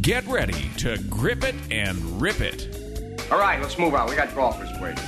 Get 0.00 0.26
ready 0.28 0.70
to 0.78 0.96
grip 1.10 1.44
it 1.44 1.54
and 1.70 2.22
rip 2.22 2.40
it. 2.40 2.74
All 3.30 3.38
right, 3.38 3.60
let's 3.60 3.78
move 3.78 3.94
on. 3.94 4.08
We 4.08 4.16
got 4.16 4.34
golfers 4.34 4.70
waiting. 4.80 5.04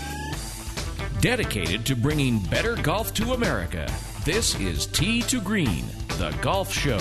Dedicated 1.22 1.86
to 1.86 1.96
bringing 1.96 2.40
better 2.40 2.76
golf 2.76 3.14
to 3.14 3.32
America, 3.32 3.90
this 4.26 4.58
is 4.60 4.86
Tee 4.86 5.22
to 5.22 5.40
Green, 5.40 5.86
the 6.18 6.36
golf 6.42 6.70
show. 6.70 7.00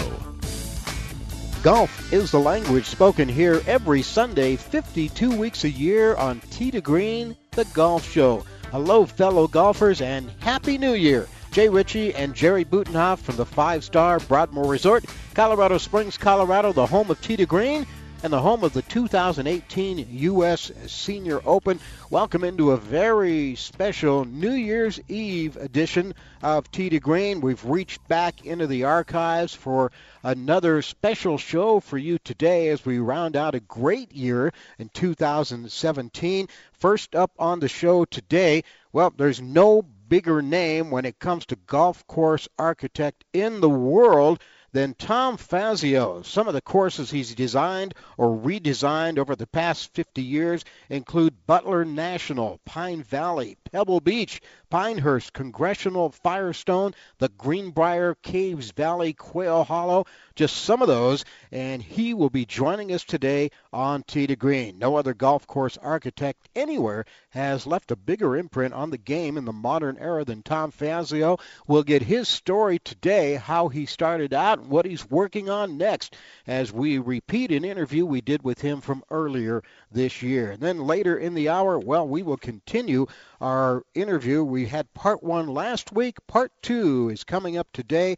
Golf 1.63 2.13
is 2.13 2.31
the 2.31 2.39
language 2.39 2.85
spoken 2.85 3.27
here 3.27 3.61
every 3.67 4.03
Sunday, 4.03 4.55
52 4.55 5.35
weeks 5.35 5.65
a 5.65 5.69
year 5.69 6.15
on 6.15 6.39
Tee 6.49 6.71
to 6.71 6.79
Green, 6.79 7.35
the 7.51 7.65
golf 7.65 8.09
show. 8.09 8.45
Hello, 8.71 9.05
fellow 9.05 9.47
golfers, 9.47 9.99
and 9.99 10.31
Happy 10.39 10.77
New 10.77 10.93
Year! 10.93 11.27
Jay 11.51 11.67
Ritchie 11.67 12.15
and 12.15 12.33
Jerry 12.33 12.63
Butenhoff 12.63 13.19
from 13.19 13.35
the 13.35 13.45
five 13.45 13.83
star 13.83 14.21
Broadmoor 14.21 14.67
Resort, 14.67 15.03
Colorado 15.33 15.77
Springs, 15.77 16.17
Colorado, 16.17 16.71
the 16.71 16.85
home 16.85 17.11
of 17.11 17.19
to 17.19 17.45
Green 17.45 17.85
and 18.23 18.31
the 18.31 18.39
home 18.39 18.63
of 18.63 18.71
the 18.71 18.83
2018 18.83 20.07
U.S. 20.09 20.71
Senior 20.87 21.41
Open. 21.43 21.81
Welcome 22.09 22.45
into 22.45 22.71
a 22.71 22.77
very 22.77 23.55
special 23.55 24.23
New 24.23 24.53
Year's 24.53 25.01
Eve 25.09 25.57
edition 25.57 26.13
of 26.41 26.71
to 26.71 26.99
Green. 27.01 27.41
We've 27.41 27.65
reached 27.65 28.07
back 28.07 28.45
into 28.45 28.65
the 28.65 28.85
archives 28.85 29.53
for 29.53 29.91
another 30.23 30.81
special 30.81 31.37
show 31.37 31.81
for 31.81 31.97
you 31.97 32.17
today 32.19 32.69
as 32.69 32.85
we 32.85 32.99
round 32.99 33.35
out 33.35 33.55
a 33.55 33.59
great 33.59 34.13
year 34.13 34.53
in 34.79 34.87
2017. 34.87 36.47
First 36.71 37.13
up 37.13 37.31
on 37.37 37.59
the 37.59 37.67
show 37.67 38.05
today, 38.05 38.63
well, 38.93 39.13
there's 39.17 39.41
no 39.41 39.83
bigger 40.11 40.41
name 40.41 40.91
when 40.91 41.05
it 41.05 41.19
comes 41.19 41.45
to 41.45 41.55
golf 41.67 42.05
course 42.05 42.45
architect 42.59 43.23
in 43.31 43.61
the 43.61 43.69
world 43.69 44.41
than 44.73 44.93
Tom 44.93 45.37
Fazio. 45.37 46.21
Some 46.21 46.49
of 46.49 46.53
the 46.53 46.61
courses 46.61 47.09
he's 47.09 47.33
designed 47.33 47.93
or 48.17 48.37
redesigned 48.37 49.17
over 49.17 49.37
the 49.37 49.47
past 49.47 49.93
50 49.93 50.21
years 50.21 50.65
include 50.89 51.47
Butler 51.47 51.85
National, 51.85 52.59
Pine 52.65 53.03
Valley, 53.03 53.55
Pebble 53.71 54.01
Beach, 54.01 54.41
Pinehurst, 54.71 55.33
Congressional, 55.33 56.09
Firestone, 56.09 56.95
the 57.19 57.29
Greenbrier, 57.29 58.15
Caves 58.23 58.71
Valley, 58.71 59.11
Quail 59.11 59.65
Hollow, 59.65 60.05
just 60.35 60.55
some 60.55 60.81
of 60.81 60.87
those. 60.87 61.25
And 61.51 61.83
he 61.83 62.13
will 62.13 62.29
be 62.29 62.45
joining 62.45 62.93
us 62.93 63.03
today 63.03 63.51
on 63.73 64.03
Tee 64.03 64.27
to 64.27 64.35
Green. 64.37 64.79
No 64.79 64.95
other 64.95 65.13
golf 65.13 65.45
course 65.45 65.77
architect 65.77 66.47
anywhere 66.55 67.05
has 67.31 67.67
left 67.67 67.91
a 67.91 67.97
bigger 67.97 68.37
imprint 68.37 68.73
on 68.73 68.89
the 68.89 68.97
game 68.97 69.37
in 69.37 69.43
the 69.43 69.51
modern 69.51 69.97
era 69.97 70.23
than 70.23 70.41
Tom 70.41 70.71
Fazio. 70.71 71.37
We'll 71.67 71.83
get 71.83 72.01
his 72.01 72.29
story 72.29 72.79
today, 72.79 73.35
how 73.35 73.67
he 73.67 73.85
started 73.85 74.33
out, 74.33 74.59
and 74.59 74.69
what 74.69 74.85
he's 74.85 75.09
working 75.09 75.49
on 75.49 75.77
next, 75.77 76.15
as 76.47 76.71
we 76.71 76.97
repeat 76.97 77.51
an 77.51 77.65
interview 77.65 78.05
we 78.05 78.21
did 78.21 78.41
with 78.41 78.61
him 78.61 78.79
from 78.79 79.03
earlier 79.11 79.63
this 79.91 80.21
year. 80.21 80.51
And 80.51 80.61
then 80.61 80.79
later 80.79 81.17
in 81.17 81.33
the 81.33 81.49
hour, 81.49 81.77
well, 81.77 82.07
we 82.07 82.23
will 82.23 82.37
continue 82.37 83.07
our 83.41 83.83
interview. 83.93 84.43
We 84.43 84.60
had 84.65 84.93
part 84.93 85.23
one 85.23 85.47
last 85.47 85.91
week. 85.91 86.17
Part 86.27 86.51
two 86.61 87.09
is 87.09 87.23
coming 87.23 87.57
up 87.57 87.67
today 87.73 88.17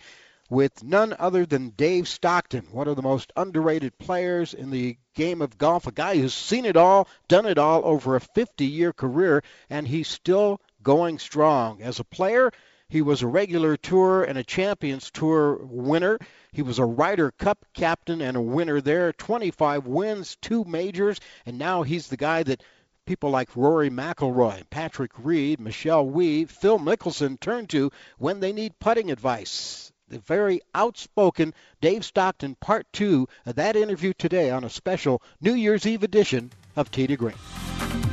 with 0.49 0.83
none 0.83 1.15
other 1.17 1.45
than 1.45 1.69
Dave 1.69 2.07
Stockton, 2.07 2.67
one 2.71 2.87
of 2.87 2.95
the 2.95 3.01
most 3.01 3.33
underrated 3.35 3.97
players 3.97 4.53
in 4.53 4.69
the 4.69 4.97
game 5.15 5.41
of 5.41 5.57
golf, 5.57 5.87
a 5.87 5.91
guy 5.91 6.17
who's 6.17 6.33
seen 6.33 6.65
it 6.65 6.77
all, 6.77 7.07
done 7.27 7.45
it 7.45 7.57
all 7.57 7.81
over 7.85 8.15
a 8.15 8.21
50 8.21 8.65
year 8.65 8.93
career, 8.93 9.43
and 9.69 9.87
he's 9.87 10.07
still 10.07 10.61
going 10.83 11.17
strong. 11.17 11.81
As 11.81 11.99
a 11.99 12.03
player, 12.03 12.51
he 12.89 13.01
was 13.01 13.23
a 13.23 13.27
regular 13.27 13.75
tour 13.75 14.23
and 14.23 14.37
a 14.37 14.43
Champions 14.43 15.09
Tour 15.09 15.57
winner. 15.63 16.19
He 16.51 16.61
was 16.61 16.77
a 16.77 16.85
Ryder 16.85 17.31
Cup 17.31 17.65
captain 17.73 18.21
and 18.21 18.37
a 18.37 18.41
winner 18.41 18.81
there, 18.81 19.11
25 19.13 19.87
wins, 19.87 20.37
two 20.41 20.63
majors, 20.65 21.19
and 21.47 21.57
now 21.57 21.81
he's 21.81 22.09
the 22.09 22.17
guy 22.17 22.43
that 22.43 22.61
people 23.05 23.29
like 23.29 23.55
Rory 23.55 23.89
McIlroy, 23.89 24.63
Patrick 24.69 25.11
Reed, 25.17 25.59
Michelle 25.59 26.05
Wie, 26.05 26.45
Phil 26.45 26.79
Mickelson 26.79 27.39
turn 27.39 27.67
to 27.67 27.91
when 28.17 28.39
they 28.39 28.53
need 28.53 28.79
putting 28.79 29.11
advice. 29.11 29.91
The 30.07 30.19
very 30.19 30.61
outspoken 30.73 31.53
Dave 31.81 32.05
Stockton, 32.05 32.55
part 32.55 32.85
two 32.93 33.27
of 33.45 33.55
that 33.55 33.75
interview 33.75 34.13
today 34.13 34.51
on 34.51 34.63
a 34.63 34.69
special 34.69 35.21
New 35.41 35.53
Year's 35.53 35.85
Eve 35.85 36.03
edition 36.03 36.51
of 36.75 36.91
to 36.91 37.17
Green. 37.17 38.12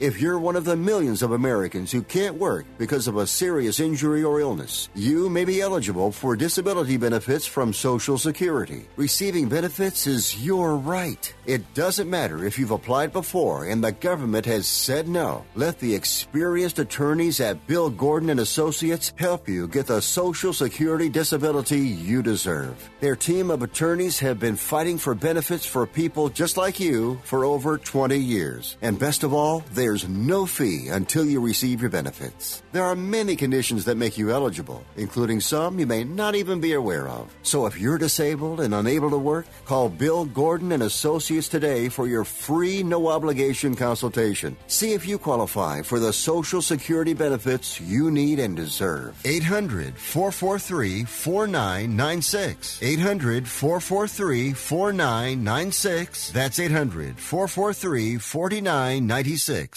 If 0.00 0.20
you're 0.20 0.40
one 0.40 0.56
of 0.56 0.64
the 0.64 0.74
millions 0.74 1.22
of 1.22 1.30
Americans 1.30 1.92
who 1.92 2.02
can't 2.02 2.34
work 2.34 2.66
because 2.78 3.06
of 3.06 3.16
a 3.16 3.28
serious 3.28 3.78
injury 3.78 4.24
or 4.24 4.40
illness, 4.40 4.88
you 4.96 5.30
may 5.30 5.44
be 5.44 5.60
eligible 5.60 6.10
for 6.10 6.34
disability 6.34 6.96
benefits 6.96 7.46
from 7.46 7.72
Social 7.72 8.18
Security. 8.18 8.88
Receiving 8.96 9.48
benefits 9.48 10.08
is 10.08 10.44
your 10.44 10.76
right. 10.76 11.32
It 11.46 11.74
doesn't 11.74 12.10
matter 12.10 12.44
if 12.44 12.58
you've 12.58 12.72
applied 12.72 13.12
before 13.12 13.66
and 13.66 13.84
the 13.84 13.92
government 13.92 14.46
has 14.46 14.66
said 14.66 15.06
no. 15.06 15.44
Let 15.54 15.78
the 15.78 15.94
experienced 15.94 16.80
attorneys 16.80 17.38
at 17.38 17.64
Bill 17.68 17.88
Gordon 17.88 18.30
and 18.30 18.40
Associates 18.40 19.12
help 19.14 19.48
you 19.48 19.68
get 19.68 19.86
the 19.86 20.02
Social 20.02 20.52
Security 20.52 21.08
disability 21.08 21.78
you 21.78 22.20
deserve. 22.20 22.90
Their 22.98 23.14
team 23.14 23.48
of 23.48 23.62
attorneys 23.62 24.18
have 24.18 24.40
been 24.40 24.56
fighting 24.56 24.98
for 24.98 25.14
benefits 25.14 25.64
for 25.64 25.86
people 25.86 26.30
just 26.30 26.56
like 26.56 26.80
you 26.80 27.20
for 27.22 27.44
over 27.44 27.78
20 27.78 28.18
years. 28.18 28.76
And 28.82 28.98
best 28.98 29.22
of 29.22 29.32
all, 29.32 29.62
there's 29.84 30.08
no 30.08 30.46
fee 30.46 30.88
until 30.88 31.26
you 31.26 31.40
receive 31.40 31.82
your 31.82 31.90
benefits. 31.90 32.62
There 32.72 32.84
are 32.84 32.96
many 32.96 33.36
conditions 33.36 33.84
that 33.84 33.98
make 33.98 34.16
you 34.16 34.30
eligible, 34.30 34.82
including 34.96 35.40
some 35.40 35.78
you 35.78 35.86
may 35.86 36.04
not 36.04 36.34
even 36.34 36.58
be 36.58 36.72
aware 36.72 37.06
of. 37.06 37.30
So 37.42 37.66
if 37.66 37.78
you're 37.78 37.98
disabled 37.98 38.60
and 38.60 38.72
unable 38.74 39.10
to 39.10 39.18
work, 39.18 39.44
call 39.66 39.90
Bill 39.90 40.24
Gordon 40.24 40.72
and 40.72 40.82
Associates 40.82 41.48
today 41.48 41.90
for 41.90 42.08
your 42.08 42.24
free 42.24 42.82
no 42.82 43.08
obligation 43.08 43.74
consultation. 43.74 44.56
See 44.68 44.94
if 44.94 45.06
you 45.06 45.18
qualify 45.18 45.82
for 45.82 46.00
the 46.00 46.14
Social 46.14 46.62
Security 46.62 47.12
benefits 47.12 47.78
you 47.78 48.10
need 48.10 48.38
and 48.38 48.56
deserve. 48.56 49.20
800 49.26 49.98
443 49.98 51.04
4996. 51.04 52.82
800 52.82 53.46
443 53.46 54.52
4996. 54.54 56.30
That's 56.30 56.58
800 56.58 57.20
443 57.20 58.16
4996. 58.16 59.73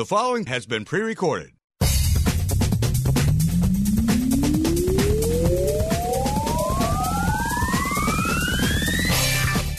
The 0.00 0.06
following 0.06 0.46
has 0.46 0.64
been 0.64 0.86
pre 0.86 1.02
recorded. 1.02 1.50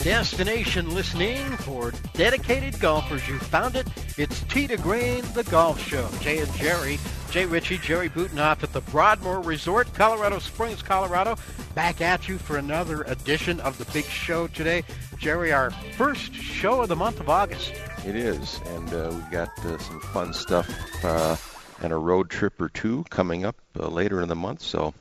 Destination 0.04 0.94
listening 0.94 1.44
for 1.56 1.92
dedicated 2.14 2.78
golfers. 2.78 3.26
You 3.28 3.40
found 3.40 3.74
it. 3.74 3.88
It's 4.16 4.44
Tee 4.44 4.68
to 4.68 4.76
Green, 4.76 5.24
the 5.34 5.42
golf 5.50 5.84
show. 5.84 6.08
Jay 6.20 6.38
and 6.38 6.54
Jerry, 6.54 7.00
Jay 7.32 7.46
Ritchie, 7.46 7.78
Jerry 7.78 8.10
Butenoff 8.10 8.62
at 8.62 8.74
the 8.74 8.82
Broadmoor 8.82 9.40
Resort, 9.40 9.94
Colorado 9.94 10.38
Springs, 10.38 10.82
Colorado. 10.82 11.38
Back 11.74 12.02
at 12.02 12.28
you 12.28 12.36
for 12.36 12.58
another 12.58 13.04
edition 13.04 13.58
of 13.60 13.78
the 13.78 13.86
big 13.90 14.04
show 14.04 14.48
today. 14.48 14.84
Jerry, 15.16 15.50
our 15.50 15.70
first 15.96 16.34
show 16.34 16.82
of 16.82 16.90
the 16.90 16.96
month 16.96 17.20
of 17.20 17.30
August. 17.30 17.72
It 18.06 18.16
is, 18.16 18.60
and 18.66 18.92
uh, 18.92 19.08
we've 19.14 19.30
got 19.30 19.48
uh, 19.64 19.78
some 19.78 19.98
fun 20.00 20.34
stuff 20.34 20.68
uh, 21.02 21.36
and 21.82 21.94
a 21.94 21.96
road 21.96 22.28
trip 22.28 22.60
or 22.60 22.68
two 22.68 23.02
coming 23.08 23.46
up 23.46 23.56
uh, 23.80 23.88
later 23.88 24.20
in 24.20 24.28
the 24.28 24.36
month. 24.36 24.60
So 24.60 24.92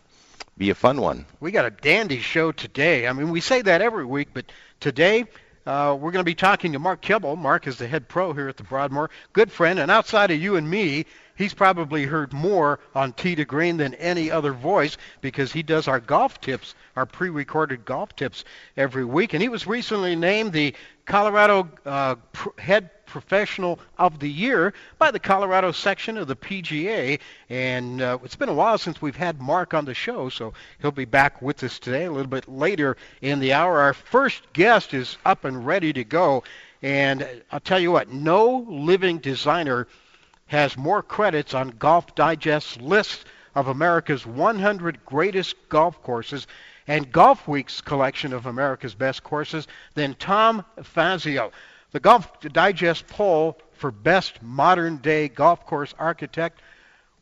be 0.57 0.69
a 0.69 0.75
fun 0.75 1.01
one. 1.01 1.25
We 1.41 1.51
got 1.51 1.65
a 1.65 1.69
dandy 1.69 2.19
show 2.19 2.53
today. 2.53 3.09
I 3.09 3.13
mean, 3.13 3.29
we 3.31 3.41
say 3.41 3.61
that 3.61 3.81
every 3.81 4.05
week, 4.05 4.29
but 4.33 4.45
today 4.79 5.25
uh, 5.65 5.97
we're 5.99 6.11
going 6.11 6.21
to 6.21 6.23
be 6.23 6.33
talking 6.33 6.71
to 6.71 6.79
Mark 6.79 7.01
Kibble. 7.01 7.35
Mark 7.35 7.67
is 7.67 7.77
the 7.77 7.87
head 7.87 8.07
pro 8.07 8.31
here 8.31 8.47
at 8.47 8.55
the 8.55 8.63
Broadmoor, 8.63 9.09
good 9.33 9.51
friend, 9.51 9.79
and 9.79 9.91
outside 9.91 10.31
of 10.31 10.41
you 10.41 10.55
and 10.55 10.69
me, 10.69 11.05
he's 11.41 11.53
probably 11.53 12.05
heard 12.05 12.31
more 12.33 12.79
on 12.93 13.13
to 13.13 13.45
Green 13.45 13.77
than 13.77 13.93
any 13.95 14.29
other 14.29 14.53
voice 14.53 14.97
because 15.21 15.51
he 15.51 15.63
does 15.63 15.87
our 15.87 15.99
golf 15.99 16.39
tips, 16.39 16.75
our 16.95 17.05
pre-recorded 17.05 17.83
golf 17.83 18.15
tips 18.15 18.45
every 18.77 19.05
week. 19.05 19.33
And 19.33 19.41
he 19.41 19.49
was 19.49 19.65
recently 19.65 20.15
named 20.15 20.53
the 20.53 20.75
Colorado 21.05 21.67
uh, 21.85 22.15
head 22.57 22.89
professional 23.05 23.79
of 23.97 24.19
the 24.19 24.29
year 24.29 24.73
by 24.97 25.11
the 25.11 25.19
Colorado 25.19 25.71
section 25.71 26.17
of 26.17 26.27
the 26.27 26.35
PGA. 26.35 27.19
And 27.49 28.01
uh, 28.01 28.19
it's 28.23 28.35
been 28.35 28.49
a 28.49 28.53
while 28.53 28.77
since 28.77 29.01
we've 29.01 29.15
had 29.15 29.41
Mark 29.41 29.73
on 29.73 29.85
the 29.85 29.93
show, 29.93 30.29
so 30.29 30.53
he'll 30.79 30.91
be 30.91 31.05
back 31.05 31.41
with 31.41 31.63
us 31.63 31.79
today 31.79 32.05
a 32.05 32.11
little 32.11 32.29
bit 32.29 32.47
later 32.47 32.97
in 33.21 33.39
the 33.39 33.53
hour. 33.53 33.79
Our 33.79 33.93
first 33.93 34.41
guest 34.53 34.93
is 34.93 35.17
up 35.25 35.43
and 35.43 35.65
ready 35.65 35.91
to 35.93 36.03
go. 36.03 36.43
And 36.81 37.27
I'll 37.51 37.59
tell 37.59 37.79
you 37.79 37.91
what, 37.91 38.09
no 38.09 38.65
living 38.67 39.19
designer 39.19 39.87
has 40.51 40.75
more 40.75 41.01
credits 41.01 41.53
on 41.53 41.69
Golf 41.69 42.13
Digest's 42.13 42.75
list 42.81 43.23
of 43.55 43.69
America's 43.69 44.25
100 44.25 45.05
greatest 45.05 45.55
golf 45.69 46.03
courses 46.03 46.45
and 46.87 47.09
Golf 47.09 47.47
Week's 47.47 47.79
collection 47.79 48.33
of 48.33 48.45
America's 48.45 48.93
best 48.93 49.23
courses 49.23 49.65
than 49.95 50.13
Tom 50.15 50.65
Fazio. 50.83 51.53
The 51.91 52.01
Golf 52.01 52.41
Digest 52.41 53.07
poll 53.07 53.59
for 53.71 53.91
best 53.91 54.43
modern 54.43 54.97
day 54.97 55.29
golf 55.29 55.65
course 55.65 55.93
architect 55.97 56.61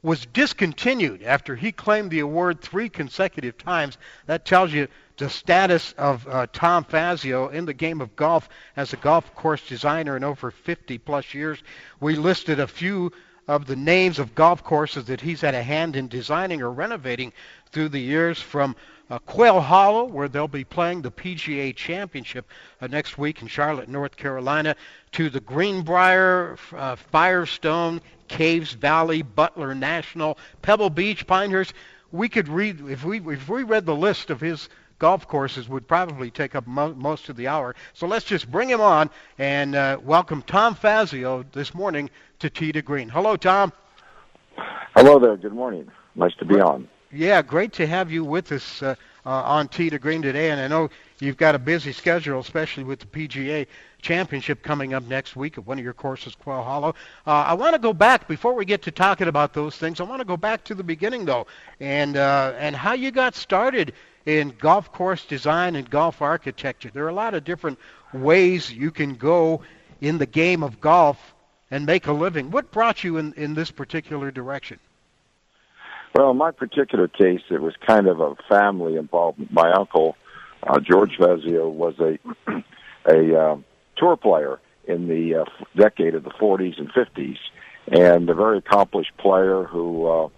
was 0.02 0.26
discontinued 0.26 1.22
after 1.22 1.56
he 1.56 1.72
claimed 1.72 2.10
the 2.10 2.22
award 2.22 2.62
three 2.62 2.90
consecutive 2.90 3.60
times. 3.60 4.00
That 4.26 4.44
tells 4.44 4.74
you 4.74 4.88
the 5.20 5.30
status 5.30 5.94
of 5.98 6.28
uh, 6.28 6.48
Tom 6.52 6.86
Fazio 6.86 7.50
in 7.50 7.66
the 7.66 7.74
game 7.74 8.02
of 8.02 8.16
golf 8.16 8.50
as 8.76 8.94
a 8.94 8.98
golf 8.98 9.36
course 9.36 9.66
designer 9.68 10.16
in 10.16 10.24
over 10.24 10.50
50 10.50 10.98
plus 10.98 11.34
years. 11.34 11.62
We 12.00 12.16
listed 12.16 12.60
a 12.60 12.68
few 12.68 13.12
of 13.48 13.66
the 13.66 13.76
names 13.76 14.18
of 14.18 14.34
golf 14.34 14.64
courses 14.64 15.06
that 15.06 15.20
he's 15.20 15.42
had 15.42 15.56
a 15.56 15.62
hand 15.62 15.96
in 15.96 16.08
designing 16.08 16.62
or 16.62 16.72
renovating 16.72 17.34
through 17.72 17.90
the 17.90 18.00
years 18.00 18.42
from 18.42 18.76
uh, 19.10 19.20
Quail 19.20 19.60
Hollow, 19.60 20.06
where 20.06 20.30
they'll 20.30 20.48
be 20.48 20.64
playing 20.64 21.02
the 21.02 21.12
PGA 21.12 21.76
Championship 21.76 22.46
uh, 22.80 22.88
next 22.88 23.18
week 23.18 23.42
in 23.42 23.48
Charlotte, 23.48 23.90
North 23.90 24.16
Carolina, 24.16 24.76
to 25.14 25.30
the 25.30 25.40
Greenbrier, 25.40 26.58
uh, 26.74 26.96
Firestone, 26.96 28.02
Caves 28.28 28.74
Valley, 28.74 29.22
Butler 29.24 29.76
National, 29.76 30.38
Pebble 30.62 30.92
Beach, 30.92 31.28
Pinehurst. 31.28 31.74
We 32.12 32.30
could 32.30 32.48
read 32.48 32.88
if 32.88 33.04
we 33.04 33.20
if 33.20 33.50
we 33.50 33.64
read 33.64 33.86
the 33.86 33.96
list 33.96 34.30
of 34.30 34.40
his 34.40 34.70
golf 35.00 35.28
courses 35.28 35.68
would 35.68 35.88
probably 35.88 36.30
take 36.30 36.54
up 36.54 36.68
mo- 36.68 36.94
most 36.94 37.30
of 37.30 37.38
the 37.38 37.48
hour. 37.48 37.76
So 37.94 38.06
let's 38.06 38.26
just 38.26 38.52
bring 38.52 38.70
him 38.70 38.82
on 38.82 39.10
and 39.38 39.74
uh, 39.74 39.98
welcome 40.04 40.44
Tom 40.44 40.76
Fazio 40.76 41.44
this 41.54 41.74
morning 41.74 42.10
to 42.40 42.50
Tee 42.50 42.72
to 42.74 42.82
Green. 42.82 43.10
Hello, 43.10 43.36
Tom. 43.36 43.74
Hello 44.96 45.18
there. 45.18 45.38
Good 45.38 45.54
morning. 45.54 45.90
Nice 46.16 46.36
to 46.36 46.46
be 46.46 46.60
on. 46.60 46.88
Yeah, 47.12 47.42
great 47.42 47.74
to 47.74 47.88
have 47.88 48.12
you 48.12 48.24
with 48.24 48.52
us 48.52 48.84
uh, 48.84 48.96
uh, 49.26 49.30
on 49.30 49.68
Tee 49.70 49.90
to 49.90 49.98
Green 49.98 50.22
today. 50.22 50.52
And 50.52 50.60
I 50.60 50.68
know 50.68 50.90
you've 51.20 51.38
got 51.38 51.56
a 51.56 51.60
busy 51.60 51.92
schedule, 51.92 52.40
especially 52.40 52.84
with 52.84 53.00
the 53.00 53.06
PGA 53.06 53.68
Championship 54.02 54.62
coming 54.64 54.94
up 54.94 55.04
next 55.08 55.36
week 55.36 55.58
at 55.58 55.66
one 55.66 55.80
of 55.80 55.84
your 55.84 55.94
courses, 55.94 56.36
Quail 56.36 56.64
Hollow. 56.64 56.96
Uh, 57.26 57.32
I 57.32 57.54
want 57.54 57.74
to 57.74 57.80
go 57.80 57.94
back 57.94 58.28
before 58.28 58.54
we 58.54 58.66
get 58.66 58.82
to 58.84 58.92
talking 58.92 59.28
about 59.28 59.54
those 59.54 59.76
things. 59.78 60.00
I 60.00 60.04
want 60.04 60.20
to 60.20 60.26
go 60.26 60.38
back 60.38 60.64
to 60.66 60.76
the 60.76 60.84
beginning 60.84 61.26
though, 61.26 61.48
and 61.80 62.16
uh, 62.16 62.54
and 62.58 62.76
how 62.76 62.94
you 62.94 63.12
got 63.12 63.36
started 63.36 63.94
in 64.26 64.54
golf 64.60 64.92
course 64.92 65.26
design 65.26 65.76
and 65.76 65.90
golf 65.90 66.22
architecture. 66.22 66.90
There 66.94 67.06
are 67.06 67.10
a 67.10 67.14
lot 67.14 67.34
of 67.34 67.44
different 67.44 67.80
ways 68.14 68.72
you 68.72 68.92
can 68.92 69.16
go 69.16 69.62
in 70.02 70.18
the 70.18 70.26
game 70.26 70.64
of 70.64 70.80
golf 70.80 71.34
and 71.72 71.86
make 71.86 72.08
a 72.08 72.12
living. 72.12 72.52
What 72.52 72.72
brought 72.72 73.04
you 73.04 73.18
in, 73.18 73.34
in 73.34 73.54
this 73.54 73.72
particular 73.72 74.32
direction? 74.32 74.80
Well, 76.16 76.32
in 76.32 76.38
my 76.38 76.52
particular 76.52 77.08
case, 77.08 77.42
it 77.50 77.62
was 77.62 77.76
kind 77.86 78.08
of 78.08 78.20
a 78.20 78.36
family 78.48 78.96
involvement. 78.96 79.52
My 79.52 79.72
uncle, 79.72 80.16
uh, 80.64 80.80
George 80.80 81.18
Fazio, 81.18 81.70
was 81.70 81.96
a 82.00 82.18
a 83.06 83.40
uh, 83.40 83.58
tour 83.96 84.18
player 84.18 84.60
in 84.88 85.08
the 85.08 85.42
uh, 85.42 85.46
decade 85.76 86.16
of 86.16 86.24
the 86.24 86.32
40s 86.32 86.80
and 86.80 86.92
50s, 86.92 87.38
and 87.92 88.30
a 88.30 88.34
very 88.34 88.58
accomplished 88.58 89.16
player 89.18 89.64
who 89.66 90.08
uh, 90.08 90.30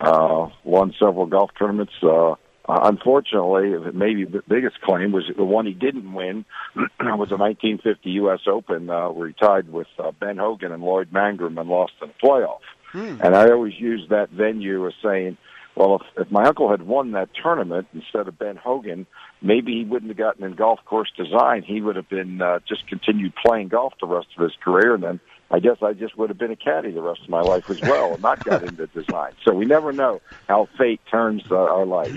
uh, 0.00 0.50
won 0.62 0.94
several 0.98 1.26
golf 1.26 1.50
tournaments. 1.58 1.92
Uh, 2.02 2.36
unfortunately, 2.68 3.92
maybe 3.92 4.24
the 4.24 4.42
biggest 4.46 4.80
claim 4.82 5.12
was 5.12 5.24
the 5.34 5.44
one 5.44 5.66
he 5.66 5.72
didn't 5.72 6.12
win 6.12 6.44
was 6.76 7.30
the 7.30 7.36
1950 7.36 8.10
U.S. 8.10 8.40
Open, 8.46 8.90
uh, 8.90 9.08
where 9.08 9.28
he 9.28 9.34
tied 9.34 9.72
with 9.72 9.86
uh, 9.98 10.12
Ben 10.12 10.36
Hogan 10.36 10.72
and 10.72 10.82
Lloyd 10.82 11.10
Mangrum 11.10 11.58
and 11.58 11.68
lost 11.68 11.92
in 12.02 12.08
the 12.08 12.14
playoff. 12.26 12.60
Hmm. 12.92 13.20
And 13.22 13.34
I 13.34 13.50
always 13.50 13.78
use 13.78 14.06
that 14.10 14.30
venue 14.30 14.86
as 14.86 14.94
saying, 15.02 15.36
well, 15.74 15.96
if, 15.96 16.26
if 16.26 16.30
my 16.30 16.44
uncle 16.44 16.70
had 16.70 16.82
won 16.82 17.12
that 17.12 17.30
tournament 17.40 17.86
instead 17.94 18.28
of 18.28 18.38
Ben 18.38 18.56
Hogan, 18.56 19.06
maybe 19.40 19.72
he 19.72 19.84
wouldn't 19.84 20.10
have 20.10 20.18
gotten 20.18 20.44
in 20.44 20.54
golf 20.54 20.80
course 20.84 21.10
design. 21.16 21.62
He 21.62 21.80
would 21.80 21.96
have 21.96 22.08
been 22.08 22.42
uh, 22.42 22.58
just 22.68 22.86
continued 22.88 23.32
playing 23.36 23.68
golf 23.68 23.94
the 24.00 24.06
rest 24.06 24.28
of 24.36 24.42
his 24.42 24.52
career, 24.62 24.94
and 24.94 25.02
then 25.02 25.20
I 25.50 25.60
guess 25.60 25.76
I 25.82 25.92
just 25.92 26.18
would 26.18 26.28
have 26.30 26.38
been 26.38 26.50
a 26.50 26.56
caddy 26.56 26.90
the 26.90 27.00
rest 27.00 27.22
of 27.22 27.28
my 27.28 27.40
life 27.40 27.70
as 27.70 27.80
well, 27.80 28.12
and 28.12 28.22
not 28.22 28.44
got 28.44 28.62
into 28.62 28.86
design. 28.88 29.32
So 29.44 29.54
we 29.54 29.64
never 29.64 29.92
know 29.92 30.20
how 30.48 30.68
fate 30.76 31.00
turns 31.10 31.44
uh, 31.50 31.56
our 31.56 31.86
life. 31.86 32.16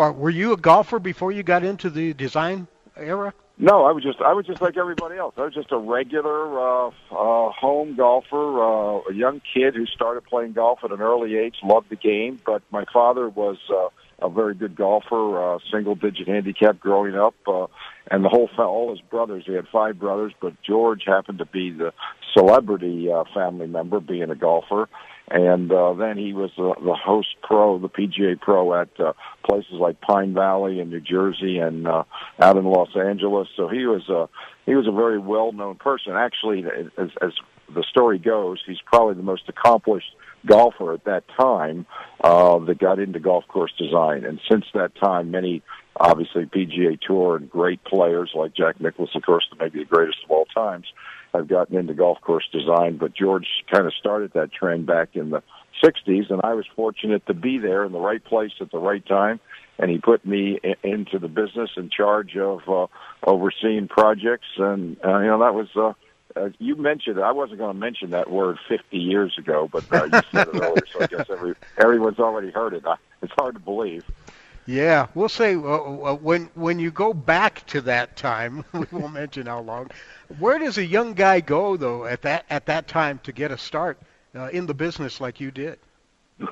Or 0.00 0.12
were 0.12 0.30
you 0.30 0.54
a 0.54 0.56
golfer 0.56 0.98
before 0.98 1.30
you 1.30 1.42
got 1.42 1.62
into 1.62 1.90
the 1.90 2.14
design 2.14 2.68
era? 2.96 3.34
No, 3.58 3.84
I 3.84 3.92
was 3.92 4.02
just 4.02 4.18
I 4.22 4.32
was 4.32 4.46
just 4.46 4.62
like 4.62 4.78
everybody 4.78 5.18
else. 5.18 5.34
I 5.36 5.42
was 5.42 5.52
just 5.52 5.70
a 5.72 5.76
regular 5.76 6.58
uh, 6.58 6.86
uh, 7.10 7.50
home 7.50 7.96
golfer, 7.96 8.62
uh, 8.62 9.10
a 9.10 9.12
young 9.12 9.42
kid 9.52 9.74
who 9.74 9.84
started 9.84 10.24
playing 10.24 10.54
golf 10.54 10.78
at 10.84 10.90
an 10.90 11.02
early 11.02 11.36
age. 11.36 11.56
Loved 11.62 11.90
the 11.90 11.96
game, 11.96 12.40
but 12.46 12.62
my 12.70 12.86
father 12.90 13.28
was 13.28 13.58
uh, 13.68 13.88
a 14.24 14.30
very 14.30 14.54
good 14.54 14.74
golfer, 14.74 15.56
uh, 15.56 15.58
single 15.70 15.96
digit 15.96 16.28
handicap 16.28 16.80
growing 16.80 17.14
up, 17.14 17.34
uh, 17.46 17.66
and 18.10 18.24
the 18.24 18.30
whole 18.30 18.48
all 18.56 18.90
his 18.92 19.02
brothers. 19.02 19.44
He 19.44 19.52
had 19.52 19.68
five 19.68 19.98
brothers, 19.98 20.32
but 20.40 20.54
George 20.62 21.02
happened 21.06 21.40
to 21.40 21.44
be 21.46 21.72
the 21.72 21.92
celebrity 22.32 23.12
uh, 23.12 23.24
family 23.34 23.66
member, 23.66 24.00
being 24.00 24.30
a 24.30 24.34
golfer. 24.34 24.88
And 25.30 25.70
uh, 25.70 25.94
then 25.94 26.18
he 26.18 26.32
was 26.32 26.50
uh, 26.58 26.74
the 26.84 26.94
host 26.94 27.36
pro, 27.42 27.78
the 27.78 27.88
PGA 27.88 28.40
pro 28.40 28.74
at 28.74 28.88
uh, 28.98 29.12
places 29.48 29.74
like 29.74 30.00
Pine 30.00 30.34
Valley 30.34 30.80
in 30.80 30.90
New 30.90 31.00
Jersey 31.00 31.58
and 31.58 31.86
uh, 31.86 32.02
out 32.40 32.56
in 32.56 32.64
Los 32.64 32.96
Angeles. 32.96 33.48
So 33.56 33.68
he 33.68 33.86
was 33.86 34.08
a 34.08 34.28
he 34.66 34.74
was 34.74 34.88
a 34.88 34.92
very 34.92 35.18
well 35.20 35.52
known 35.52 35.76
person. 35.76 36.14
Actually, 36.16 36.64
as, 36.98 37.10
as 37.22 37.32
the 37.72 37.84
story 37.88 38.18
goes, 38.18 38.60
he's 38.66 38.80
probably 38.84 39.14
the 39.14 39.22
most 39.22 39.48
accomplished 39.48 40.12
golfer 40.46 40.94
at 40.94 41.04
that 41.04 41.24
time 41.38 41.86
uh, 42.22 42.58
that 42.58 42.78
got 42.78 42.98
into 42.98 43.20
golf 43.20 43.46
course 43.46 43.72
design. 43.78 44.24
And 44.24 44.40
since 44.50 44.64
that 44.74 44.94
time, 44.96 45.30
many 45.30 45.62
obviously 45.96 46.46
PGA 46.46 46.98
Tour 47.00 47.36
and 47.36 47.50
great 47.50 47.82
players 47.84 48.32
like 48.34 48.54
Jack 48.54 48.80
Nicklaus, 48.80 49.10
of 49.14 49.22
course, 49.22 49.46
maybe 49.58 49.80
the 49.80 49.84
greatest 49.84 50.18
of 50.24 50.30
all 50.30 50.46
times, 50.46 50.86
have 51.32 51.48
gotten 51.48 51.76
into 51.76 51.94
golf 51.94 52.20
course 52.20 52.48
design. 52.52 52.96
But 52.96 53.14
George 53.14 53.46
kind 53.70 53.86
of 53.86 53.94
started 53.94 54.32
that 54.34 54.52
trend 54.52 54.86
back 54.86 55.10
in 55.14 55.30
the 55.30 55.42
60s, 55.82 56.30
and 56.30 56.40
I 56.42 56.54
was 56.54 56.66
fortunate 56.76 57.26
to 57.26 57.34
be 57.34 57.58
there 57.58 57.84
in 57.84 57.92
the 57.92 58.00
right 58.00 58.22
place 58.22 58.52
at 58.60 58.70
the 58.70 58.78
right 58.78 59.04
time. 59.04 59.40
And 59.78 59.90
he 59.90 59.98
put 59.98 60.26
me 60.26 60.60
into 60.82 61.18
the 61.18 61.28
business 61.28 61.70
in 61.76 61.88
charge 61.88 62.36
of 62.36 62.68
uh, 62.68 62.86
overseeing 63.26 63.88
projects, 63.88 64.48
and 64.58 64.98
uh, 65.02 65.20
you 65.20 65.26
know 65.28 65.38
that 65.38 65.54
was 65.54 65.68
uh, 65.74 65.94
uh, 66.36 66.50
you 66.58 66.76
mentioned 66.76 67.18
I 67.18 67.32
wasn't 67.32 67.58
going 67.60 67.72
to 67.72 67.78
mention 67.78 68.10
that 68.10 68.30
word 68.30 68.58
50 68.68 68.98
years 68.98 69.36
ago, 69.38 69.70
but 69.72 69.90
uh, 69.90 70.04
you 70.04 70.20
said 70.32 70.48
it 70.48 70.62
earlier, 70.62 70.86
so 70.92 71.00
I 71.00 71.06
guess 71.06 71.30
every, 71.30 71.54
everyone's 71.78 72.18
already 72.18 72.50
heard 72.50 72.74
it. 72.74 72.84
It's 73.22 73.32
hard 73.38 73.54
to 73.54 73.60
believe. 73.60 74.04
Yeah, 74.70 75.08
we'll 75.16 75.28
say 75.28 75.56
uh, 75.56 75.58
uh, 75.58 76.14
when 76.14 76.48
when 76.54 76.78
you 76.78 76.92
go 76.92 77.12
back 77.12 77.66
to 77.66 77.80
that 77.80 78.16
time, 78.16 78.64
we 78.72 78.86
won't 78.92 79.14
mention 79.14 79.46
how 79.46 79.62
long. 79.62 79.90
Where 80.38 80.60
does 80.60 80.78
a 80.78 80.86
young 80.86 81.14
guy 81.14 81.40
go 81.40 81.76
though 81.76 82.06
at 82.06 82.22
that 82.22 82.44
at 82.48 82.66
that 82.66 82.86
time 82.86 83.18
to 83.24 83.32
get 83.32 83.50
a 83.50 83.58
start 83.58 83.98
uh, 84.32 84.46
in 84.50 84.66
the 84.66 84.74
business 84.74 85.20
like 85.20 85.40
you 85.40 85.50
did? 85.50 85.78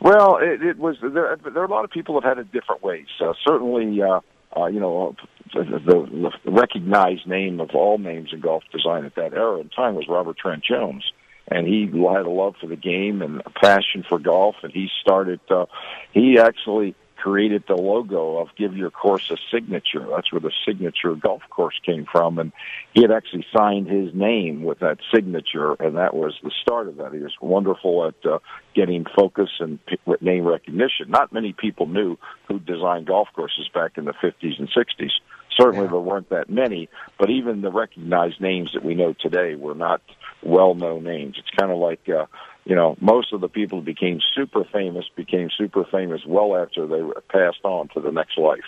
Well, 0.00 0.36
it, 0.36 0.62
it 0.62 0.76
was 0.76 0.96
there. 1.00 1.34
There 1.42 1.62
are 1.62 1.64
a 1.64 1.70
lot 1.70 1.86
of 1.86 1.90
people 1.90 2.20
that 2.20 2.28
had 2.28 2.36
it 2.36 2.52
different 2.52 2.82
ways. 2.82 3.06
Uh, 3.18 3.32
certainly, 3.42 4.02
uh, 4.02 4.20
uh, 4.54 4.66
you 4.66 4.78
know, 4.78 5.16
the, 5.54 6.30
the 6.44 6.50
recognized 6.50 7.26
name 7.26 7.58
of 7.58 7.70
all 7.72 7.96
names 7.96 8.28
in 8.34 8.40
golf 8.40 8.64
design 8.70 9.06
at 9.06 9.14
that 9.14 9.32
era 9.32 9.60
and 9.60 9.72
time 9.72 9.94
was 9.94 10.04
Robert 10.06 10.36
Trent 10.36 10.62
Jones. 10.62 11.10
And 11.48 11.66
he 11.66 11.86
had 11.86 12.26
a 12.26 12.30
love 12.30 12.56
for 12.60 12.66
the 12.66 12.76
game 12.76 13.22
and 13.22 13.40
a 13.46 13.50
passion 13.50 14.04
for 14.06 14.18
golf. 14.18 14.56
And 14.62 14.70
he 14.70 14.90
started, 15.00 15.40
uh, 15.48 15.64
he 16.12 16.38
actually 16.38 16.94
created 17.24 17.64
the 17.66 17.74
logo 17.74 18.36
of 18.36 18.48
Give 18.54 18.76
Your 18.76 18.90
Course 18.90 19.30
a 19.30 19.38
Signature. 19.50 20.06
That's 20.10 20.30
where 20.30 20.42
the 20.42 20.52
signature 20.66 21.14
golf 21.14 21.40
course 21.48 21.80
came 21.82 22.04
from. 22.04 22.38
And 22.38 22.52
he 22.92 23.00
had 23.00 23.10
actually 23.10 23.46
signed 23.50 23.88
his 23.88 24.12
name 24.12 24.62
with 24.62 24.80
that 24.80 24.98
signature, 25.10 25.72
and 25.80 25.96
that 25.96 26.12
was 26.12 26.34
the 26.42 26.50
start 26.60 26.86
of 26.86 26.98
that. 26.98 27.14
He 27.14 27.20
was 27.20 27.32
wonderful 27.40 28.06
at 28.08 28.30
uh, 28.30 28.40
getting 28.74 29.06
focus 29.16 29.48
and 29.58 29.78
name 30.20 30.44
recognition. 30.44 31.08
Not 31.08 31.32
many 31.32 31.54
people 31.54 31.86
knew 31.86 32.18
who 32.46 32.58
designed 32.58 33.06
golf 33.06 33.28
courses 33.34 33.70
back 33.72 33.92
in 33.96 34.04
the 34.04 34.12
50s 34.12 34.58
and 34.58 34.68
60s. 34.68 35.12
Certainly 35.58 35.86
yeah. 35.86 35.92
there 35.92 36.00
weren't 36.00 36.28
that 36.28 36.50
many, 36.50 36.90
but 37.18 37.30
even 37.30 37.62
the 37.62 37.72
recognized 37.72 38.38
names 38.38 38.72
that 38.74 38.84
we 38.84 38.94
know 38.94 39.14
today 39.18 39.54
were 39.54 39.74
not 39.74 40.02
well-known 40.44 41.04
names. 41.04 41.36
It's 41.38 41.50
kind 41.50 41.72
of 41.72 41.78
like, 41.78 42.08
uh, 42.08 42.26
you 42.64 42.74
know, 42.74 42.96
most 43.00 43.32
of 43.32 43.40
the 43.40 43.48
people 43.48 43.80
who 43.80 43.84
became 43.84 44.20
super 44.34 44.64
famous 44.64 45.04
became 45.14 45.50
super 45.56 45.84
famous 45.84 46.22
well 46.26 46.56
after 46.56 46.86
they 46.86 47.02
passed 47.28 47.64
on 47.64 47.88
to 47.88 48.00
the 48.00 48.10
next 48.10 48.38
life. 48.38 48.64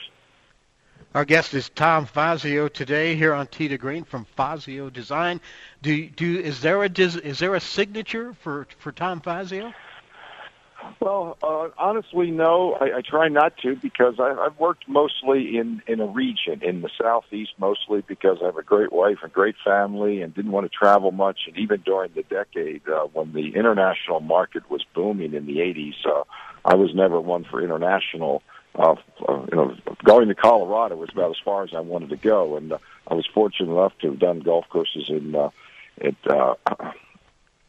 Our 1.14 1.24
guest 1.24 1.54
is 1.54 1.70
Tom 1.70 2.04
Fazio 2.04 2.68
today 2.68 3.16
here 3.16 3.32
on 3.32 3.46
to 3.46 3.78
Green 3.78 4.04
from 4.04 4.26
Fazio 4.36 4.90
Design. 4.90 5.40
Do 5.80 6.08
do 6.10 6.38
is 6.38 6.60
there 6.60 6.82
a 6.82 6.90
is 6.90 7.38
there 7.38 7.54
a 7.54 7.60
signature 7.60 8.34
for 8.34 8.66
for 8.78 8.92
Tom 8.92 9.20
Fazio? 9.20 9.72
Well, 11.00 11.36
uh, 11.42 11.68
honestly, 11.78 12.30
no. 12.30 12.74
I, 12.74 12.98
I 12.98 13.00
try 13.00 13.28
not 13.28 13.56
to 13.58 13.76
because 13.76 14.14
I, 14.18 14.30
I've 14.32 14.58
worked 14.58 14.88
mostly 14.88 15.56
in 15.56 15.82
in 15.86 16.00
a 16.00 16.06
region 16.06 16.62
in 16.62 16.82
the 16.82 16.90
southeast, 17.00 17.52
mostly 17.58 18.02
because 18.06 18.38
I 18.42 18.46
have 18.46 18.56
a 18.56 18.62
great 18.62 18.92
wife 18.92 19.18
and 19.22 19.32
great 19.32 19.56
family, 19.64 20.22
and 20.22 20.34
didn't 20.34 20.52
want 20.52 20.70
to 20.70 20.76
travel 20.76 21.12
much. 21.12 21.40
And 21.46 21.56
even 21.58 21.80
during 21.82 22.12
the 22.14 22.22
decade 22.22 22.88
uh, 22.88 23.06
when 23.12 23.32
the 23.32 23.54
international 23.54 24.20
market 24.20 24.68
was 24.70 24.84
booming 24.94 25.34
in 25.34 25.46
the 25.46 25.58
'80s, 25.58 25.94
uh, 26.06 26.24
I 26.64 26.74
was 26.74 26.94
never 26.94 27.20
one 27.20 27.44
for 27.44 27.62
international. 27.62 28.42
Uh, 28.74 28.96
uh, 29.26 29.46
you 29.50 29.56
know, 29.56 29.76
going 30.04 30.28
to 30.28 30.34
Colorado 30.34 30.96
was 30.96 31.08
about 31.10 31.30
as 31.30 31.38
far 31.44 31.64
as 31.64 31.70
I 31.74 31.80
wanted 31.80 32.10
to 32.10 32.16
go, 32.16 32.56
and 32.56 32.72
uh, 32.72 32.78
I 33.08 33.14
was 33.14 33.26
fortunate 33.26 33.72
enough 33.72 33.92
to 34.00 34.10
have 34.10 34.18
done 34.18 34.40
golf 34.40 34.68
courses 34.68 35.08
in 35.08 35.34
uh, 35.34 35.50
at 36.02 36.14
uh, 36.28 36.54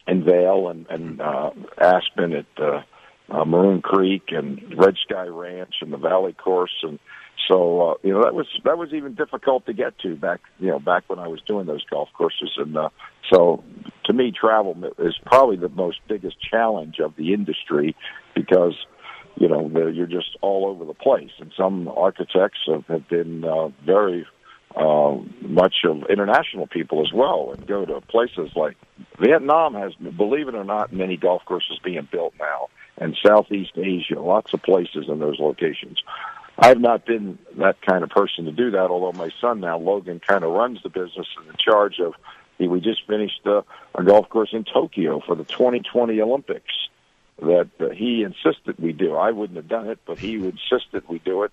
in 0.07 0.23
Vail 0.23 0.69
and, 0.69 0.85
and 0.89 1.21
uh, 1.21 1.51
Aspen 1.77 2.33
at. 2.33 2.45
Uh, 2.57 2.81
uh, 3.29 3.45
Maroon 3.45 3.81
Creek 3.81 4.23
and 4.29 4.61
Red 4.77 4.95
Sky 5.03 5.27
Ranch 5.27 5.75
and 5.81 5.91
the 5.91 5.97
Valley 5.97 6.33
Course, 6.33 6.75
and 6.83 6.99
so 7.47 7.81
uh, 7.81 7.93
you 8.03 8.13
know 8.13 8.23
that 8.23 8.33
was 8.33 8.47
that 8.63 8.77
was 8.77 8.93
even 8.93 9.15
difficult 9.15 9.65
to 9.65 9.73
get 9.73 9.97
to 9.99 10.15
back 10.15 10.41
you 10.59 10.69
know 10.69 10.79
back 10.79 11.03
when 11.07 11.19
I 11.19 11.27
was 11.27 11.41
doing 11.47 11.65
those 11.65 11.83
golf 11.89 12.09
courses, 12.13 12.51
and 12.57 12.77
uh, 12.77 12.89
so 13.31 13.63
to 14.05 14.13
me, 14.13 14.31
travel 14.31 14.75
is 14.99 15.15
probably 15.25 15.57
the 15.57 15.69
most 15.69 15.99
biggest 16.07 16.37
challenge 16.39 16.99
of 16.99 17.15
the 17.15 17.33
industry 17.33 17.95
because 18.33 18.75
you 19.35 19.47
know 19.47 19.69
you're 19.89 20.07
just 20.07 20.37
all 20.41 20.65
over 20.65 20.85
the 20.85 20.93
place, 20.93 21.31
and 21.39 21.51
some 21.57 21.87
architects 21.89 22.59
have, 22.67 22.85
have 22.87 23.07
been 23.09 23.43
uh, 23.43 23.69
very 23.85 24.25
uh, 24.75 25.15
much 25.41 25.75
of 25.83 26.03
international 26.09 26.67
people 26.67 27.01
as 27.01 27.11
well, 27.13 27.53
and 27.55 27.67
go 27.67 27.85
to 27.85 27.99
places 28.01 28.51
like 28.55 28.77
Vietnam 29.19 29.73
has, 29.73 29.93
believe 29.95 30.47
it 30.47 30.55
or 30.55 30.63
not, 30.63 30.93
many 30.93 31.17
golf 31.17 31.43
courses 31.45 31.79
being 31.83 32.07
built 32.11 32.33
now 32.39 32.67
and 32.97 33.17
Southeast 33.23 33.73
Asia, 33.77 34.19
lots 34.19 34.53
of 34.53 34.61
places 34.63 35.05
in 35.07 35.19
those 35.19 35.39
locations. 35.39 36.01
I've 36.59 36.79
not 36.79 37.05
been 37.05 37.37
that 37.57 37.81
kind 37.81 38.03
of 38.03 38.09
person 38.09 38.45
to 38.45 38.51
do 38.51 38.71
that, 38.71 38.89
although 38.89 39.17
my 39.17 39.29
son 39.39 39.59
now, 39.59 39.77
Logan, 39.77 40.19
kind 40.19 40.43
of 40.43 40.51
runs 40.51 40.81
the 40.81 40.89
business 40.89 41.27
and 41.37 41.47
in 41.47 41.55
charge 41.57 41.99
of. 41.99 42.13
We 42.59 42.79
just 42.79 43.05
finished 43.05 43.45
uh, 43.45 43.61
a 43.93 44.03
golf 44.03 44.29
course 44.29 44.49
in 44.51 44.63
Tokyo 44.63 45.21
for 45.23 45.35
the 45.35 45.43
2020 45.43 46.19
Olympics 46.19 46.73
that 47.39 47.69
uh, 47.79 47.89
he 47.89 48.23
insisted 48.23 48.79
we 48.79 48.93
do. 48.93 49.15
I 49.15 49.29
wouldn't 49.29 49.57
have 49.57 49.67
done 49.67 49.89
it, 49.89 49.99
but 50.07 50.17
he 50.17 50.35
insisted 50.35 51.03
we 51.07 51.19
do 51.19 51.43
it. 51.43 51.51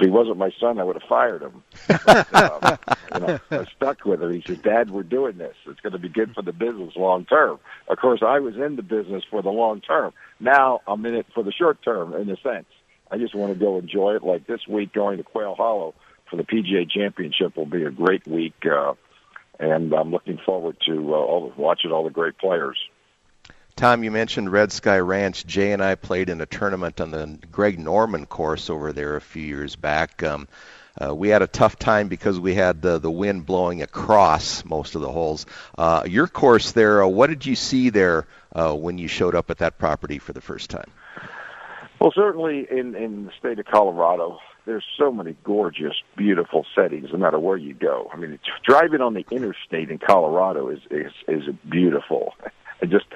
If 0.00 0.06
he 0.06 0.10
wasn't 0.10 0.38
my 0.38 0.50
son, 0.58 0.78
I 0.78 0.84
would 0.84 0.96
have 0.96 1.08
fired 1.08 1.42
him. 1.42 1.62
But, 1.86 2.34
um, 2.34 2.78
you 3.14 3.20
know, 3.20 3.40
I 3.50 3.66
stuck 3.76 4.04
with 4.06 4.22
him. 4.22 4.32
He 4.32 4.42
said, 4.46 4.62
"Dad, 4.62 4.90
we're 4.90 5.02
doing 5.02 5.36
this. 5.36 5.54
It's 5.66 5.80
going 5.80 5.92
to 5.92 5.98
be 5.98 6.08
good 6.08 6.34
for 6.34 6.40
the 6.40 6.54
business 6.54 6.96
long 6.96 7.26
term." 7.26 7.58
Of 7.88 7.98
course, 7.98 8.20
I 8.26 8.38
was 8.38 8.56
in 8.56 8.76
the 8.76 8.82
business 8.82 9.24
for 9.30 9.42
the 9.42 9.50
long 9.50 9.82
term. 9.82 10.14
Now 10.38 10.80
I'm 10.86 11.04
in 11.04 11.14
it 11.14 11.26
for 11.34 11.42
the 11.42 11.52
short 11.52 11.82
term, 11.84 12.14
in 12.14 12.30
a 12.30 12.36
sense. 12.38 12.64
I 13.10 13.18
just 13.18 13.34
want 13.34 13.52
to 13.52 13.58
go 13.58 13.78
enjoy 13.78 14.14
it. 14.14 14.22
Like 14.22 14.46
this 14.46 14.66
week, 14.66 14.94
going 14.94 15.18
to 15.18 15.22
Quail 15.22 15.54
Hollow 15.54 15.94
for 16.30 16.36
the 16.36 16.44
PGA 16.44 16.90
Championship 16.90 17.56
will 17.56 17.66
be 17.66 17.84
a 17.84 17.90
great 17.90 18.26
week, 18.26 18.54
uh, 18.64 18.94
and 19.58 19.92
I'm 19.92 20.12
looking 20.12 20.38
forward 20.46 20.78
to 20.86 21.14
uh, 21.14 21.18
all, 21.18 21.52
watching 21.58 21.92
all 21.92 22.04
the 22.04 22.10
great 22.10 22.38
players. 22.38 22.78
Tom, 23.80 24.04
you 24.04 24.10
mentioned 24.10 24.52
Red 24.52 24.72
Sky 24.72 24.98
Ranch. 24.98 25.46
Jay 25.46 25.72
and 25.72 25.82
I 25.82 25.94
played 25.94 26.28
in 26.28 26.42
a 26.42 26.44
tournament 26.44 27.00
on 27.00 27.12
the 27.12 27.38
Greg 27.50 27.78
Norman 27.78 28.26
course 28.26 28.68
over 28.68 28.92
there 28.92 29.16
a 29.16 29.22
few 29.22 29.42
years 29.42 29.74
back. 29.74 30.22
Um, 30.22 30.48
uh, 31.00 31.14
we 31.14 31.30
had 31.30 31.40
a 31.40 31.46
tough 31.46 31.78
time 31.78 32.08
because 32.08 32.38
we 32.38 32.54
had 32.54 32.82
the, 32.82 32.98
the 32.98 33.10
wind 33.10 33.46
blowing 33.46 33.80
across 33.80 34.66
most 34.66 34.96
of 34.96 35.00
the 35.00 35.10
holes. 35.10 35.46
Uh, 35.78 36.02
your 36.06 36.26
course 36.26 36.72
there, 36.72 37.02
uh, 37.02 37.08
what 37.08 37.28
did 37.28 37.46
you 37.46 37.56
see 37.56 37.88
there 37.88 38.26
uh, 38.54 38.74
when 38.74 38.98
you 38.98 39.08
showed 39.08 39.34
up 39.34 39.50
at 39.50 39.56
that 39.56 39.78
property 39.78 40.18
for 40.18 40.34
the 40.34 40.42
first 40.42 40.68
time? 40.68 40.90
Well, 41.98 42.12
certainly 42.14 42.68
in, 42.70 42.94
in 42.94 43.24
the 43.24 43.32
state 43.38 43.58
of 43.60 43.64
Colorado, 43.64 44.40
there's 44.66 44.84
so 44.98 45.10
many 45.10 45.34
gorgeous, 45.42 45.94
beautiful 46.18 46.66
settings 46.74 47.08
no 47.14 47.18
matter 47.18 47.38
where 47.38 47.56
you 47.56 47.72
go. 47.72 48.10
I 48.12 48.18
mean, 48.18 48.38
driving 48.62 49.00
on 49.00 49.14
the 49.14 49.24
interstate 49.30 49.90
in 49.90 49.96
Colorado 49.96 50.68
is 50.68 50.80
is, 50.90 51.12
is 51.26 51.44
beautiful. 51.66 52.34
I 52.82 52.86
just 52.86 53.06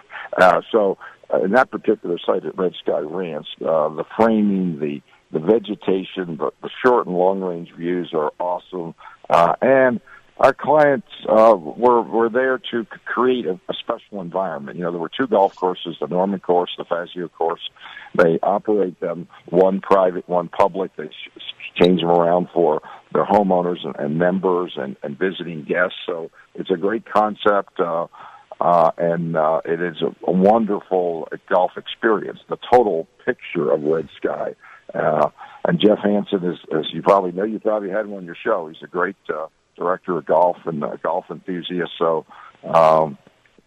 uh, 0.40 0.60
so 0.70 0.98
uh, 1.32 1.42
in 1.42 1.52
that 1.52 1.70
particular 1.70 2.18
site 2.24 2.44
at 2.44 2.56
Red 2.56 2.74
Sky 2.82 3.00
Ranch, 3.00 3.46
uh, 3.60 3.88
the 3.88 4.04
framing, 4.16 4.78
the 4.78 5.00
the 5.32 5.40
vegetation, 5.40 6.36
the, 6.36 6.52
the 6.62 6.70
short 6.84 7.06
and 7.06 7.16
long 7.16 7.40
range 7.40 7.72
views 7.76 8.12
are 8.14 8.32
awesome, 8.38 8.94
uh, 9.28 9.54
and 9.60 10.00
our 10.38 10.52
clients 10.52 11.08
uh, 11.28 11.54
were 11.56 12.02
were 12.02 12.28
there 12.28 12.58
to 12.70 12.84
create 13.04 13.46
a, 13.46 13.58
a 13.68 13.74
special 13.78 14.20
environment. 14.20 14.76
You 14.76 14.84
know, 14.84 14.90
there 14.90 15.00
were 15.00 15.10
two 15.16 15.26
golf 15.26 15.54
courses: 15.54 15.96
the 16.00 16.06
Norman 16.08 16.40
course, 16.40 16.70
the 16.76 16.84
Fazio 16.84 17.28
course. 17.28 17.70
They 18.14 18.38
operate 18.42 19.00
them 19.00 19.28
one 19.46 19.80
private, 19.80 20.28
one 20.28 20.48
public. 20.48 20.94
They 20.96 21.10
change 21.80 22.00
them 22.00 22.10
around 22.10 22.48
for 22.52 22.82
their 23.12 23.24
homeowners 23.24 23.84
and, 23.84 23.96
and 23.96 24.18
members 24.18 24.74
and, 24.76 24.96
and 25.02 25.18
visiting 25.18 25.64
guests. 25.64 25.98
So 26.06 26.30
it's 26.54 26.70
a 26.70 26.76
great 26.76 27.04
concept. 27.10 27.78
Uh, 27.78 28.06
uh, 28.64 28.92
and 28.96 29.36
uh, 29.36 29.60
it 29.66 29.82
is 29.82 30.00
a, 30.00 30.16
a 30.26 30.32
wonderful 30.32 31.28
golf 31.50 31.72
experience. 31.76 32.40
The 32.48 32.56
total 32.72 33.06
picture 33.22 33.70
of 33.70 33.82
Red 33.82 34.08
Sky. 34.16 34.54
Uh, 34.94 35.28
and 35.66 35.78
Jeff 35.78 35.98
Hansen 35.98 36.42
is, 36.44 36.58
as 36.74 36.86
you 36.90 37.02
probably 37.02 37.32
know, 37.32 37.44
you 37.44 37.58
probably 37.58 37.90
had 37.90 38.06
him 38.06 38.14
on 38.14 38.24
your 38.24 38.34
show. 38.34 38.68
He's 38.68 38.82
a 38.82 38.86
great 38.86 39.16
uh, 39.28 39.48
director 39.76 40.16
of 40.16 40.24
golf 40.24 40.56
and 40.64 40.82
uh, 40.82 40.96
golf 41.02 41.26
enthusiast. 41.30 41.92
So, 41.98 42.24
um, 42.64 43.18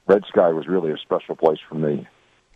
Red 0.08 0.24
Sky 0.30 0.50
was 0.50 0.68
really 0.68 0.92
a 0.92 0.98
special 0.98 1.36
place 1.36 1.60
for 1.70 1.76
me. 1.76 2.08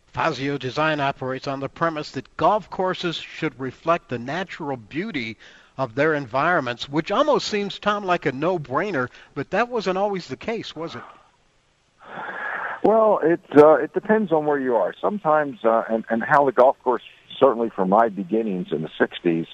Fazio 0.08 0.58
Design 0.58 1.00
operates 1.00 1.48
on 1.48 1.60
the 1.60 1.70
premise 1.70 2.10
that 2.12 2.38
golf 2.38 2.72
courses 2.72 3.18
should 3.18 3.60
reflect 3.60 4.10
the 4.10 4.18
natural 4.18 4.78
beauty 4.78 5.38
of 5.78 5.94
their 5.94 6.16
environments, 6.16 6.90
which 6.90 7.12
almost 7.12 7.48
seems, 7.48 7.78
Tom, 7.78 8.04
like 8.04 8.26
a 8.26 8.32
no-brainer, 8.32 9.10
but 9.36 9.52
that 9.52 9.70
wasn't 9.70 10.00
always 10.00 10.28
the 10.28 10.38
case, 10.38 10.76
was 10.76 10.96
it? 10.96 11.04
Well, 12.84 13.20
it 13.24 13.42
uh, 13.56 13.76
it 13.76 13.94
depends 13.94 14.32
on 14.32 14.46
where 14.46 14.60
you 14.60 14.76
are. 14.76 14.94
Sometimes, 15.00 15.60
uh, 15.64 15.84
and 15.90 16.04
and 16.10 16.24
how 16.24 16.46
the 16.46 16.52
golf 16.52 16.78
course. 16.84 17.04
Certainly, 17.40 17.72
from 17.76 17.90
my 17.90 18.10
beginnings 18.10 18.68
in 18.72 18.84
the 18.84 18.90
'60s, 19.00 19.48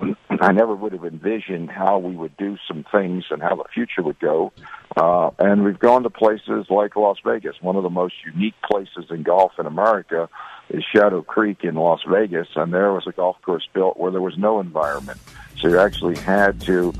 I 0.40 0.52
never 0.52 0.74
would 0.74 0.92
have 0.92 1.04
envisioned 1.04 1.70
how 1.70 1.98
we 1.98 2.16
would 2.16 2.34
do 2.38 2.56
some 2.66 2.86
things 2.90 3.24
and 3.30 3.42
how 3.42 3.54
the 3.54 3.64
future 3.74 4.02
would 4.02 4.18
go. 4.18 4.50
Uh, 4.96 5.30
and 5.38 5.62
we've 5.62 5.78
gone 5.78 6.04
to 6.04 6.10
places 6.10 6.66
like 6.70 6.96
Las 6.96 7.18
Vegas, 7.22 7.56
one 7.60 7.76
of 7.76 7.82
the 7.82 7.90
most 7.90 8.14
unique 8.24 8.54
places 8.70 9.10
in 9.10 9.24
golf 9.24 9.52
in 9.58 9.66
America 9.66 10.30
is 10.70 10.82
Shadow 10.94 11.20
Creek 11.20 11.64
in 11.64 11.74
Las 11.74 12.00
Vegas, 12.08 12.48
and 12.56 12.72
there 12.72 12.92
was 12.92 13.06
a 13.06 13.12
golf 13.12 13.36
course 13.42 13.68
built 13.74 13.98
where 13.98 14.10
there 14.10 14.22
was 14.22 14.38
no 14.38 14.60
environment. 14.60 15.20
You 15.68 15.78
actually 15.78 16.16
had 16.16 16.60
to 16.62 16.92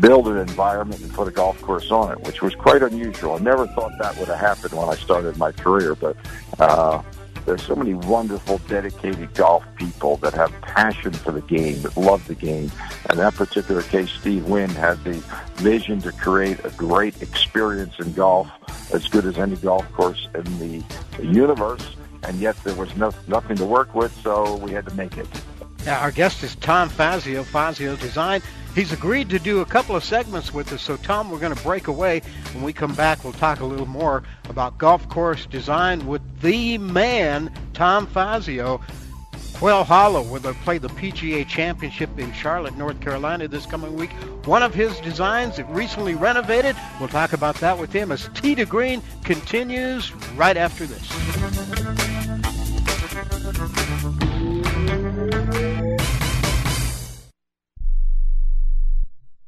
build 0.00 0.28
an 0.28 0.38
environment 0.38 1.00
and 1.02 1.12
put 1.12 1.28
a 1.28 1.30
golf 1.30 1.60
course 1.62 1.90
on 1.90 2.12
it, 2.12 2.20
which 2.20 2.42
was 2.42 2.54
quite 2.54 2.82
unusual. 2.82 3.34
I 3.34 3.38
never 3.38 3.66
thought 3.68 3.92
that 4.00 4.16
would 4.18 4.28
have 4.28 4.38
happened 4.38 4.72
when 4.72 4.88
I 4.88 4.94
started 4.96 5.36
my 5.36 5.52
career, 5.52 5.94
but 5.94 6.16
uh, 6.58 7.02
there's 7.46 7.62
so 7.62 7.74
many 7.74 7.94
wonderful, 7.94 8.58
dedicated 8.68 9.32
golf 9.34 9.64
people 9.76 10.16
that 10.18 10.34
have 10.34 10.52
passion 10.60 11.12
for 11.12 11.32
the 11.32 11.42
game, 11.42 11.80
that 11.82 11.96
love 11.96 12.26
the 12.26 12.34
game. 12.34 12.70
In 13.10 13.16
that 13.16 13.34
particular 13.34 13.82
case, 13.82 14.10
Steve 14.10 14.46
Wynn 14.46 14.70
had 14.70 15.02
the 15.04 15.22
vision 15.56 16.00
to 16.02 16.12
create 16.12 16.64
a 16.64 16.70
great 16.70 17.20
experience 17.22 17.98
in 17.98 18.12
golf, 18.12 18.48
as 18.92 19.08
good 19.08 19.24
as 19.24 19.38
any 19.38 19.56
golf 19.56 19.90
course 19.92 20.28
in 20.34 20.58
the 20.58 20.84
universe 21.22 21.96
and 22.24 22.38
yet 22.40 22.56
there 22.64 22.74
was 22.74 22.94
no, 22.96 23.12
nothing 23.26 23.56
to 23.56 23.64
work 23.64 23.94
with, 23.94 24.12
so 24.22 24.56
we 24.56 24.72
had 24.72 24.86
to 24.86 24.94
make 24.94 25.16
it. 25.16 25.26
Our 25.88 26.10
guest 26.10 26.42
is 26.42 26.54
Tom 26.56 26.90
Fazio, 26.90 27.42
Fazio 27.42 27.96
Design. 27.96 28.42
He's 28.74 28.92
agreed 28.92 29.30
to 29.30 29.38
do 29.38 29.60
a 29.60 29.64
couple 29.64 29.96
of 29.96 30.04
segments 30.04 30.52
with 30.52 30.70
us, 30.72 30.82
so 30.82 30.96
Tom, 30.98 31.30
we're 31.30 31.38
going 31.38 31.54
to 31.54 31.62
break 31.62 31.88
away. 31.88 32.20
When 32.52 32.62
we 32.62 32.74
come 32.74 32.94
back, 32.94 33.24
we'll 33.24 33.32
talk 33.32 33.60
a 33.60 33.64
little 33.64 33.86
more 33.86 34.22
about 34.48 34.76
golf 34.76 35.08
course 35.08 35.46
design 35.46 36.06
with 36.06 36.20
the 36.42 36.76
man, 36.78 37.50
Tom 37.72 38.06
Fazio. 38.06 38.80
Quail 39.54 39.82
Hollow, 39.82 40.22
where 40.22 40.38
they 40.38 40.52
play 40.52 40.78
the 40.78 40.88
PGA 40.88 41.46
Championship 41.48 42.16
in 42.16 42.32
Charlotte, 42.32 42.76
North 42.76 43.00
Carolina 43.00 43.48
this 43.48 43.66
coming 43.66 43.96
week. 43.96 44.12
One 44.44 44.62
of 44.62 44.72
his 44.72 45.00
designs, 45.00 45.58
recently 45.70 46.14
renovated. 46.14 46.76
We'll 47.00 47.08
talk 47.08 47.32
about 47.32 47.56
that 47.56 47.76
with 47.76 47.92
him 47.92 48.12
as 48.12 48.28
Tee 48.34 48.54
to 48.54 48.64
Green 48.64 49.02
continues 49.24 50.12
right 50.36 50.56
after 50.56 50.86
this. 50.86 51.08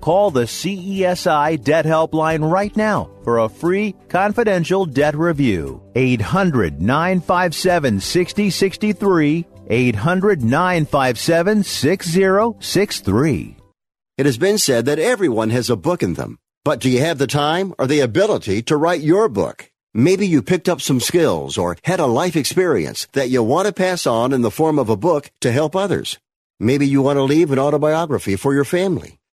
Call 0.00 0.30
the 0.30 0.44
CESI 0.44 1.62
Debt 1.62 1.84
Helpline 1.84 2.50
right 2.50 2.74
now 2.74 3.10
for 3.22 3.38
a 3.38 3.48
free 3.48 3.94
confidential 4.08 4.86
debt 4.86 5.14
review. 5.14 5.82
800 5.94 6.80
957 6.80 8.00
6063. 8.00 9.46
800 9.68 10.42
957 10.42 11.62
6063. 11.62 13.56
It 14.16 14.26
has 14.26 14.38
been 14.38 14.58
said 14.58 14.86
that 14.86 14.98
everyone 14.98 15.50
has 15.50 15.68
a 15.70 15.76
book 15.76 16.02
in 16.02 16.14
them. 16.14 16.38
But 16.64 16.80
do 16.80 16.88
you 16.88 17.00
have 17.00 17.18
the 17.18 17.26
time 17.26 17.74
or 17.78 17.86
the 17.86 18.00
ability 18.00 18.62
to 18.62 18.76
write 18.76 19.02
your 19.02 19.28
book? 19.28 19.70
Maybe 19.92 20.26
you 20.26 20.42
picked 20.42 20.68
up 20.68 20.80
some 20.80 21.00
skills 21.00 21.58
or 21.58 21.76
had 21.84 22.00
a 22.00 22.06
life 22.06 22.36
experience 22.36 23.06
that 23.12 23.28
you 23.28 23.42
want 23.42 23.66
to 23.66 23.72
pass 23.72 24.06
on 24.06 24.32
in 24.32 24.40
the 24.42 24.50
form 24.50 24.78
of 24.78 24.88
a 24.88 24.96
book 24.96 25.30
to 25.40 25.52
help 25.52 25.76
others. 25.76 26.18
Maybe 26.58 26.86
you 26.86 27.02
want 27.02 27.16
to 27.16 27.22
leave 27.22 27.50
an 27.50 27.58
autobiography 27.58 28.36
for 28.36 28.54
your 28.54 28.64
family. 28.64 29.19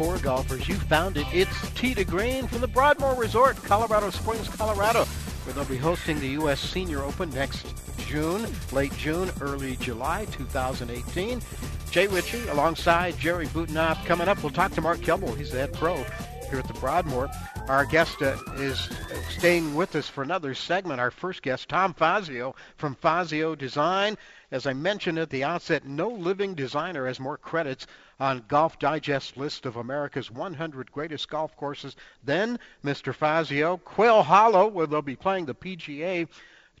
For 0.00 0.16
golfers. 0.16 0.66
You 0.66 0.76
found 0.76 1.18
it. 1.18 1.26
It's 1.30 1.70
to 1.72 2.04
Green 2.06 2.46
from 2.46 2.62
the 2.62 2.66
Broadmoor 2.66 3.14
Resort, 3.16 3.62
Colorado 3.64 4.08
Springs, 4.08 4.48
Colorado. 4.48 5.04
where 5.04 5.52
they'll 5.52 5.66
be 5.66 5.76
hosting 5.76 6.18
the 6.20 6.28
U.S. 6.28 6.58
Senior 6.58 7.02
Open 7.02 7.28
next 7.28 7.66
June, 8.06 8.46
late 8.72 8.96
June, 8.96 9.30
early 9.42 9.76
July 9.76 10.24
2018. 10.32 11.42
Jay 11.90 12.06
Ritchie 12.06 12.48
alongside 12.48 13.18
Jerry 13.18 13.46
Butenoff 13.48 14.02
coming 14.06 14.26
up. 14.26 14.42
We'll 14.42 14.52
talk 14.52 14.72
to 14.72 14.80
Mark 14.80 15.02
Kibble. 15.02 15.34
He's 15.34 15.50
the 15.50 15.58
head 15.58 15.74
pro 15.74 15.96
here 16.48 16.60
at 16.60 16.66
the 16.66 16.80
Broadmoor. 16.80 17.28
Our 17.68 17.84
guest 17.84 18.22
uh, 18.22 18.38
is 18.56 18.88
staying 19.28 19.74
with 19.74 19.94
us 19.96 20.08
for 20.08 20.22
another 20.22 20.54
segment. 20.54 20.98
Our 20.98 21.10
first 21.10 21.42
guest, 21.42 21.68
Tom 21.68 21.92
Fazio 21.92 22.54
from 22.78 22.94
Fazio 22.94 23.54
Design. 23.54 24.16
As 24.52 24.66
I 24.66 24.72
mentioned 24.72 25.18
at 25.18 25.30
the 25.30 25.44
outset, 25.44 25.86
no 25.86 26.08
living 26.08 26.54
designer 26.54 27.06
has 27.06 27.20
more 27.20 27.38
credits 27.38 27.86
on 28.18 28.44
Golf 28.48 28.80
Digest's 28.80 29.36
list 29.36 29.64
of 29.64 29.76
America's 29.76 30.28
100 30.28 30.90
greatest 30.90 31.28
golf 31.28 31.56
courses 31.56 31.94
than 32.24 32.58
Mr. 32.84 33.14
Fazio. 33.14 33.76
Quail 33.76 34.24
Hollow, 34.24 34.66
where 34.66 34.88
they'll 34.88 35.02
be 35.02 35.14
playing 35.14 35.46
the 35.46 35.54
PGA 35.54 36.26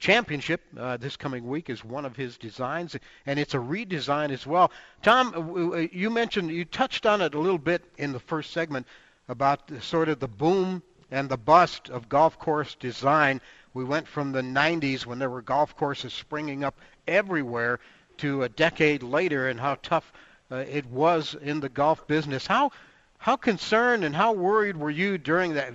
Championship 0.00 0.62
uh, 0.76 0.96
this 0.96 1.16
coming 1.16 1.46
week, 1.46 1.70
is 1.70 1.84
one 1.84 2.04
of 2.04 2.16
his 2.16 2.36
designs, 2.38 2.96
and 3.24 3.38
it's 3.38 3.54
a 3.54 3.58
redesign 3.58 4.30
as 4.30 4.46
well. 4.46 4.72
Tom, 5.02 5.72
uh, 5.72 5.76
you 5.92 6.10
mentioned 6.10 6.50
you 6.50 6.64
touched 6.64 7.06
on 7.06 7.20
it 7.20 7.34
a 7.34 7.40
little 7.40 7.58
bit 7.58 7.84
in 7.98 8.12
the 8.12 8.18
first 8.18 8.50
segment 8.52 8.86
about 9.28 9.70
sort 9.80 10.08
of 10.08 10.18
the 10.18 10.26
boom 10.26 10.82
and 11.10 11.28
the 11.28 11.36
bust 11.36 11.88
of 11.88 12.08
golf 12.08 12.38
course 12.38 12.74
design. 12.74 13.40
We 13.74 13.84
went 13.84 14.08
from 14.08 14.32
the 14.32 14.42
90s 14.42 15.06
when 15.06 15.18
there 15.18 15.30
were 15.30 15.42
golf 15.42 15.76
courses 15.76 16.12
springing 16.12 16.64
up 16.64 16.76
everywhere 17.10 17.80
to 18.18 18.44
a 18.44 18.48
decade 18.48 19.02
later 19.02 19.48
and 19.48 19.60
how 19.60 19.76
tough 19.82 20.12
uh, 20.50 20.56
it 20.56 20.86
was 20.86 21.34
in 21.42 21.60
the 21.60 21.68
golf 21.68 22.06
business. 22.06 22.46
How 22.46 22.70
how 23.18 23.36
concerned 23.36 24.02
and 24.02 24.16
how 24.16 24.32
worried 24.32 24.78
were 24.78 24.90
you 24.90 25.18
during 25.18 25.52
that 25.54 25.74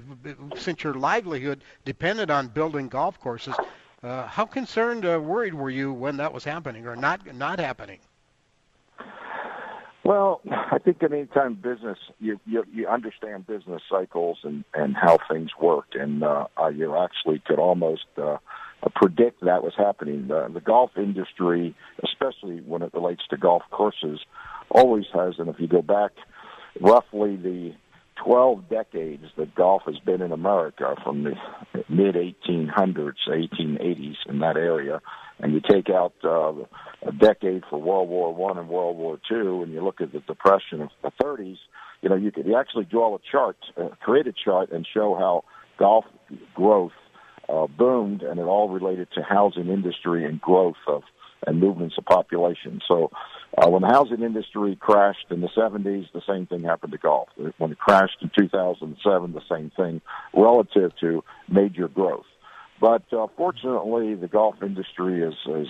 since 0.58 0.84
your 0.84 0.96
livelihood 0.96 1.62
depended 1.86 2.32
on 2.32 2.48
building 2.48 2.88
golf 2.88 3.20
courses? 3.20 3.56
Uh, 4.02 4.26
how 4.28 4.46
concerned 4.46 5.06
or 5.06 5.18
uh, 5.18 5.20
worried 5.20 5.54
were 5.54 5.70
you 5.70 5.94
when 5.94 6.18
that 6.18 6.34
was 6.34 6.44
happening 6.44 6.88
or 6.88 6.96
not 6.96 7.36
not 7.36 7.60
happening? 7.60 8.00
Well, 10.04 10.42
I 10.52 10.78
think 10.78 11.00
that 11.00 11.12
anytime 11.12 11.56
business, 11.56 11.98
you 12.20 12.40
you, 12.46 12.64
you 12.72 12.88
understand 12.88 13.48
business 13.48 13.82
cycles 13.90 14.38
and 14.44 14.64
and 14.76 14.96
how 14.96 15.18
things 15.30 15.52
work, 15.60 15.88
and 15.94 16.24
uh, 16.24 16.46
you 16.76 16.96
actually 16.96 17.40
could 17.40 17.58
almost 17.58 18.06
uh, 18.18 18.38
predict 18.96 19.42
that 19.42 19.64
was 19.64 19.74
happening. 19.78 20.28
The, 20.28 20.50
the 20.54 20.62
golf 20.62 20.92
industry, 20.98 21.76
especially 22.04 22.62
when 22.62 22.82
it 22.82 22.94
relates 22.94 23.24
to 23.30 23.38
golf 23.38 23.64
courses, 23.72 24.20
always 24.70 25.06
has, 25.14 25.36
and 25.38 25.50
if 25.50 25.60
you 25.60 25.68
go 25.68 25.82
back 25.82 26.12
roughly 26.82 27.36
the 27.36 27.74
12 28.24 28.70
decades 28.70 29.26
that 29.38 29.54
golf 29.56 29.84
has 29.86 30.00
been 30.00 30.22
in 30.22 30.32
America 30.32 30.96
from 31.04 31.24
the 31.24 31.34
mid 31.90 32.16
1800s, 32.16 33.16
1880s 33.28 34.16
in 34.28 34.40
that 34.40 34.58
area, 34.58 35.02
and 35.40 35.54
you 35.54 35.62
take 35.62 35.90
out 35.90 36.14
uh, 36.24 36.54
a 37.06 37.12
decade 37.12 37.64
for 37.70 37.82
World 37.82 38.10
War 38.10 38.34
One 38.34 38.58
and 38.58 38.70
World 38.70 38.98
War 38.98 39.20
Two, 39.28 39.62
and 39.64 39.74
you 39.74 39.84
look 39.84 40.00
at 40.00 40.14
the 40.14 40.22
Depression 40.22 40.82
of 40.82 40.90
the 41.02 41.12
30s, 41.22 41.58
you 42.02 42.10
know, 42.10 42.16
you 42.16 42.32
could 42.32 42.46
you 42.46 42.56
actually 42.56 42.86
draw 42.86 43.16
a 43.16 43.20
chart, 43.30 43.58
uh, 43.78 43.90
create 44.02 44.28
a 44.28 44.34
chart, 44.34 44.72
and 44.72 44.88
show 44.92 45.16
how 45.16 45.44
golf 45.78 46.06
growth 46.54 46.94
uh, 47.50 47.68
boomed, 47.68 48.22
and 48.22 48.40
it 48.40 48.44
all 48.44 48.70
related 48.70 49.08
to 49.16 49.22
housing 49.22 49.70
industry 49.70 50.26
and 50.26 50.40
growth 50.42 50.76
of 50.88 51.04
and 51.46 51.60
movements 51.60 51.96
of 51.98 52.06
population. 52.06 52.82
So 52.88 53.12
uh, 53.58 53.70
when 53.70 53.82
the 53.82 53.88
housing 53.88 54.22
industry 54.22 54.76
crashed 54.80 55.28
in 55.30 55.42
the 55.42 55.50
70s, 55.50 56.12
the 56.14 56.22
same 56.28 56.48
thing 56.48 56.64
happened 56.64 56.92
to 56.94 56.98
golf. 56.98 57.30
When 57.58 57.72
it 57.72 57.78
crashed 57.78 58.18
in 58.22 58.32
2007, 58.38 59.34
the 59.34 59.42
same 59.50 59.72
thing 59.76 60.02
relative 60.34 60.92
to 61.02 61.24
major 61.48 61.88
growth. 61.88 62.26
But 62.82 63.04
uh, 63.14 63.28
fortunately, 63.38 64.16
the 64.16 64.28
golf 64.28 64.56
industry 64.62 65.22
is 65.22 65.36
is 65.48 65.68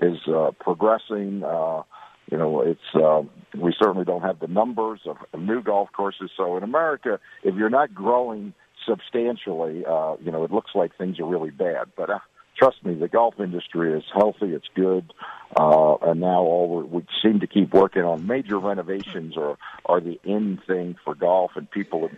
is 0.00 0.18
uh, 0.28 0.52
progressing. 0.60 1.42
Uh, 1.42 1.82
you 2.30 2.38
know, 2.38 2.60
it's 2.60 2.94
uh, 2.94 3.22
we 3.60 3.74
certainly 3.78 4.04
don't 4.04 4.22
have 4.22 4.38
the 4.38 4.46
numbers 4.46 5.00
of, 5.06 5.16
of 5.32 5.40
new 5.40 5.62
golf 5.62 5.88
courses. 5.92 6.30
So 6.36 6.56
in 6.56 6.62
America, 6.62 7.18
if 7.42 7.56
you're 7.56 7.70
not 7.70 7.92
growing 7.92 8.54
substantially, 8.86 9.84
uh, 9.84 10.16
you 10.22 10.30
know, 10.30 10.44
it 10.44 10.50
looks 10.50 10.70
like 10.74 10.96
things 10.96 11.18
are 11.20 11.26
really 11.26 11.50
bad. 11.50 11.88
But 11.96 12.10
uh, 12.10 12.18
trust 12.56 12.84
me, 12.84 12.94
the 12.94 13.08
golf 13.08 13.34
industry 13.38 13.92
is 13.92 14.04
healthy. 14.14 14.46
It's 14.46 14.68
good. 14.74 15.12
Uh, 15.56 15.96
and 16.02 16.20
now 16.20 16.40
all 16.40 16.82
we 16.82 16.84
we 16.84 17.06
seem 17.22 17.40
to 17.40 17.46
keep 17.46 17.72
working 17.72 18.02
on 18.02 18.26
major 18.26 18.58
renovations 18.58 19.36
or 19.36 19.58
are 19.86 20.00
the 20.00 20.18
in 20.24 20.58
thing 20.66 20.96
for 21.04 21.14
golf 21.14 21.52
and 21.54 21.70
people 21.70 22.10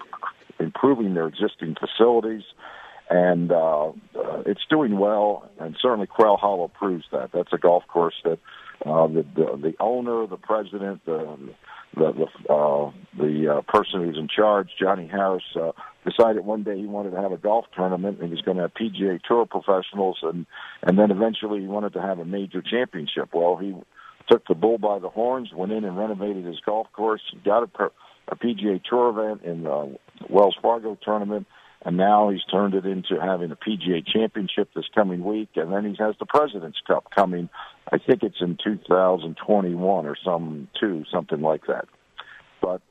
improving 0.58 1.14
their 1.14 1.26
existing 1.26 1.76
facilities. 1.78 2.42
And 3.10 3.50
uh, 3.50 3.88
uh, 3.88 4.42
it's 4.44 4.60
doing 4.68 4.98
well, 4.98 5.50
and 5.58 5.74
certainly 5.80 6.06
Quail 6.06 6.36
Hollow 6.36 6.68
proves 6.68 7.06
that. 7.10 7.32
That's 7.32 7.52
a 7.54 7.58
golf 7.58 7.84
course 7.88 8.16
that 8.24 8.38
uh, 8.84 9.06
the, 9.08 9.24
the 9.34 9.58
the 9.60 9.74
owner, 9.80 10.26
the 10.26 10.36
president, 10.36 11.04
the 11.04 11.38
the 11.96 12.12
the, 12.12 12.52
uh, 12.52 12.92
the 13.16 13.56
uh, 13.56 13.62
person 13.62 14.04
who's 14.04 14.16
in 14.16 14.28
charge, 14.28 14.70
Johnny 14.80 15.06
Harris, 15.06 15.42
uh, 15.56 15.72
decided 16.04 16.44
one 16.44 16.62
day 16.62 16.78
he 16.78 16.86
wanted 16.86 17.10
to 17.10 17.20
have 17.20 17.32
a 17.32 17.36
golf 17.36 17.66
tournament 17.74 18.18
and 18.20 18.28
he 18.28 18.34
was 18.34 18.42
going 18.42 18.56
to 18.56 18.64
have 18.64 18.74
PGA 18.74 19.20
Tour 19.22 19.46
professionals 19.46 20.18
and 20.22 20.46
and 20.82 20.98
then 20.98 21.10
eventually 21.10 21.60
he 21.60 21.66
wanted 21.66 21.92
to 21.94 22.02
have 22.02 22.18
a 22.18 22.24
major 22.24 22.62
championship. 22.62 23.30
Well, 23.32 23.56
he 23.56 23.74
took 24.28 24.46
the 24.46 24.54
bull 24.54 24.78
by 24.78 24.98
the 24.98 25.08
horns, 25.08 25.52
went 25.52 25.72
in 25.72 25.84
and 25.84 25.96
renovated 25.96 26.44
his 26.44 26.60
golf 26.60 26.86
course, 26.92 27.22
got 27.44 27.62
a, 27.62 27.90
a 28.28 28.36
PGA 28.36 28.82
Tour 28.84 29.10
event 29.10 29.42
in 29.42 29.64
the 29.64 29.98
Wells 30.28 30.56
Fargo 30.60 30.96
tournament, 31.02 31.46
and 31.88 31.96
now 31.96 32.28
he's 32.28 32.44
turned 32.50 32.74
it 32.74 32.84
into 32.84 33.18
having 33.18 33.50
a 33.50 33.56
PGA 33.56 34.06
Championship 34.06 34.68
this 34.76 34.84
coming 34.94 35.24
week, 35.24 35.48
and 35.56 35.72
then 35.72 35.86
he 35.86 35.96
has 35.98 36.14
the 36.20 36.26
President's 36.26 36.76
Cup 36.86 37.06
coming. 37.14 37.48
I 37.90 37.96
think 37.96 38.22
it's 38.22 38.42
in 38.42 38.58
2021 38.62 40.06
or 40.06 40.14
some 40.22 40.68
two, 40.78 41.06
something 41.10 41.40
like 41.40 41.62
that. 41.66 41.86
But 42.60 42.82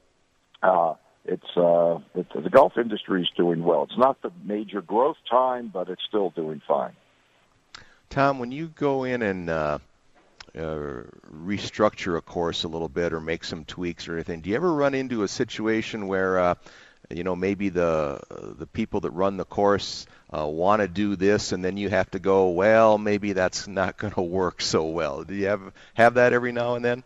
uh, 0.64 0.96
it's 1.26 1.46
uh, 1.56 2.00
it, 2.16 2.26
the 2.34 2.50
golf 2.50 2.74
industry 2.76 3.22
is 3.22 3.30
doing 3.38 3.64
well. 3.64 3.84
It's 3.84 4.00
not 4.00 4.20
the 4.24 4.32
major 4.44 4.82
growth 4.82 5.18
time, 5.30 5.70
but 5.72 5.90
it's 5.90 6.02
still 6.08 6.32
doing 6.32 6.60
fine. 6.68 6.94
Tom, 8.10 8.40
when 8.40 8.52
you 8.52 8.68
go 8.68 9.04
in 9.04 9.22
and 9.22 9.48
uh, 9.48 9.78
uh, 10.56 11.04
restructure 11.32 12.18
a 12.18 12.22
course 12.22 12.64
a 12.64 12.68
little 12.68 12.90
bit 12.90 13.14
or 13.14 13.20
make 13.20 13.44
some 13.44 13.64
tweaks 13.64 14.08
or 14.08 14.16
anything, 14.16 14.42
do 14.42 14.50
you 14.50 14.56
ever 14.56 14.74
run 14.74 14.96
into 14.96 15.22
a 15.22 15.28
situation 15.28 16.08
where 16.08 16.40
uh, 16.40 16.56
you 17.10 17.24
know 17.24 17.36
maybe 17.36 17.70
the 17.70 18.20
the 18.58 18.68
people 18.68 19.02
that 19.02 19.12
run 19.12 19.38
the 19.38 19.46
course 19.46 20.06
uh, 20.36 20.46
want 20.46 20.82
to 20.82 20.88
do 20.88 21.16
this, 21.16 21.52
and 21.52 21.64
then 21.64 21.78
you 21.78 21.90
have 21.90 22.10
to 22.12 22.20
go, 22.20 22.50
well, 22.50 22.98
maybe 22.98 23.34
that's 23.34 23.68
not 23.68 23.98
going 23.98 24.14
to 24.14 24.22
work 24.22 24.62
so 24.62 24.86
well. 24.86 25.24
Do 25.24 25.36
you 25.36 25.48
have 25.48 25.74
have 25.94 26.16
that 26.16 26.34
every 26.34 26.52
now 26.52 26.76
and 26.76 26.84
then? 26.84 27.04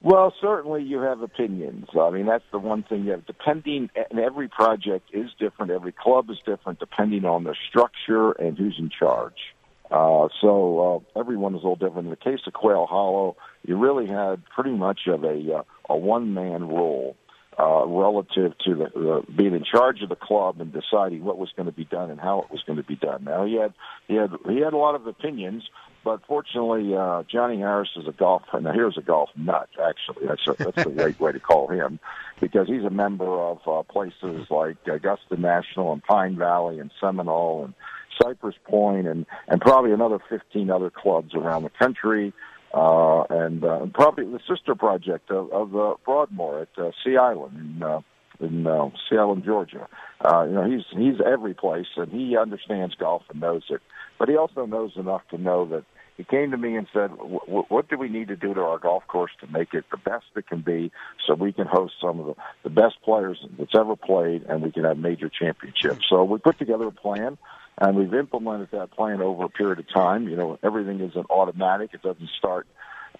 Well, 0.00 0.32
certainly 0.40 0.84
you 0.84 1.00
have 1.00 1.22
opinions. 1.22 1.88
I 1.98 2.10
mean, 2.10 2.26
that's 2.26 2.44
the 2.52 2.60
one 2.60 2.84
thing 2.84 3.04
you 3.04 3.10
have. 3.10 3.26
Depending, 3.26 3.90
and 4.10 4.20
every 4.20 4.46
project 4.46 5.10
is 5.12 5.30
different. 5.40 5.72
Every 5.72 5.90
club 5.90 6.30
is 6.30 6.38
different, 6.46 6.78
depending 6.78 7.24
on 7.24 7.42
the 7.42 7.56
structure 7.68 8.30
and 8.30 8.56
who's 8.56 8.76
in 8.78 8.90
charge. 8.90 9.54
Uh, 9.90 10.28
so 10.40 11.04
uh, 11.16 11.18
everyone 11.18 11.54
is 11.54 11.64
a 11.64 11.66
little 11.68 11.74
different. 11.74 12.06
In 12.06 12.10
the 12.10 12.16
case 12.16 12.40
of 12.46 12.52
Quail 12.52 12.86
Hollow, 12.86 13.36
you 13.66 13.76
really 13.76 14.06
had 14.06 14.44
pretty 14.54 14.70
much 14.70 15.08
of 15.08 15.24
a 15.24 15.56
uh, 15.56 15.62
a 15.88 15.96
one 15.96 16.32
man 16.34 16.68
rule 16.68 17.16
uh, 17.58 17.84
relative 17.86 18.56
to 18.58 18.74
the, 18.74 18.90
the 18.94 19.32
being 19.32 19.54
in 19.54 19.64
charge 19.64 20.00
of 20.02 20.08
the 20.08 20.16
club 20.16 20.60
and 20.60 20.72
deciding 20.72 21.24
what 21.24 21.38
was 21.38 21.50
going 21.56 21.66
to 21.66 21.72
be 21.72 21.84
done 21.84 22.10
and 22.10 22.20
how 22.20 22.42
it 22.42 22.50
was 22.50 22.62
going 22.62 22.76
to 22.76 22.84
be 22.84 22.94
done. 22.94 23.24
Now 23.24 23.44
he 23.44 23.54
had 23.54 23.74
he 24.06 24.14
had 24.14 24.30
he 24.48 24.60
had 24.60 24.72
a 24.72 24.76
lot 24.76 24.94
of 24.94 25.06
opinions, 25.06 25.68
but 26.04 26.20
fortunately, 26.28 26.94
uh, 26.94 27.24
Johnny 27.24 27.58
Harris 27.58 27.90
is 27.96 28.06
a 28.06 28.12
golf. 28.12 28.42
Now 28.60 28.72
here's 28.72 28.96
a 28.96 29.02
golf 29.02 29.30
nut. 29.36 29.68
Actually, 29.72 30.28
that's 30.28 30.46
a, 30.46 30.54
that's 30.56 30.84
the 30.84 30.90
right 30.90 31.18
way 31.18 31.32
to 31.32 31.40
call 31.40 31.66
him, 31.68 31.98
because 32.40 32.68
he's 32.68 32.84
a 32.84 32.90
member 32.90 33.26
of 33.26 33.58
uh, 33.66 33.82
places 33.82 34.46
like 34.50 34.76
Augusta 34.86 35.36
National 35.36 35.92
and 35.92 36.02
Pine 36.04 36.36
Valley 36.36 36.78
and 36.78 36.92
Seminole 37.00 37.64
and 37.64 37.74
Cypress 38.22 38.56
Point 38.64 39.08
and 39.08 39.26
and 39.48 39.60
probably 39.60 39.92
another 39.92 40.20
15 40.28 40.70
other 40.70 40.90
clubs 40.90 41.34
around 41.34 41.64
the 41.64 41.70
country. 41.70 42.32
Uh, 42.72 43.22
and 43.30 43.64
uh, 43.64 43.86
probably 43.94 44.24
the 44.24 44.40
sister 44.48 44.74
project 44.74 45.30
of, 45.30 45.50
of 45.52 45.74
uh, 45.74 45.94
Broadmoor 46.04 46.60
at 46.62 46.68
uh, 46.78 46.90
Sea 47.02 47.16
Island 47.16 47.56
in 47.56 47.82
uh, 47.82 48.00
in 48.40 48.66
uh, 48.66 48.90
Sea 49.08 49.18
Island, 49.18 49.44
Georgia. 49.44 49.88
Uh, 50.20 50.44
you 50.44 50.52
know, 50.52 50.68
he's 50.68 50.84
he's 50.90 51.20
every 51.24 51.54
place, 51.54 51.86
and 51.96 52.12
he 52.12 52.36
understands 52.36 52.94
golf 52.94 53.22
and 53.30 53.40
knows 53.40 53.64
it. 53.70 53.80
But 54.18 54.28
he 54.28 54.36
also 54.36 54.66
knows 54.66 54.92
enough 54.96 55.22
to 55.30 55.38
know 55.38 55.64
that 55.66 55.84
he 56.16 56.24
came 56.24 56.50
to 56.50 56.56
me 56.56 56.76
and 56.76 56.86
said, 56.92 57.08
"What 57.08 57.88
do 57.88 57.96
we 57.96 58.08
need 58.08 58.28
to 58.28 58.36
do 58.36 58.52
to 58.52 58.60
our 58.60 58.78
golf 58.78 59.06
course 59.06 59.30
to 59.40 59.46
make 59.46 59.72
it 59.72 59.84
the 59.90 59.96
best 59.96 60.26
it 60.36 60.46
can 60.48 60.60
be, 60.60 60.90
so 61.26 61.34
we 61.34 61.52
can 61.52 61.66
host 61.66 61.94
some 62.00 62.20
of 62.20 62.26
the, 62.26 62.34
the 62.64 62.70
best 62.70 63.00
players 63.02 63.38
that's 63.58 63.74
ever 63.74 63.96
played, 63.96 64.42
and 64.42 64.62
we 64.62 64.72
can 64.72 64.84
have 64.84 64.98
major 64.98 65.28
championships?" 65.28 66.06
So 66.08 66.24
we 66.24 66.38
put 66.38 66.58
together 66.58 66.88
a 66.88 66.92
plan, 66.92 67.38
and 67.80 67.96
we've 67.96 68.14
implemented 68.14 68.70
that 68.72 68.90
plan 68.90 69.20
over 69.20 69.44
a 69.44 69.48
period 69.48 69.78
of 69.78 69.88
time. 69.92 70.28
You 70.28 70.36
know, 70.36 70.58
everything 70.62 71.00
isn't 71.00 71.30
automatic; 71.30 71.90
it 71.94 72.02
doesn't 72.02 72.30
start 72.38 72.66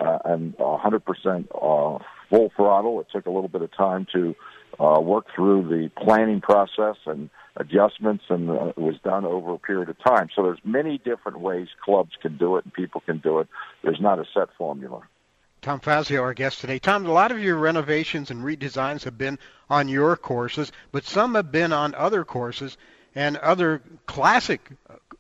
uh, 0.01 0.19
and 0.25 0.57
100% 0.57 1.47
uh, 1.55 2.05
full 2.31 2.53
throttle. 2.57 3.01
It 3.01 3.07
took 3.13 3.27
a 3.27 3.31
little 3.31 3.49
bit 3.49 3.63
of 3.63 3.73
time 3.77 4.07
to 4.13 4.35
uh, 4.79 5.01
work 5.01 5.27
through 5.35 5.69
the 5.69 5.91
planning 6.03 6.41
process 6.41 6.97
and 7.07 7.31
adjustments, 7.57 8.25
and 8.29 8.51
uh, 8.51 8.67
it 8.69 8.79
was 8.79 8.97
done 9.03 9.25
over 9.25 9.55
a 9.55 9.59
period 9.59 9.89
of 9.89 9.97
time. 10.03 10.29
So 10.35 10.43
there's 10.43 10.61
many 10.65 10.99
different 10.99 11.41
ways 11.41 11.69
clubs 11.85 12.13
can 12.21 12.37
do 12.37 12.57
it 12.57 12.65
and 12.65 12.73
people 12.73 13.01
can 13.01 13.19
do 13.19 13.41
it. 13.41 13.49
There's 13.83 14.01
not 14.01 14.19
a 14.19 14.25
set 14.33 14.49
formula. 14.57 15.03
Tom 15.61 15.81
Fazio, 15.81 16.23
our 16.23 16.35
guest 16.35 16.61
today. 16.61 16.79
Tom, 16.79 17.05
a 17.05 17.13
lot 17.13 17.33
of 17.33 17.41
your 17.41 17.57
renovations 17.57 18.31
and 18.31 18.45
redesigns 18.45 19.03
have 19.03 19.19
been 19.19 19.41
on 19.69 19.89
your 19.89 20.17
courses, 20.17 20.71
but 20.93 21.05
some 21.05 21.35
have 21.35 21.51
been 21.51 21.73
on 21.73 21.97
other 21.97 22.25
courses 22.25 22.77
and 23.15 23.37
other 23.39 23.83
classic 24.07 24.71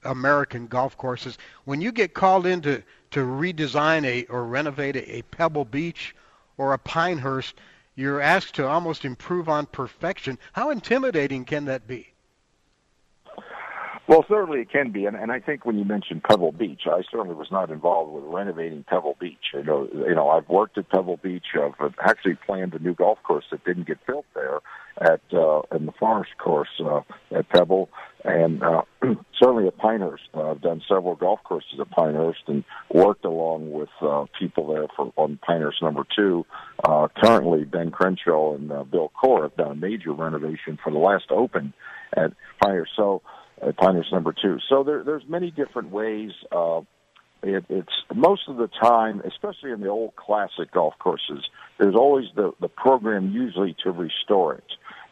American 0.05 0.66
golf 0.66 0.96
courses. 0.96 1.38
When 1.64 1.81
you 1.81 1.92
get 1.92 2.14
called 2.14 2.46
in 2.46 2.61
to, 2.62 2.83
to 3.12 3.20
redesign 3.20 4.05
a 4.05 4.24
or 4.27 4.44
renovate 4.44 4.96
a, 4.96 5.16
a 5.16 5.22
Pebble 5.22 5.64
Beach 5.64 6.14
or 6.57 6.72
a 6.72 6.79
Pinehurst, 6.79 7.55
you're 7.94 8.20
asked 8.20 8.55
to 8.57 8.66
almost 8.66 9.05
improve 9.05 9.48
on 9.48 9.66
perfection. 9.66 10.38
How 10.53 10.70
intimidating 10.70 11.44
can 11.44 11.64
that 11.64 11.87
be? 11.87 12.12
Well, 14.09 14.25
certainly 14.27 14.61
it 14.61 14.71
can 14.71 14.90
be, 14.90 15.05
and, 15.05 15.14
and 15.14 15.31
I 15.31 15.38
think 15.38 15.66
when 15.66 15.79
you 15.79 15.85
mentioned 15.85 16.23
Pebble 16.25 16.53
Beach, 16.53 16.81
I 16.87 17.03
certainly 17.11 17.35
was 17.35 17.51
not 17.51 17.71
involved 17.71 18.11
with 18.11 18.25
renovating 18.25 18.83
Pebble 18.85 19.18
Beach. 19.21 19.53
You 19.53 19.62
know, 19.62 19.87
you 19.92 20.14
know, 20.14 20.31
I've 20.31 20.49
worked 20.49 20.79
at 20.79 20.88
Pebble 20.88 21.18
Beach. 21.18 21.44
I've 21.55 21.94
actually 22.03 22.38
planned 22.47 22.73
a 22.73 22.79
new 22.79 22.94
golf 22.94 23.18
course 23.23 23.44
that 23.51 23.62
didn't 23.66 23.87
get 23.87 23.99
built 24.07 24.25
there 24.35 24.61
at 24.99 25.21
uh, 25.35 25.61
in 25.77 25.85
the 25.85 25.92
Forest 26.01 26.31
Course 26.38 26.71
uh, 26.81 27.03
at 27.37 27.51
Pebble, 27.51 27.90
and 28.25 28.62
uh, 28.62 28.81
certainly 29.38 29.66
at 29.66 29.77
Pinehurst. 29.77 30.25
Uh, 30.33 30.53
I've 30.53 30.62
done 30.62 30.81
several 30.88 31.14
golf 31.14 31.40
courses 31.44 31.79
at 31.79 31.90
Pinehurst 31.90 32.44
and 32.47 32.64
worked 32.90 33.27
along 33.27 33.73
with 33.73 33.90
uh, 34.01 34.25
people 34.38 34.73
there 34.73 34.87
for 34.97 35.12
on 35.16 35.38
Pinehurst 35.47 35.83
number 35.83 36.05
two. 36.16 36.47
Uh, 36.83 37.09
currently, 37.23 37.64
Ben 37.64 37.90
Crenshaw 37.90 38.55
and 38.55 38.73
uh, 38.73 38.85
Bill 38.85 39.12
Coore 39.23 39.42
have 39.42 39.57
done 39.57 39.73
a 39.73 39.75
major 39.75 40.12
renovation 40.12 40.79
for 40.83 40.90
the 40.90 40.99
last 40.99 41.27
Open 41.31 41.75
at 42.16 42.33
Pinehurst. 42.62 42.92
So 42.97 43.21
at 43.62 43.77
Pinehurst 43.77 44.12
number 44.12 44.33
two. 44.33 44.59
So 44.68 44.83
there, 44.83 45.03
there's 45.05 45.25
many 45.29 45.51
different 45.51 45.90
ways. 45.90 46.33
Uh, 46.51 46.81
it, 47.42 47.64
it's 47.68 47.92
most 48.14 48.42
of 48.49 48.57
the 48.57 48.68
time, 48.68 49.23
especially 49.25 49.71
in 49.71 49.81
the 49.81 49.88
old 49.88 50.16
classic 50.16 50.73
golf 50.73 50.94
courses, 50.99 51.44
there's 51.79 51.94
always 51.94 52.27
the, 52.35 52.53
the 52.61 52.68
program 52.68 53.31
usually 53.31 53.77
to 53.85 53.90
restore 53.90 54.55
it. 54.55 54.64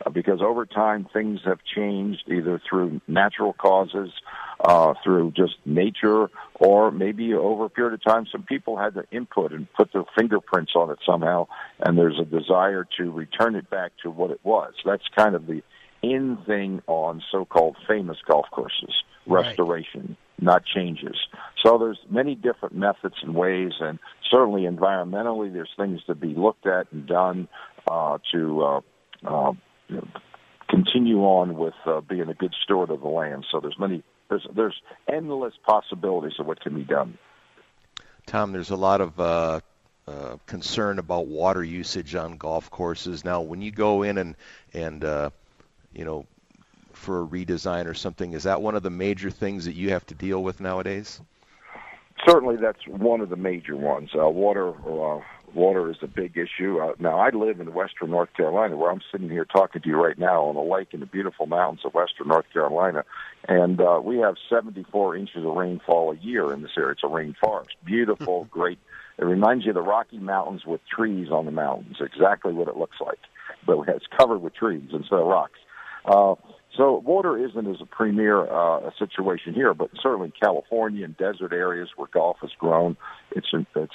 Uh, 0.05 0.11
because 0.11 0.43
over 0.43 0.67
time 0.67 1.07
things 1.13 1.41
have 1.45 1.59
changed 1.75 2.23
either 2.29 2.61
through 2.69 3.01
natural 3.09 3.55
causes, 3.55 4.11
uh, 4.61 4.93
through 5.03 5.31
just 5.31 5.55
nature, 5.65 6.29
or 6.55 6.91
maybe 6.91 7.33
over 7.33 7.65
a 7.65 7.71
period 7.71 7.95
of 7.95 8.05
time 8.05 8.27
some 8.31 8.43
people 8.43 8.77
had 8.77 8.93
to 8.95 9.05
input 9.11 9.53
and 9.53 9.73
put 9.73 9.91
their 9.93 10.05
fingerprints 10.19 10.73
on 10.75 10.91
it 10.91 10.99
somehow, 11.07 11.47
and 11.81 11.97
there's 11.97 12.19
a 12.21 12.25
desire 12.25 12.87
to 12.99 13.11
return 13.11 13.55
it 13.55 13.71
back 13.71 13.93
to 14.03 14.11
what 14.11 14.31
it 14.31 14.41
was. 14.43 14.75
That's 14.85 15.05
kind 15.17 15.35
of 15.35 15.47
the 15.47 15.63
in 16.13 16.39
thing 16.47 16.83
on 16.87 17.23
so-called 17.31 17.77
famous 17.87 18.19
golf 18.27 18.47
courses, 18.51 18.95
restoration, 19.27 20.05
right. 20.09 20.43
not 20.43 20.65
changes. 20.65 21.17
So 21.63 21.79
there's 21.79 21.99
many 22.09 22.35
different 22.35 22.75
methods 22.75 23.17
and 23.23 23.35
ways, 23.35 23.73
and 23.81 23.99
certainly 24.31 24.63
environmentally, 24.63 25.53
there's 25.53 25.71
things 25.77 26.01
to 26.07 26.15
be 26.15 26.35
looked 26.35 26.67
at 26.67 26.93
and 26.93 27.07
done 27.07 27.49
uh, 27.89 28.19
to 28.33 28.63
uh, 28.63 28.81
uh, 29.27 29.53
continue 30.69 31.21
on 31.21 31.57
with 31.57 31.75
uh, 31.87 32.01
being 32.01 32.29
a 32.29 32.35
good 32.35 32.55
steward 32.63 32.91
of 32.91 33.01
the 33.01 33.09
land. 33.09 33.45
So 33.51 33.61
there's 33.61 33.79
many, 33.79 34.03
there's 34.29 34.47
there's 34.55 34.81
endless 35.09 35.55
possibilities 35.67 36.39
of 36.39 36.47
what 36.47 36.61
can 36.61 36.75
be 36.75 36.85
done. 36.85 37.19
Tom, 38.27 38.53
there's 38.53 38.71
a 38.71 38.77
lot 38.77 39.01
of 39.01 39.21
uh, 39.21 39.61
uh, 40.09 40.37
concern 40.47 40.99
about 40.99 41.27
water 41.27 41.65
usage 41.65 42.15
on 42.15 42.37
golf 42.37 42.71
courses. 42.71 43.25
Now, 43.25 43.41
when 43.41 43.63
you 43.63 43.71
go 43.71 44.03
in 44.03 44.19
and 44.19 44.37
and 44.73 45.05
uh, 45.05 45.31
you 45.93 46.05
know, 46.05 46.27
for 46.93 47.23
a 47.23 47.27
redesign 47.27 47.87
or 47.87 47.95
something. 47.95 48.33
Is 48.33 48.45
that 48.45 48.63
one 48.63 48.75
of 48.75 48.83
the 48.83 48.91
major 48.91 49.31
things 49.31 49.65
that 49.67 49.75
you 49.75 49.91
have 49.91 50.07
to 50.07 50.15
deal 50.15 50.43
with 50.43 50.61
nowadays? 50.61 51.21
Certainly, 52.27 52.57
that's 52.57 52.87
one 52.89 53.21
of 53.21 53.29
the 53.29 53.37
major 53.37 53.77
ones. 53.77 54.11
Uh, 54.19 54.29
water, 54.29 54.71
uh, 54.71 55.21
water 55.55 55.91
is 55.91 55.99
a 56.03 56.07
big 56.07 56.37
issue. 56.37 56.79
Uh, 56.79 56.95
now, 56.99 57.19
I 57.19 57.29
live 57.29 57.61
in 57.61 57.73
western 57.75 58.11
North 58.11 58.33
Carolina, 58.35 58.77
where 58.77 58.91
I'm 58.91 59.03
sitting 59.13 59.29
here 59.29 59.45
talking 59.45 59.83
to 59.83 59.89
you 59.89 59.97
right 59.97 60.19
now 60.19 60.45
on 60.45 60.57
a 60.57 60.63
lake 60.63 60.89
in 60.93 61.01
the 61.01 61.07
beautiful 61.07 61.47
mountains 61.47 61.83
of 61.85 61.95
western 61.95 62.29
North 62.29 62.47
Carolina, 62.53 63.05
and 63.49 63.81
uh, 63.81 64.01
we 64.03 64.19
have 64.19 64.37
74 64.49 65.17
inches 65.17 65.45
of 65.45 65.55
rainfall 65.55 66.13
a 66.13 66.17
year 66.17 66.53
in 66.53 66.63
this 66.63 66.73
area. 66.77 66.93
It's 66.93 67.05
a 67.05 67.07
rainforest, 67.07 67.75
beautiful, 67.85 68.45
great. 68.51 68.79
It 69.19 69.25
reminds 69.25 69.65
you 69.65 69.71
of 69.71 69.77
the 69.77 69.83
Rocky 69.83 70.19
Mountains 70.19 70.65
with 70.67 70.81
trees 70.87 71.31
on 71.31 71.45
the 71.45 71.53
mountains. 71.53 71.99
Exactly 72.01 72.55
what 72.55 72.69
it 72.69 72.77
looks 72.77 72.97
like, 73.01 73.19
but 73.67 73.79
it's 73.89 74.07
covered 74.19 74.39
with 74.39 74.55
trees 74.55 74.89
instead 74.93 75.19
of 75.19 75.27
rocks. 75.27 75.59
Uh, 76.07 76.35
so 76.77 77.03
water 77.05 77.39
isn't 77.39 77.67
as 77.67 77.81
a 77.81 77.87
premier 77.87 78.47
uh, 78.47 78.91
situation 78.99 79.55
here, 79.55 79.73
but 79.73 79.91
certainly 80.03 80.33
California 80.39 81.05
and 81.05 81.17
desert 81.17 81.53
areas 81.53 81.89
where 81.97 82.09
golf 82.13 82.37
has 82.43 82.51
grown, 82.59 82.97
it's 83.31 83.49
it's 83.75 83.95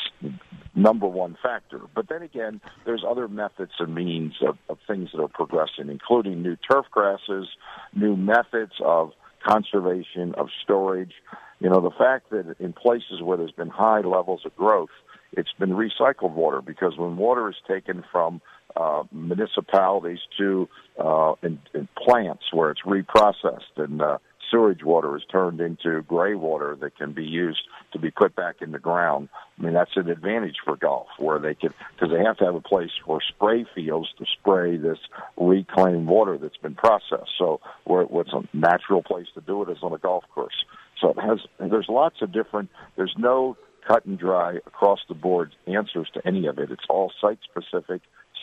number 0.73 1.05
one 1.05 1.37
factor. 1.43 1.79
But 1.93 2.09
then 2.09 2.23
again, 2.23 2.59
there's 2.85 3.03
other 3.07 3.27
methods 3.27 3.73
and 3.79 3.93
means 3.93 4.33
of, 4.41 4.57
of 4.67 4.79
things 4.87 5.09
that 5.13 5.21
are 5.21 5.27
progressing, 5.27 5.89
including 5.89 6.41
new 6.41 6.55
turf 6.55 6.85
grasses, 6.89 7.47
new 7.93 8.15
methods 8.15 8.73
of 8.83 9.11
conservation 9.47 10.33
of 10.35 10.47
storage. 10.63 11.13
You 11.59 11.69
know, 11.69 11.81
the 11.81 11.91
fact 11.91 12.31
that 12.31 12.55
in 12.59 12.73
places 12.73 13.21
where 13.21 13.37
there's 13.37 13.51
been 13.51 13.69
high 13.69 14.01
levels 14.01 14.41
of 14.45 14.55
growth, 14.55 14.89
it's 15.33 15.53
been 15.59 15.71
recycled 15.71 16.33
water 16.33 16.61
because 16.61 16.97
when 16.97 17.15
water 17.15 17.49
is 17.49 17.55
taken 17.67 18.03
from 18.11 18.41
uh, 18.75 19.03
municipalities 19.11 20.19
to 20.37 20.67
uh, 20.99 21.33
in, 21.43 21.59
in 21.73 21.87
plants 21.97 22.43
where 22.51 22.71
it's 22.71 22.81
reprocessed 22.81 23.77
and 23.77 24.01
uh, 24.01 24.17
sewage 24.51 24.83
water 24.83 25.15
is 25.15 25.23
turned 25.31 25.61
into 25.61 26.01
gray 26.03 26.35
water 26.35 26.77
that 26.81 26.95
can 26.97 27.13
be 27.13 27.23
used 27.23 27.61
to 27.93 27.99
be 27.99 28.11
put 28.11 28.35
back 28.35 28.57
in 28.61 28.71
the 28.71 28.79
ground. 28.79 29.29
I 29.57 29.63
mean, 29.63 29.73
that's 29.73 29.95
an 29.95 30.09
advantage 30.09 30.57
for 30.65 30.75
golf 30.75 31.07
where 31.17 31.39
they 31.39 31.55
can, 31.55 31.73
because 31.95 32.13
they 32.13 32.23
have 32.23 32.37
to 32.37 32.45
have 32.45 32.55
a 32.55 32.61
place 32.61 32.91
for 33.05 33.21
spray 33.21 33.65
fields 33.73 34.09
to 34.17 34.25
spray 34.39 34.75
this 34.77 34.99
reclaimed 35.37 36.07
water 36.07 36.37
that's 36.37 36.57
been 36.57 36.75
processed. 36.75 37.31
So 37.37 37.61
where, 37.85 38.03
what's 38.03 38.33
a 38.33 38.43
natural 38.53 39.01
place 39.01 39.27
to 39.35 39.41
do 39.41 39.63
it 39.63 39.69
is 39.69 39.77
on 39.81 39.93
a 39.93 39.97
golf 39.97 40.25
course. 40.33 40.65
So 40.99 41.11
it 41.11 41.19
has, 41.19 41.39
there's 41.59 41.87
lots 41.89 42.21
of 42.21 42.31
different, 42.31 42.69
there's 42.95 43.15
no 43.17 43.57
cut 43.87 44.05
and 44.05 44.19
dry 44.19 44.57
across 44.67 44.99
the 45.07 45.15
board 45.15 45.55
answers 45.65 46.07
to 46.13 46.27
any 46.27 46.45
of 46.47 46.59
it. 46.59 46.71
It's 46.71 46.85
all 46.89 47.11
site 47.19 47.39
specific 47.43 48.01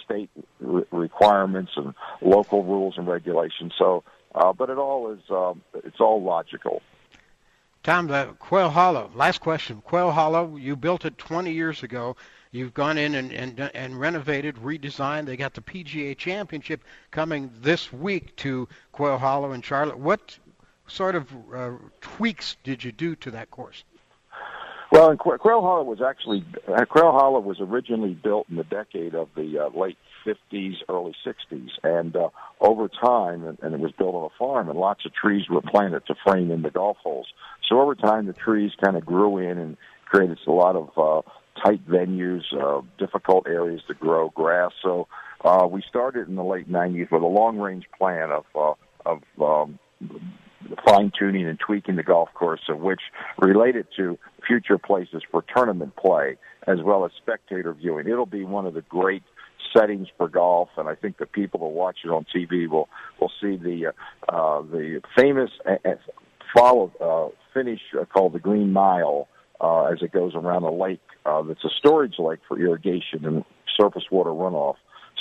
state 0.09 0.31
re- 0.61 0.85
requirements 0.91 1.73
and 1.77 1.95
local 2.23 2.65
rules 2.65 2.95
and 2.97 3.07
regulations. 3.07 3.73
So, 3.79 4.05
uh, 4.35 4.53
but 4.53 4.71
it 4.71 4.79
all 4.79 5.13
is 5.13 5.21
um, 5.31 5.63
it's 5.75 6.01
all 6.01 6.23
logical. 6.23 6.83
Tom, 7.83 8.09
the 8.09 8.35
Quail 8.39 8.71
Hollow. 8.71 9.11
Last 9.15 9.41
question. 9.41 9.81
Quail 9.83 10.11
Hollow. 10.11 10.57
You 10.57 10.77
built 10.77 11.05
it 11.05 11.17
20 11.17 11.53
years 11.53 11.83
ago. 11.83 12.17
You've 12.51 12.75
gone 12.75 12.97
in 12.99 13.15
and, 13.15 13.31
and 13.33 13.71
and 13.75 14.01
renovated, 14.01 14.57
redesigned. 14.57 15.27
They 15.27 15.37
got 15.37 15.55
the 15.55 15.61
PGA 15.61 16.17
Championship 16.17 16.83
coming 17.11 17.51
this 17.61 17.93
week 17.93 18.35
to 18.37 18.69
Quail 18.93 19.19
Hollow 19.19 19.53
in 19.53 19.63
Charlotte. 19.63 19.99
What 19.99 20.39
sort 20.87 21.15
of 21.15 21.31
uh, 21.55 21.73
tweaks 22.01 22.57
did 22.65 22.83
you 22.83 22.91
do 22.91 23.15
to 23.17 23.31
that 23.33 23.51
course? 23.51 23.85
Well, 24.91 25.11
and 25.11 25.19
Quail 25.19 25.39
Hollow 25.61 25.85
was 25.85 26.01
actually 26.01 26.45
uh, 26.67 26.85
Quail 26.87 27.13
Hollow 27.13 27.41
was 27.41 27.59
originally 27.61 28.15
built 28.15 28.47
in 28.49 28.57
the 28.57 28.65
decade 28.65 29.15
of 29.15 29.29
the 29.37 29.59
uh, 29.59 29.79
late 29.79 29.99
50s, 30.27 30.77
early 30.89 31.15
60s, 31.27 31.69
and 31.83 32.17
uh, 32.17 32.31
over 32.61 32.89
time, 32.89 33.45
and, 33.45 33.59
and 33.61 33.75
it 33.75 33.81
was 33.81 33.93
built 33.93 34.15
on 34.15 34.25
a 34.25 34.39
farm, 34.39 34.71
and 34.71 34.79
lots 34.79 35.05
of 35.05 35.13
trees 35.13 35.49
were 35.51 35.61
planted 35.61 36.07
to 36.07 36.15
frame 36.25 36.51
in 36.51 36.63
the 36.63 36.71
golf 36.71 36.97
holes. 37.03 37.27
So 37.69 37.81
over 37.81 37.95
time, 37.95 38.27
the 38.27 38.33
trees 38.33 38.73
kind 38.83 38.97
of 38.97 39.05
grew 39.05 39.39
in 39.39 39.59
and 39.59 39.77
created 40.07 40.39
a 40.47 40.53
lot 40.53 40.75
of 40.75 40.91
uh, 40.97 41.29
tight 41.63 41.87
venues, 41.87 42.43
uh, 42.59 42.81
difficult 42.99 43.47
areas 43.47 43.83
to 43.89 43.95
grow 43.95 44.31
grass. 44.31 44.73
So 44.83 45.07
uh, 45.45 45.69
we 45.71 45.83
started 45.87 46.29
in 46.29 46.37
the 46.37 46.45
late 46.45 46.71
90s 46.71 47.11
with 47.11 47.23
a 47.23 47.27
long 47.27 47.59
range 47.59 47.85
plan 47.99 48.31
of 48.31 48.45
uh, 48.55 48.73
of 49.07 49.23
um, 49.41 49.79
fine 50.85 51.13
tuning 51.17 51.47
and 51.47 51.59
tweaking 51.59 51.97
the 51.97 52.03
golf 52.03 52.29
course, 52.35 52.63
of 52.69 52.81
which 52.81 53.01
related 53.39 53.87
to 53.97 54.19
future 54.47 54.79
places 54.79 55.23
for 55.31 55.45
tournament 55.55 55.95
play 55.97 56.37
as 56.67 56.79
well 56.83 57.05
as 57.05 57.13
spectator 57.17 57.73
viewing. 57.73 58.09
It'll 58.09 58.27
be 58.27 58.45
one 58.45 58.67
of 58.67 58.75
the 58.75 58.83
great 58.83 59.23
settings 59.77 60.09
for 60.17 60.29
golf, 60.29 60.69
and 60.77 60.89
I 60.89 60.95
think 60.95 61.19
the 61.19 61.27
people 61.27 61.61
who 61.61 61.69
watch 61.69 61.99
it 62.05 62.09
on 62.09 62.27
TV 62.35 62.69
will 62.69 62.89
will 63.21 63.33
see 63.41 63.57
the 63.57 63.93
uh, 64.29 64.33
uh, 64.33 64.63
the 64.63 65.01
famous 65.17 65.51
uh, 65.67 65.77
follow 66.55 66.93
uh, 67.01 67.37
finish 67.55 67.81
called 68.13 68.33
the 68.33 68.39
Green 68.39 68.73
Mile 68.73 69.29
uh, 69.61 69.85
as 69.85 70.03
it 70.03 70.13
goes 70.13 70.35
around 70.35 70.63
a 70.63 70.73
lake 70.73 71.01
uh, 71.27 71.43
that's 71.43 71.65
a 71.65 71.71
storage 71.79 72.19
lake 72.19 72.41
for 72.47 72.59
irrigation 72.59 73.25
and 73.25 73.45
surface 73.79 74.05
water 74.11 74.31
runoff. 74.31 74.77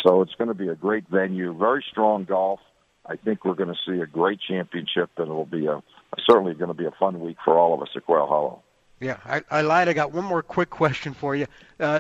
So 0.06 0.22
it's 0.22 0.34
going 0.36 0.50
to 0.50 0.54
be 0.54 0.68
a 0.68 0.76
great 0.76 1.06
venue, 1.10 1.58
very 1.58 1.84
strong 1.90 2.24
golf. 2.24 2.60
I 3.10 3.16
think 3.16 3.46
we're 3.46 3.54
going 3.54 3.74
to 3.74 3.80
see 3.86 4.02
a 4.02 4.08
great 4.08 4.40
championship, 4.48 5.10
and 5.18 5.28
it'll 5.28 5.46
be 5.46 5.66
a 5.68 5.82
certainly 6.30 6.54
going 6.54 6.70
to 6.70 6.74
be 6.74 6.86
a 6.86 6.92
fun 6.92 7.20
week 7.20 7.38
for 7.44 7.58
all 7.58 7.74
of 7.74 7.82
us 7.82 7.90
at 7.96 8.06
Quail 8.06 8.28
Hollow. 8.28 8.64
Yeah, 9.00 9.18
I, 9.26 9.44
I 9.52 9.62
lied. 9.62 9.90
I 9.90 9.94
got 9.94 10.12
one 10.12 10.26
more 10.26 10.42
quick 10.42 10.70
question 10.82 11.14
for 11.14 11.36
you. 11.36 11.48
Uh, 11.80 12.00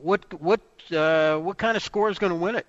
what 0.00 0.40
what 0.40 0.60
uh, 0.92 1.38
what 1.38 1.58
kind 1.58 1.76
of 1.76 1.82
score 1.82 2.10
is 2.10 2.18
going 2.18 2.30
to 2.30 2.36
win 2.36 2.56
it? 2.56 2.66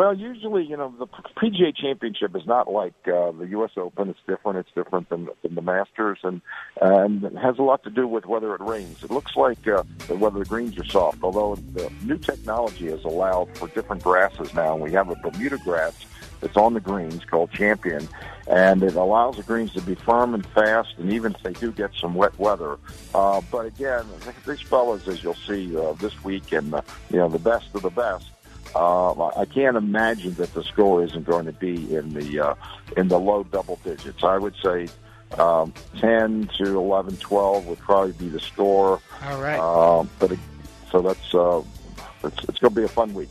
Well, 0.00 0.14
usually, 0.14 0.64
you 0.64 0.78
know, 0.78 0.94
the 0.98 1.06
PGA 1.06 1.76
Championship 1.76 2.34
is 2.34 2.46
not 2.46 2.72
like 2.72 2.94
uh, 3.06 3.32
the 3.32 3.48
U.S. 3.50 3.72
Open. 3.76 4.08
It's 4.08 4.18
different. 4.26 4.56
It's 4.56 4.70
different 4.74 5.10
than, 5.10 5.28
than 5.42 5.54
the 5.54 5.60
Masters, 5.60 6.20
and 6.22 6.40
and 6.80 7.22
it 7.22 7.36
has 7.36 7.58
a 7.58 7.62
lot 7.62 7.82
to 7.82 7.90
do 7.90 8.08
with 8.08 8.24
whether 8.24 8.54
it 8.54 8.62
rains. 8.62 9.04
It 9.04 9.10
looks 9.10 9.36
like 9.36 9.68
uh, 9.68 9.82
whether 10.08 10.38
the 10.38 10.46
greens 10.46 10.78
are 10.78 10.86
soft. 10.86 11.18
Although 11.22 11.56
the 11.74 11.92
new 12.02 12.16
technology 12.16 12.86
has 12.86 13.04
allowed 13.04 13.54
for 13.58 13.68
different 13.68 14.02
grasses 14.02 14.54
now. 14.54 14.74
We 14.74 14.90
have 14.92 15.10
a 15.10 15.16
Bermuda 15.16 15.58
grass 15.58 16.06
that's 16.40 16.56
on 16.56 16.72
the 16.72 16.80
greens 16.80 17.22
called 17.26 17.50
Champion, 17.50 18.08
and 18.46 18.82
it 18.82 18.94
allows 18.94 19.36
the 19.36 19.42
greens 19.42 19.74
to 19.74 19.82
be 19.82 19.96
firm 19.96 20.32
and 20.32 20.46
fast, 20.46 20.94
and 20.96 21.12
even 21.12 21.34
if 21.34 21.42
they 21.42 21.52
do 21.52 21.72
get 21.72 21.90
some 21.94 22.14
wet 22.14 22.38
weather. 22.38 22.78
Uh, 23.14 23.42
but 23.50 23.66
again, 23.66 24.06
these 24.46 24.62
fellas, 24.62 25.06
as 25.06 25.22
you'll 25.22 25.34
see 25.34 25.76
uh, 25.76 25.92
this 25.92 26.24
week, 26.24 26.52
and 26.52 26.72
uh, 26.72 26.80
you 27.10 27.18
know 27.18 27.28
the 27.28 27.38
best 27.38 27.66
of 27.74 27.82
the 27.82 27.90
best 27.90 28.30
uh, 28.74 29.26
I 29.36 29.44
can't 29.44 29.76
imagine 29.76 30.34
that 30.34 30.52
the 30.54 30.62
score 30.64 31.02
isn't 31.04 31.24
going 31.24 31.46
to 31.46 31.52
be 31.52 31.94
in 31.94 32.12
the 32.14 32.40
uh, 32.40 32.54
in 32.96 33.08
the 33.08 33.18
low 33.18 33.44
double 33.44 33.78
digits. 33.84 34.22
I 34.24 34.38
would 34.38 34.54
say 34.62 34.88
um, 35.38 35.72
10 35.98 36.50
to 36.58 36.64
11, 36.78 37.16
12 37.18 37.66
would 37.66 37.78
probably 37.78 38.12
be 38.12 38.28
the 38.28 38.40
score. 38.40 39.00
All 39.24 39.40
right. 39.40 39.58
Uh, 39.58 40.04
but 40.18 40.32
so 40.90 41.00
that's 41.00 41.34
uh, 41.34 41.62
it's, 42.24 42.44
it's 42.48 42.58
going 42.58 42.74
to 42.74 42.80
be 42.80 42.84
a 42.84 42.88
fun 42.88 43.14
week. 43.14 43.28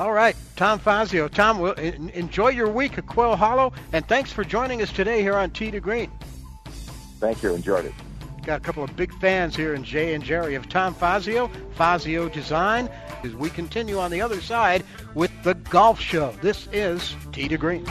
All 0.00 0.12
right, 0.12 0.34
Tom 0.56 0.78
Fazio. 0.78 1.28
Tom, 1.28 1.60
we'll, 1.60 1.74
enjoy 1.74 2.48
your 2.48 2.68
week 2.68 2.98
at 2.98 3.06
Quail 3.06 3.36
Hollow, 3.36 3.72
and 3.92 4.06
thanks 4.08 4.32
for 4.32 4.42
joining 4.42 4.82
us 4.82 4.90
today 4.90 5.20
here 5.20 5.36
on 5.36 5.50
Tee 5.50 5.70
to 5.70 5.80
Green. 5.80 6.10
Thank 7.20 7.42
you. 7.42 7.54
Enjoyed 7.54 7.84
it. 7.84 7.92
Got 8.42 8.60
a 8.60 8.64
couple 8.64 8.82
of 8.82 8.96
big 8.96 9.14
fans 9.20 9.54
here 9.54 9.74
in 9.74 9.84
Jay 9.84 10.14
and 10.14 10.24
Jerry 10.24 10.56
of 10.56 10.68
Tom 10.68 10.94
Fazio, 10.94 11.48
Fazio 11.74 12.28
Design, 12.28 12.90
as 13.24 13.34
we 13.34 13.50
continue 13.50 13.98
on 13.98 14.10
the 14.10 14.20
other 14.20 14.40
side 14.40 14.84
with 15.14 15.30
the 15.42 15.54
golf 15.54 16.00
show. 16.00 16.34
This 16.42 16.68
is 16.72 17.14
Tee 17.32 17.48
to 17.48 17.56
Green. 17.56 17.84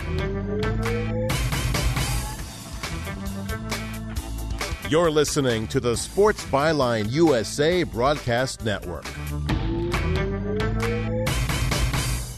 You're 4.89 5.11
listening 5.11 5.67
to 5.67 5.79
the 5.79 5.95
Sports 5.95 6.43
Byline 6.45 7.09
USA 7.11 7.83
Broadcast 7.83 8.65
Network. 8.65 9.05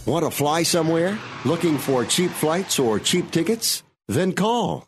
Want 0.06 0.25
to 0.25 0.29
fly 0.29 0.62
somewhere? 0.62 1.17
Looking 1.45 1.79
for 1.79 2.06
cheap 2.06 2.29
flights 2.29 2.77
or 2.77 2.99
cheap 2.99 3.32
tickets? 3.32 3.82
Then 4.08 4.34
call. 4.34 4.88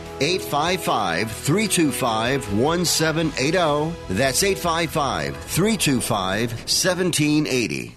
855 0.21 1.31
325 1.31 2.53
1780. 2.53 4.13
That's 4.13 4.43
855 4.43 5.35
325 5.35 6.51
1780. 6.51 7.95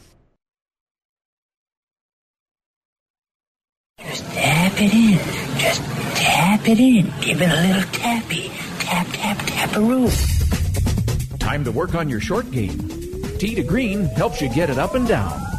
Just 4.01 4.25
tap 4.33 4.73
it 4.81 4.95
in. 4.95 5.19
Just 5.59 5.83
tap 6.17 6.69
it 6.69 6.81
in. 6.81 7.13
Give 7.21 7.43
it 7.43 7.51
a 7.51 7.61
little 7.61 7.93
tappy. 7.93 8.49
Tap, 8.79 9.07
tap, 9.13 9.39
tap 9.47 9.77
a 9.77 9.81
roof. 9.81 10.19
Time 11.39 11.63
to 11.65 11.73
work 11.73 11.95
on 11.95 12.09
your 12.09 12.21
short 12.21 12.51
game. 12.51 12.79
Tee 13.39 13.55
to 13.55 13.63
Green 13.63 14.07
helps 14.07 14.41
you 14.41 14.49
get 14.49 14.71
it 14.71 14.79
up 14.79 14.95
and 14.95 15.07
down. 15.07 15.54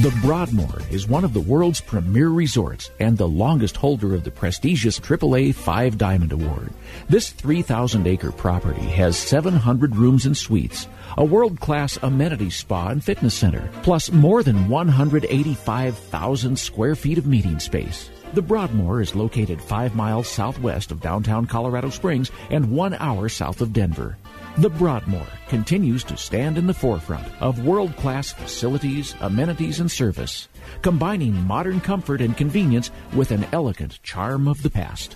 The 0.00 0.16
Broadmoor 0.22 0.82
is 0.92 1.08
one 1.08 1.24
of 1.24 1.32
the 1.34 1.40
world's 1.40 1.80
premier 1.80 2.28
resorts 2.28 2.92
and 3.00 3.18
the 3.18 3.26
longest 3.26 3.76
holder 3.76 4.14
of 4.14 4.22
the 4.22 4.30
prestigious 4.30 5.00
AAA 5.00 5.52
Five 5.56 5.98
Diamond 5.98 6.30
Award. 6.30 6.72
This 7.08 7.30
3,000 7.30 8.06
acre 8.06 8.30
property 8.30 8.80
has 8.90 9.18
700 9.18 9.96
rooms 9.96 10.24
and 10.24 10.36
suites, 10.36 10.86
a 11.16 11.24
world 11.24 11.58
class 11.58 11.98
amenity 12.00 12.48
spa 12.48 12.90
and 12.90 13.02
fitness 13.02 13.34
center, 13.34 13.68
plus 13.82 14.12
more 14.12 14.44
than 14.44 14.68
185,000 14.68 16.56
square 16.56 16.94
feet 16.94 17.18
of 17.18 17.26
meeting 17.26 17.58
space. 17.58 18.08
The 18.34 18.42
Broadmoor 18.42 19.00
is 19.00 19.16
located 19.16 19.60
five 19.60 19.96
miles 19.96 20.28
southwest 20.28 20.92
of 20.92 21.00
downtown 21.00 21.46
Colorado 21.46 21.90
Springs 21.90 22.30
and 22.50 22.70
one 22.70 22.94
hour 22.94 23.28
south 23.28 23.60
of 23.60 23.72
Denver. 23.72 24.16
The 24.58 24.70
Broadmoor 24.70 25.28
continues 25.46 26.02
to 26.02 26.16
stand 26.16 26.58
in 26.58 26.66
the 26.66 26.74
forefront 26.74 27.28
of 27.40 27.64
world 27.64 27.94
class 27.94 28.32
facilities, 28.32 29.14
amenities, 29.20 29.78
and 29.78 29.88
service, 29.88 30.48
combining 30.82 31.32
modern 31.46 31.80
comfort 31.80 32.20
and 32.20 32.36
convenience 32.36 32.90
with 33.14 33.30
an 33.30 33.46
elegant 33.52 34.02
charm 34.02 34.48
of 34.48 34.64
the 34.64 34.70
past. 34.70 35.14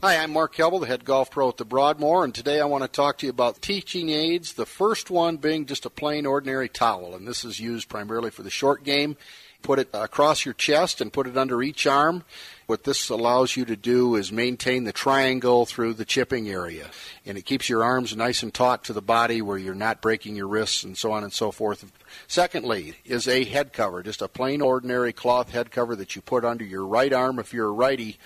Hi, 0.00 0.18
I'm 0.18 0.32
Mark 0.32 0.54
Kibble, 0.54 0.78
the 0.78 0.86
head 0.86 1.04
golf 1.04 1.32
pro 1.32 1.48
at 1.48 1.56
the 1.56 1.64
Broadmoor, 1.64 2.22
and 2.22 2.32
today 2.32 2.60
I 2.60 2.66
want 2.66 2.84
to 2.84 2.88
talk 2.88 3.18
to 3.18 3.26
you 3.26 3.30
about 3.30 3.60
teaching 3.60 4.10
aids. 4.10 4.52
The 4.52 4.64
first 4.64 5.10
one 5.10 5.38
being 5.38 5.66
just 5.66 5.86
a 5.86 5.90
plain, 5.90 6.24
ordinary 6.24 6.68
towel, 6.68 7.16
and 7.16 7.26
this 7.26 7.44
is 7.44 7.58
used 7.58 7.88
primarily 7.88 8.30
for 8.30 8.44
the 8.44 8.50
short 8.50 8.84
game. 8.84 9.16
Put 9.62 9.80
it 9.80 9.88
across 9.92 10.44
your 10.44 10.54
chest 10.54 11.00
and 11.00 11.12
put 11.12 11.26
it 11.26 11.36
under 11.36 11.64
each 11.64 11.84
arm. 11.84 12.22
What 12.66 12.84
this 12.84 13.10
allows 13.10 13.56
you 13.56 13.66
to 13.66 13.76
do 13.76 14.16
is 14.16 14.32
maintain 14.32 14.84
the 14.84 14.92
triangle 14.92 15.66
through 15.66 15.94
the 15.94 16.06
chipping 16.06 16.48
area. 16.48 16.86
And 17.26 17.36
it 17.36 17.44
keeps 17.44 17.68
your 17.68 17.84
arms 17.84 18.16
nice 18.16 18.42
and 18.42 18.54
taut 18.54 18.84
to 18.84 18.94
the 18.94 19.02
body 19.02 19.42
where 19.42 19.58
you're 19.58 19.74
not 19.74 20.00
breaking 20.00 20.34
your 20.34 20.48
wrists 20.48 20.82
and 20.82 20.96
so 20.96 21.12
on 21.12 21.24
and 21.24 21.32
so 21.32 21.50
forth. 21.50 21.92
Secondly, 22.26 22.94
is 23.04 23.28
a 23.28 23.44
head 23.44 23.74
cover, 23.74 24.02
just 24.02 24.22
a 24.22 24.28
plain 24.28 24.62
ordinary 24.62 25.12
cloth 25.12 25.50
head 25.50 25.70
cover 25.70 25.94
that 25.96 26.16
you 26.16 26.22
put 26.22 26.44
under 26.44 26.64
your 26.64 26.86
right 26.86 27.12
arm 27.12 27.38
if 27.38 27.52
you're 27.52 27.68
a 27.68 27.72
righty 27.72 28.18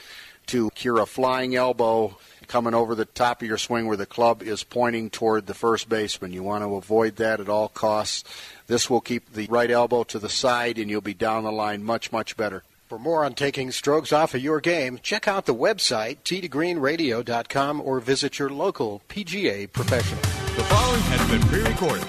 to 0.47 0.70
cure 0.70 1.01
a 1.01 1.07
flying 1.07 1.55
elbow 1.57 2.16
coming 2.47 2.74
over 2.74 2.95
the 2.95 3.05
top 3.05 3.43
of 3.43 3.49
your 3.49 3.59
swing 3.59 3.86
where 3.86 3.97
the 3.97 4.07
club 4.07 4.43
is 4.43 4.64
pointing 4.64 5.11
toward 5.11 5.47
the 5.47 5.53
first 5.53 5.89
baseman. 5.89 6.32
You 6.32 6.43
want 6.43 6.64
to 6.64 6.76
avoid 6.76 7.16
that 7.16 7.41
at 7.41 7.49
all 7.49 7.68
costs. 7.68 8.24
This 8.66 8.89
will 8.89 9.03
keep 9.03 9.32
the 9.32 9.47
right 9.49 9.70
elbow 9.70 10.05
to 10.05 10.18
the 10.18 10.30
side 10.30 10.78
and 10.78 10.89
you'll 10.89 11.01
be 11.01 11.12
down 11.12 11.45
the 11.45 11.53
line 11.53 11.82
much, 11.82 12.12
much 12.12 12.36
better. 12.36 12.62
For 12.89 12.99
more 12.99 13.22
on 13.22 13.34
taking 13.34 13.70
strokes 13.70 14.14
off 14.14 14.34
of 14.34 14.41
your 14.41 14.62
game, 14.62 14.99
check 15.03 15.28
out 15.28 15.45
the 15.45 15.55
website 15.55 16.20
tgreenradio.com 16.24 17.82
or 17.82 18.01
visit 18.01 18.39
your 18.39 18.49
local 18.49 19.03
PGA 19.11 19.70
professional. 19.70 20.22
The 20.22 20.64
following 20.64 21.01
has 21.03 21.30
been 21.30 21.43
pre-recorded. 21.49 22.09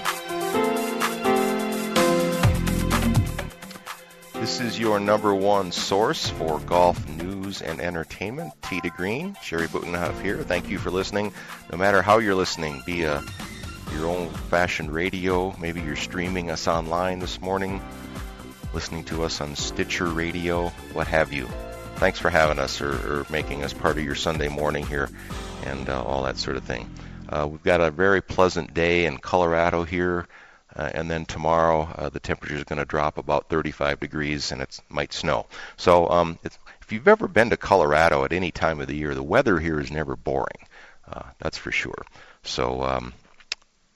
This 4.40 4.58
is 4.60 4.78
your 4.78 4.98
number 4.98 5.34
one 5.34 5.70
source 5.70 6.30
for 6.30 6.58
golf 6.60 7.06
news 7.10 7.60
and 7.60 7.78
entertainment. 7.78 8.54
Tee 8.62 8.80
to 8.80 8.88
Green, 8.88 9.36
Jerry 9.44 9.66
Butenhoff 9.66 10.22
here. 10.22 10.38
Thank 10.38 10.70
you 10.70 10.78
for 10.78 10.90
listening. 10.90 11.34
No 11.70 11.76
matter 11.76 12.00
how 12.00 12.20
you're 12.20 12.34
listening, 12.34 12.80
be 12.86 13.02
via 13.02 13.22
your 13.92 14.06
old-fashioned 14.06 14.90
radio, 14.90 15.54
maybe 15.60 15.82
you're 15.82 15.94
streaming 15.96 16.50
us 16.50 16.66
online 16.66 17.18
this 17.18 17.38
morning, 17.38 17.82
listening 18.72 19.04
to 19.04 19.24
us 19.24 19.40
on 19.40 19.56
Stitcher 19.56 20.06
Radio, 20.06 20.68
what 20.92 21.06
have 21.08 21.32
you. 21.32 21.46
Thanks 21.96 22.18
for 22.18 22.30
having 22.30 22.58
us 22.58 22.80
or, 22.80 22.92
or 22.92 23.26
making 23.30 23.64
us 23.64 23.72
part 23.72 23.98
of 23.98 24.04
your 24.04 24.14
Sunday 24.14 24.48
morning 24.48 24.86
here 24.86 25.10
and 25.64 25.88
uh, 25.88 26.02
all 26.02 26.22
that 26.22 26.38
sort 26.38 26.56
of 26.56 26.64
thing. 26.64 26.88
Uh, 27.28 27.48
we've 27.50 27.62
got 27.62 27.80
a 27.80 27.90
very 27.90 28.22
pleasant 28.22 28.72
day 28.72 29.06
in 29.06 29.18
Colorado 29.18 29.84
here, 29.84 30.26
uh, 30.76 30.90
and 30.94 31.10
then 31.10 31.24
tomorrow 31.24 31.82
uh, 31.96 32.08
the 32.08 32.20
temperature 32.20 32.54
is 32.54 32.64
going 32.64 32.78
to 32.78 32.84
drop 32.84 33.18
about 33.18 33.48
35 33.48 33.98
degrees 34.00 34.52
and 34.52 34.62
it 34.62 34.80
might 34.88 35.12
snow. 35.12 35.46
So 35.76 36.08
um, 36.08 36.38
if 36.44 36.92
you've 36.92 37.08
ever 37.08 37.28
been 37.28 37.50
to 37.50 37.56
Colorado 37.56 38.24
at 38.24 38.32
any 38.32 38.50
time 38.50 38.80
of 38.80 38.86
the 38.86 38.96
year, 38.96 39.14
the 39.14 39.22
weather 39.22 39.58
here 39.58 39.80
is 39.80 39.90
never 39.90 40.16
boring. 40.16 40.66
Uh, 41.10 41.22
that's 41.38 41.58
for 41.58 41.72
sure. 41.72 42.04
So 42.44 42.82
um, 42.82 43.12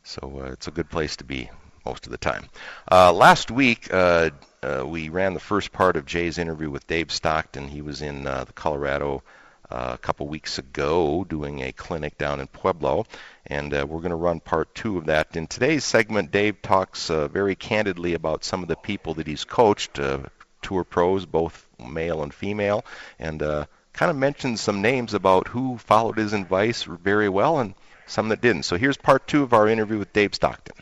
so 0.03 0.43
uh, 0.45 0.53
it's 0.53 0.69
a 0.69 0.73
good 0.73 0.91
place 0.91 1.17
to 1.17 1.25
be 1.25 1.49
most 1.85 2.07
of 2.07 2.13
the 2.13 2.19
time. 2.19 2.49
Uh, 2.91 3.13
last 3.13 3.51
week, 3.51 3.93
uh, 3.93 4.31
uh, 4.65 4.85
we 4.87 5.11
ran 5.11 5.35
the 5.35 5.41
first 5.41 5.73
part 5.73 5.97
of 5.97 6.07
Jay's 6.07 6.39
interview 6.39 6.71
with 6.71 6.87
Dave 6.87 7.13
Stockton. 7.13 7.69
He 7.69 7.83
was 7.83 8.01
in 8.01 8.27
uh, 8.27 8.45
the 8.45 8.53
Colorado 8.55 9.23
uh, 9.71 9.91
a 9.95 9.99
couple 9.99 10.27
weeks 10.27 10.59
ago 10.59 11.25
doing 11.29 11.61
a 11.61 11.73
clinic 11.73 12.17
down 12.17 12.41
in 12.41 12.47
Pueblo, 12.47 13.07
and 13.47 13.75
uh, 13.75 13.87
we're 13.87 14.01
going 14.01 14.11
to 14.11 14.17
run 14.17 14.41
part 14.41 14.75
two 14.75 14.97
of 14.97 15.07
that. 15.07 15.37
In 15.37 15.47
today's 15.47 15.85
segment, 15.85 16.31
Dave 16.31 16.63
talks 16.63 17.11
uh, 17.11 17.29
very 17.29 17.55
candidly 17.55 18.15
about 18.15 18.45
some 18.45 18.63
of 18.63 18.69
the 18.69 18.77
people 18.77 19.15
that 19.15 19.27
he's 19.27 19.45
coached, 19.45 19.99
uh, 19.99 20.21
tour 20.63 20.85
pros, 20.85 21.27
both 21.27 21.67
male 21.79 22.23
and 22.23 22.33
female, 22.33 22.85
and 23.19 23.41
kind 23.41 24.11
of 24.11 24.17
mentions 24.17 24.61
some 24.61 24.83
names 24.83 25.15
about 25.15 25.49
who 25.49 25.79
followed 25.79 26.19
his 26.19 26.33
advice 26.33 26.85
very 26.85 27.29
well 27.29 27.59
and 27.59 27.75
some 28.07 28.29
that 28.31 28.41
didn't. 28.41 28.65
So 28.65 28.77
here's 28.77 28.97
part 28.97 29.27
two 29.27 29.43
of 29.43 29.53
our 29.53 29.69
interview 29.69 29.99
with 29.99 30.13
Dave 30.13 30.35
Stockton. 30.35 30.77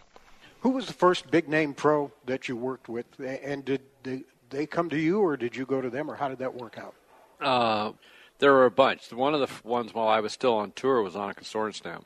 Who 0.63 0.71
was 0.71 0.87
the 0.87 0.93
first 0.93 1.29
big 1.29 1.49
name 1.49 1.75
pro 1.75 2.13
that 2.27 2.49
you 2.49 2.57
worked 2.57 2.89
with, 2.89 3.07
and 3.19 3.65
did 3.65 3.83
they, 4.05 4.23
they 4.49 4.65
come 4.65 4.89
to 4.91 4.97
you, 4.97 5.21
or 5.21 5.37
did 5.37 5.57
you 5.57 5.67
go 5.67 5.81
to 5.81 5.91
them, 5.91 6.09
or 6.09 6.15
how 6.15 6.29
did 6.29 6.39
that 6.39 6.55
work 6.55 6.79
out? 6.79 6.95
Uh, 7.41 7.93
there 8.39 8.53
were 8.53 8.67
a 8.67 8.71
bunch. 8.71 9.13
One 9.13 9.35
of 9.35 9.41
the 9.41 9.69
ones 9.69 9.93
while 9.93 10.07
I 10.07 10.21
was 10.21 10.33
still 10.33 10.55
on 10.55 10.71
tour 10.71 11.03
was 11.03 11.15
Annika 11.15 11.43
Sorenstam, 11.43 12.05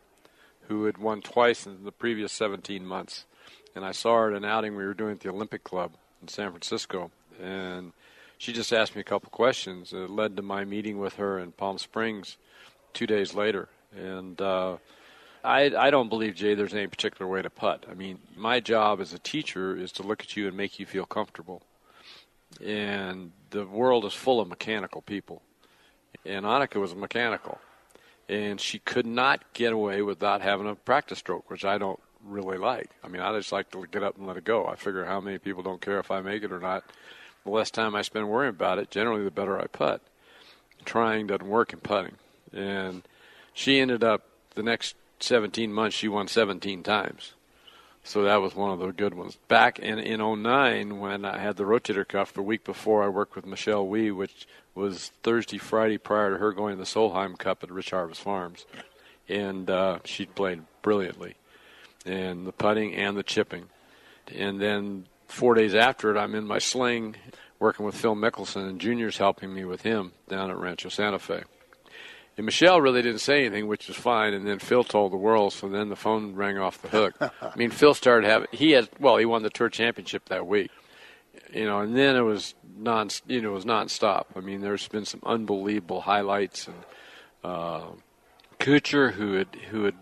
who 0.69 0.87
had 0.87 0.97
won 0.97 1.21
twice 1.21 1.67
in 1.67 1.85
the 1.85 1.93
previous 1.93 2.33
17 2.33 2.87
months. 2.87 3.27
And 3.75 3.85
I 3.85 3.93
saw 3.93 4.17
her 4.17 4.31
at 4.31 4.37
an 4.39 4.47
outing 4.47 4.75
we 4.75 4.87
were 4.87 4.95
doing 4.95 5.13
at 5.13 5.21
the 5.21 5.29
Olympic 5.29 5.63
Club 5.63 5.93
in 6.23 6.29
San 6.29 6.49
Francisco, 6.51 7.11
and 7.39 7.93
she 8.39 8.55
just 8.55 8.73
asked 8.73 8.95
me 8.95 9.03
a 9.03 9.05
couple 9.05 9.29
questions. 9.29 9.93
It 9.93 10.09
led 10.09 10.35
to 10.37 10.43
my 10.43 10.65
meeting 10.65 10.99
with 10.99 11.17
her 11.17 11.39
in 11.39 11.53
Palm 11.53 11.77
Springs 11.77 12.39
two 12.95 13.07
days 13.07 13.35
later, 13.35 13.69
and 13.95 14.41
uh, 14.41 14.79
I, 15.47 15.87
I 15.87 15.91
don't 15.91 16.09
believe, 16.09 16.35
Jay, 16.35 16.55
there's 16.55 16.75
any 16.75 16.89
particular 16.89 17.31
way 17.31 17.41
to 17.41 17.51
putt. 17.51 17.87
I 17.89 17.95
mean, 17.95 18.19
my 18.37 18.59
job 18.59 19.01
as 19.01 19.13
a 19.13 19.19
teacher 19.19 19.77
is 19.77 19.93
to 19.93 20.03
look 20.03 20.23
at 20.23 20.37
you 20.37 20.49
and 20.49 20.57
make 20.57 20.81
you 20.81 20.87
feel 20.87 21.07
comfortable. 21.07 21.63
And 22.65 23.31
the 23.51 23.65
world 23.65 24.05
is 24.05 24.13
full 24.13 24.41
of 24.41 24.49
mechanical 24.49 25.03
people. 25.03 25.43
And 26.25 26.45
Annika 26.45 26.81
was 26.81 26.97
mechanical. 26.97 27.61
And 28.29 28.61
she 28.61 28.81
could 28.81 29.07
not 29.07 29.53
get 29.53 29.73
away 29.73 30.03
without 30.03 30.43
having 30.43 30.69
a 30.69 30.75
practice 30.75 31.21
stroke, 31.21 31.49
which 31.49 31.65
I 31.65 31.79
don't 31.79 32.01
really 32.25 32.59
like. 32.59 32.91
I 33.05 33.09
mean, 33.09 33.23
I 33.23 33.33
just 33.39 33.53
like 33.53 33.71
to 33.71 33.87
get 33.87 34.03
up 34.03 34.19
and 34.19 34.27
let 34.27 34.37
it 34.37 34.45
go. 34.45 34.67
I 34.67 34.75
figure 34.75 35.05
how 35.05 35.21
many 35.21 35.39
people 35.39 35.63
don't 35.63 35.81
care 35.81 36.01
if 36.01 36.11
I 36.11 36.23
make 36.23 36.43
it 36.43 36.51
or 36.51 36.59
not. 36.59 36.83
The 37.45 37.51
less 37.51 37.71
time 37.71 37.95
I 37.95 38.03
spend 38.03 38.29
worrying 38.29 38.51
about 38.51 38.81
it, 38.81 38.91
generally, 38.91 39.23
the 39.23 39.31
better 39.31 39.61
I 39.61 39.69
putt. 39.69 40.03
Trying 40.85 41.29
doesn't 41.29 41.47
work 41.47 41.73
in 41.73 41.79
putting. 41.79 42.17
And 42.53 43.05
she 43.55 43.79
ended 43.79 44.03
up 44.03 44.25
the 44.57 44.65
next 44.65 44.97
17 45.21 45.73
months, 45.73 45.97
she 45.97 46.09
won 46.09 46.29
17 46.29 46.83
times. 46.83 47.33
So 48.07 48.23
that 48.23 48.37
was 48.37 48.55
one 48.55 48.71
of 48.71 48.79
the 48.79 48.93
good 48.93 49.15
ones. 49.15 49.37
Back 49.49 49.81
in, 49.81 49.99
in 49.99 50.21
09, 50.21 51.01
when 51.01 51.25
I 51.25 51.39
had 51.39 51.57
the 51.57 51.65
rotator 51.65 52.07
cuff, 52.07 52.33
the 52.33 52.43
week 52.43 52.63
before, 52.63 53.03
I 53.03 53.09
worked 53.09 53.35
with 53.35 53.45
Michelle 53.45 53.87
Wie, 53.87 54.13
which 54.13 54.47
was 54.77 55.11
Thursday, 55.25 55.59
Friday 55.59 55.99
prior 55.99 56.31
to 56.31 56.39
her 56.39 56.53
going 56.53 56.77
to 56.77 56.79
the 56.79 56.85
Solheim 56.85 57.37
Cup 57.37 57.65
at 57.65 57.71
Rich 57.73 57.91
Harvest 57.91 58.21
Farms. 58.21 58.65
And 59.29 59.69
uh, 59.69 59.99
she 60.05 60.27
played 60.27 60.63
brilliantly. 60.83 61.35
And 62.05 62.47
the 62.47 62.53
putting 62.53 62.95
and 62.95 63.17
the 63.17 63.25
chipping. 63.25 63.65
And 64.33 64.61
then 64.61 65.07
four 65.27 65.55
days 65.55 65.75
after 65.75 66.15
it, 66.15 66.19
I'm 66.19 66.37
in 66.37 66.47
my 66.47 66.59
sling 66.59 67.17
working 67.59 67.85
with 67.85 67.97
Phil 67.97 68.15
Mickelson, 68.15 68.69
and 68.69 68.81
Junior's 68.81 69.19
helping 69.19 69.53
me 69.53 69.65
with 69.65 69.83
him 69.83 70.13
down 70.29 70.51
at 70.51 70.59
Rancho 70.59 70.91
Santa 70.91 71.19
Fe. 71.19 71.43
And 72.37 72.45
Michelle 72.45 72.81
really 72.81 73.01
didn't 73.01 73.21
say 73.21 73.47
anything, 73.47 73.67
which 73.67 73.89
was 73.89 73.97
fine. 73.97 74.35
And 74.35 74.47
then 74.47 74.59
Phil 74.59 74.85
told 74.85 75.13
the 75.13 75.17
world, 75.17 75.55
so 75.55 75.69
then 75.69 75.89
the 75.89 75.97
phone 75.97 76.35
rang 76.35 76.59
off 76.59 76.83
the 76.83 76.89
hook. 76.89 77.15
I 77.21 77.57
mean, 77.57 77.71
Phil 77.71 77.95
started 77.95 78.29
having 78.29 78.49
he 78.53 78.73
had 78.73 78.89
well, 79.01 79.17
he 79.17 79.25
won 79.25 79.43
the 79.43 79.51
tour 79.51 79.71
championship 79.71 80.27
that 80.27 80.47
week, 80.47 80.71
you 81.53 81.65
know, 81.65 81.81
and 81.81 81.97
then 81.97 82.15
it 82.17 82.21
was 82.21 82.55
non, 82.77 83.09
you 83.27 83.41
know, 83.41 83.51
it 83.51 83.55
was 83.55 83.65
nonstop. 83.65 84.27
I 84.37 84.41
mean, 84.41 84.61
there's 84.61 84.87
been 84.89 85.07
some 85.07 85.23
unbelievable 85.25 86.03
highlights 86.03 86.67
and 86.67 86.77
uh, 87.43 87.87
Kuchar, 88.59 89.13
who 89.13 89.35
had 89.35 89.49
who 89.71 89.85
had 89.85 89.95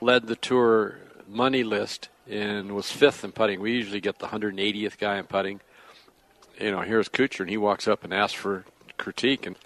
led 0.00 0.26
the 0.26 0.36
tour 0.36 0.98
money 1.28 1.62
list 1.62 2.08
and 2.28 2.72
was 2.72 2.90
fifth 2.90 3.24
in 3.24 3.32
putting. 3.32 3.60
We 3.60 3.72
usually 3.72 4.00
get 4.00 4.18
the 4.18 4.26
180th 4.26 4.98
guy 4.98 5.18
in 5.18 5.24
putting. 5.24 5.60
You 6.60 6.70
know, 6.70 6.80
here's 6.80 7.08
Kuchar, 7.08 7.40
and 7.40 7.50
he 7.50 7.56
walks 7.56 7.86
up 7.86 8.02
and 8.02 8.12
asks 8.12 8.34
for 8.34 8.64
critique 8.96 9.46
and 9.46 9.56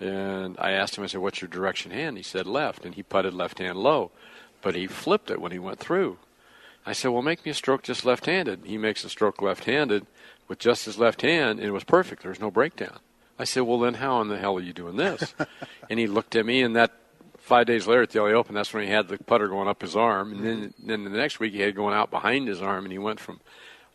and 0.00 0.56
I 0.58 0.72
asked 0.72 0.96
him, 0.96 1.04
I 1.04 1.06
said, 1.06 1.20
what's 1.20 1.40
your 1.40 1.48
direction 1.48 1.90
hand? 1.90 2.16
He 2.16 2.22
said 2.22 2.46
left, 2.46 2.84
and 2.84 2.94
he 2.94 3.02
putted 3.02 3.34
left 3.34 3.58
hand 3.58 3.78
low. 3.78 4.10
But 4.62 4.74
he 4.74 4.86
flipped 4.86 5.30
it 5.30 5.40
when 5.40 5.52
he 5.52 5.58
went 5.58 5.78
through. 5.78 6.18
I 6.86 6.92
said, 6.92 7.08
well, 7.08 7.22
make 7.22 7.44
me 7.44 7.50
a 7.50 7.54
stroke 7.54 7.82
just 7.82 8.04
left 8.04 8.26
handed. 8.26 8.64
He 8.64 8.76
makes 8.76 9.04
a 9.04 9.08
stroke 9.08 9.40
left 9.40 9.64
handed 9.64 10.06
with 10.48 10.58
just 10.58 10.84
his 10.84 10.98
left 10.98 11.22
hand, 11.22 11.58
and 11.58 11.68
it 11.68 11.72
was 11.72 11.84
perfect. 11.84 12.22
There 12.22 12.30
was 12.30 12.40
no 12.40 12.50
breakdown. 12.50 12.98
I 13.38 13.44
said, 13.44 13.62
well, 13.62 13.80
then 13.80 13.94
how 13.94 14.20
in 14.20 14.28
the 14.28 14.38
hell 14.38 14.56
are 14.56 14.62
you 14.62 14.72
doing 14.72 14.96
this? 14.96 15.34
and 15.90 15.98
he 15.98 16.06
looked 16.06 16.36
at 16.36 16.46
me, 16.46 16.62
and 16.62 16.76
that 16.76 16.92
five 17.38 17.66
days 17.66 17.86
later 17.86 18.02
at 18.02 18.10
the 18.10 18.20
LA 18.22 18.28
Open, 18.28 18.54
that's 18.54 18.72
when 18.72 18.84
he 18.84 18.90
had 18.90 19.08
the 19.08 19.18
putter 19.18 19.48
going 19.48 19.68
up 19.68 19.82
his 19.82 19.96
arm. 19.96 20.32
And 20.32 20.44
then, 20.44 20.56
mm-hmm. 20.56 20.86
then 20.86 21.04
the 21.04 21.10
next 21.10 21.40
week 21.40 21.52
he 21.52 21.60
had 21.60 21.74
going 21.74 21.94
out 21.94 22.10
behind 22.10 22.48
his 22.48 22.60
arm, 22.60 22.84
and 22.84 22.92
he 22.92 22.98
went 22.98 23.20
from 23.20 23.40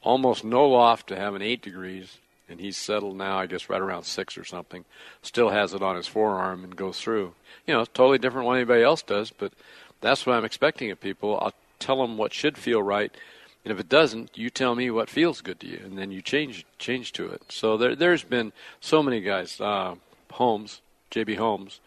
almost 0.01 0.43
no 0.43 0.67
loft 0.67 1.07
to 1.07 1.15
having 1.15 1.41
eight 1.41 1.61
degrees 1.61 2.17
and 2.49 2.59
he's 2.59 2.77
settled 2.77 3.15
now, 3.17 3.39
I 3.39 3.45
guess, 3.45 3.69
right 3.69 3.81
around 3.81 4.03
six 4.03 4.37
or 4.37 4.43
something. 4.43 4.85
Still 5.21 5.49
has 5.49 5.73
it 5.73 5.81
on 5.81 5.95
his 5.95 6.07
forearm 6.07 6.63
and 6.63 6.75
goes 6.75 6.99
through. 6.99 7.33
You 7.67 7.73
know, 7.73 7.85
totally 7.85 8.17
different 8.17 8.47
than 8.47 8.57
anybody 8.57 8.83
else 8.83 9.01
does, 9.01 9.31
but 9.31 9.53
that's 10.01 10.25
what 10.25 10.35
I'm 10.35 10.45
expecting 10.45 10.91
of 10.91 10.99
people. 10.99 11.37
I'll 11.39 11.53
tell 11.79 12.01
them 12.01 12.17
what 12.17 12.33
should 12.33 12.57
feel 12.57 12.81
right, 12.81 13.15
and 13.63 13.71
if 13.71 13.79
it 13.79 13.89
doesn't, 13.89 14.37
you 14.37 14.49
tell 14.49 14.75
me 14.75 14.89
what 14.89 15.09
feels 15.09 15.41
good 15.41 15.59
to 15.59 15.67
you, 15.67 15.81
and 15.83 15.97
then 15.97 16.11
you 16.11 16.21
change 16.21 16.65
change 16.77 17.11
to 17.13 17.27
it. 17.27 17.43
So 17.49 17.77
there, 17.77 17.95
there's 17.95 18.23
been 18.23 18.53
so 18.79 19.03
many 19.03 19.21
guys. 19.21 19.59
Uh, 19.59 19.95
Holmes, 20.31 20.81
JB 21.11 21.37
Holmes, 21.37 21.79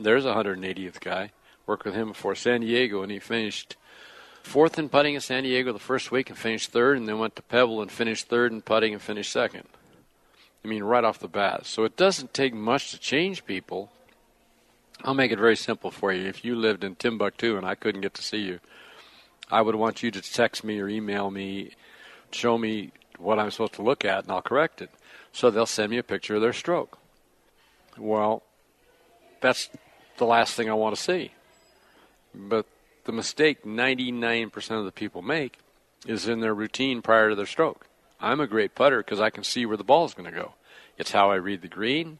there's 0.00 0.24
a 0.24 0.34
180th 0.34 1.00
guy. 1.00 1.30
Worked 1.66 1.84
with 1.84 1.94
him 1.94 2.08
before 2.08 2.36
San 2.36 2.60
Diego, 2.60 3.02
and 3.02 3.10
he 3.10 3.18
finished 3.18 3.76
fourth 4.42 4.78
in 4.78 4.88
putting 4.88 5.14
in 5.14 5.20
San 5.20 5.42
Diego 5.42 5.72
the 5.72 5.80
first 5.80 6.12
week 6.12 6.30
and 6.30 6.38
finished 6.38 6.70
third, 6.70 6.96
and 6.96 7.08
then 7.08 7.18
went 7.18 7.34
to 7.36 7.42
Pebble 7.42 7.82
and 7.82 7.90
finished 7.90 8.28
third 8.28 8.52
in 8.52 8.62
putting 8.62 8.92
and 8.92 9.02
finished 9.02 9.32
second. 9.32 9.64
I 10.66 10.68
mean, 10.68 10.82
right 10.82 11.04
off 11.04 11.20
the 11.20 11.28
bat. 11.28 11.64
So 11.64 11.84
it 11.84 11.96
doesn't 11.96 12.34
take 12.34 12.52
much 12.52 12.90
to 12.90 12.98
change 12.98 13.46
people. 13.46 13.92
I'll 15.04 15.14
make 15.14 15.30
it 15.30 15.38
very 15.38 15.54
simple 15.54 15.92
for 15.92 16.12
you. 16.12 16.26
If 16.26 16.44
you 16.44 16.56
lived 16.56 16.82
in 16.82 16.96
Timbuktu 16.96 17.56
and 17.56 17.64
I 17.64 17.76
couldn't 17.76 18.00
get 18.00 18.14
to 18.14 18.22
see 18.22 18.38
you, 18.38 18.58
I 19.48 19.62
would 19.62 19.76
want 19.76 20.02
you 20.02 20.10
to 20.10 20.20
text 20.20 20.64
me 20.64 20.80
or 20.80 20.88
email 20.88 21.30
me, 21.30 21.70
show 22.32 22.58
me 22.58 22.90
what 23.16 23.38
I'm 23.38 23.52
supposed 23.52 23.74
to 23.74 23.82
look 23.82 24.04
at, 24.04 24.24
and 24.24 24.32
I'll 24.32 24.42
correct 24.42 24.82
it. 24.82 24.90
So 25.30 25.52
they'll 25.52 25.66
send 25.66 25.92
me 25.92 25.98
a 25.98 26.02
picture 26.02 26.34
of 26.34 26.42
their 26.42 26.52
stroke. 26.52 26.98
Well, 27.96 28.42
that's 29.40 29.70
the 30.16 30.26
last 30.26 30.54
thing 30.54 30.68
I 30.68 30.74
want 30.74 30.96
to 30.96 31.00
see. 31.00 31.30
But 32.34 32.66
the 33.04 33.12
mistake 33.12 33.62
99% 33.64 34.70
of 34.72 34.84
the 34.84 34.90
people 34.90 35.22
make 35.22 35.58
is 36.08 36.26
in 36.26 36.40
their 36.40 36.54
routine 36.54 37.02
prior 37.02 37.28
to 37.28 37.36
their 37.36 37.46
stroke. 37.46 37.86
I'm 38.20 38.40
a 38.40 38.46
great 38.46 38.74
putter 38.74 38.98
because 38.98 39.20
I 39.20 39.30
can 39.30 39.44
see 39.44 39.66
where 39.66 39.76
the 39.76 39.84
ball 39.84 40.04
is 40.04 40.14
going 40.14 40.30
to 40.30 40.36
go. 40.36 40.54
It's 40.98 41.12
how 41.12 41.30
I 41.30 41.36
read 41.36 41.62
the 41.62 41.68
green. 41.68 42.18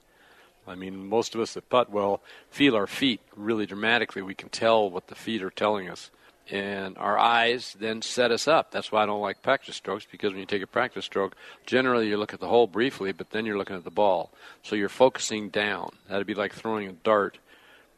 I 0.67 0.75
mean, 0.75 1.07
most 1.07 1.35
of 1.35 1.41
us 1.41 1.55
that 1.55 1.69
putt 1.69 1.91
well 1.91 2.23
feel 2.51 2.75
our 2.75 2.87
feet 2.87 3.21
really 3.35 3.67
dramatically. 3.67 4.23
We 4.23 4.35
can 4.35 4.49
tell 4.49 4.91
what 4.91 5.07
the 5.07 5.15
feet 5.15 5.43
are 5.43 5.51
telling 5.51 5.89
us. 5.89 6.11
And 6.49 6.97
our 6.99 7.19
eyes 7.19 7.77
then 7.79 8.03
set 8.03 8.31
us 8.31 8.47
up. 8.47 8.71
That's 8.71 8.93
why 8.93 9.03
I 9.03 9.07
don't 9.07 9.21
like 9.21 9.43
practice 9.43 9.77
strokes 9.77 10.07
because 10.11 10.33
when 10.33 10.41
you 10.41 10.47
take 10.47 10.63
a 10.63 10.67
practice 10.67 11.05
stroke, 11.05 11.35
generally 11.67 12.09
you 12.09 12.17
look 12.17 12.35
at 12.35 12.41
the 12.41 12.47
hole 12.47 12.69
briefly, 12.69 13.13
but 13.13 13.31
then 13.31 13.47
you're 13.47 13.59
looking 13.59 13.75
at 13.75 13.85
the 13.85 13.91
ball. 13.91 14.33
So 14.63 14.77
you're 14.77 14.89
focusing 14.89 15.49
down. 15.49 15.91
That'd 16.09 16.27
be 16.27 16.35
like 16.35 16.55
throwing 16.55 16.89
a 16.89 16.93
dart 16.93 17.39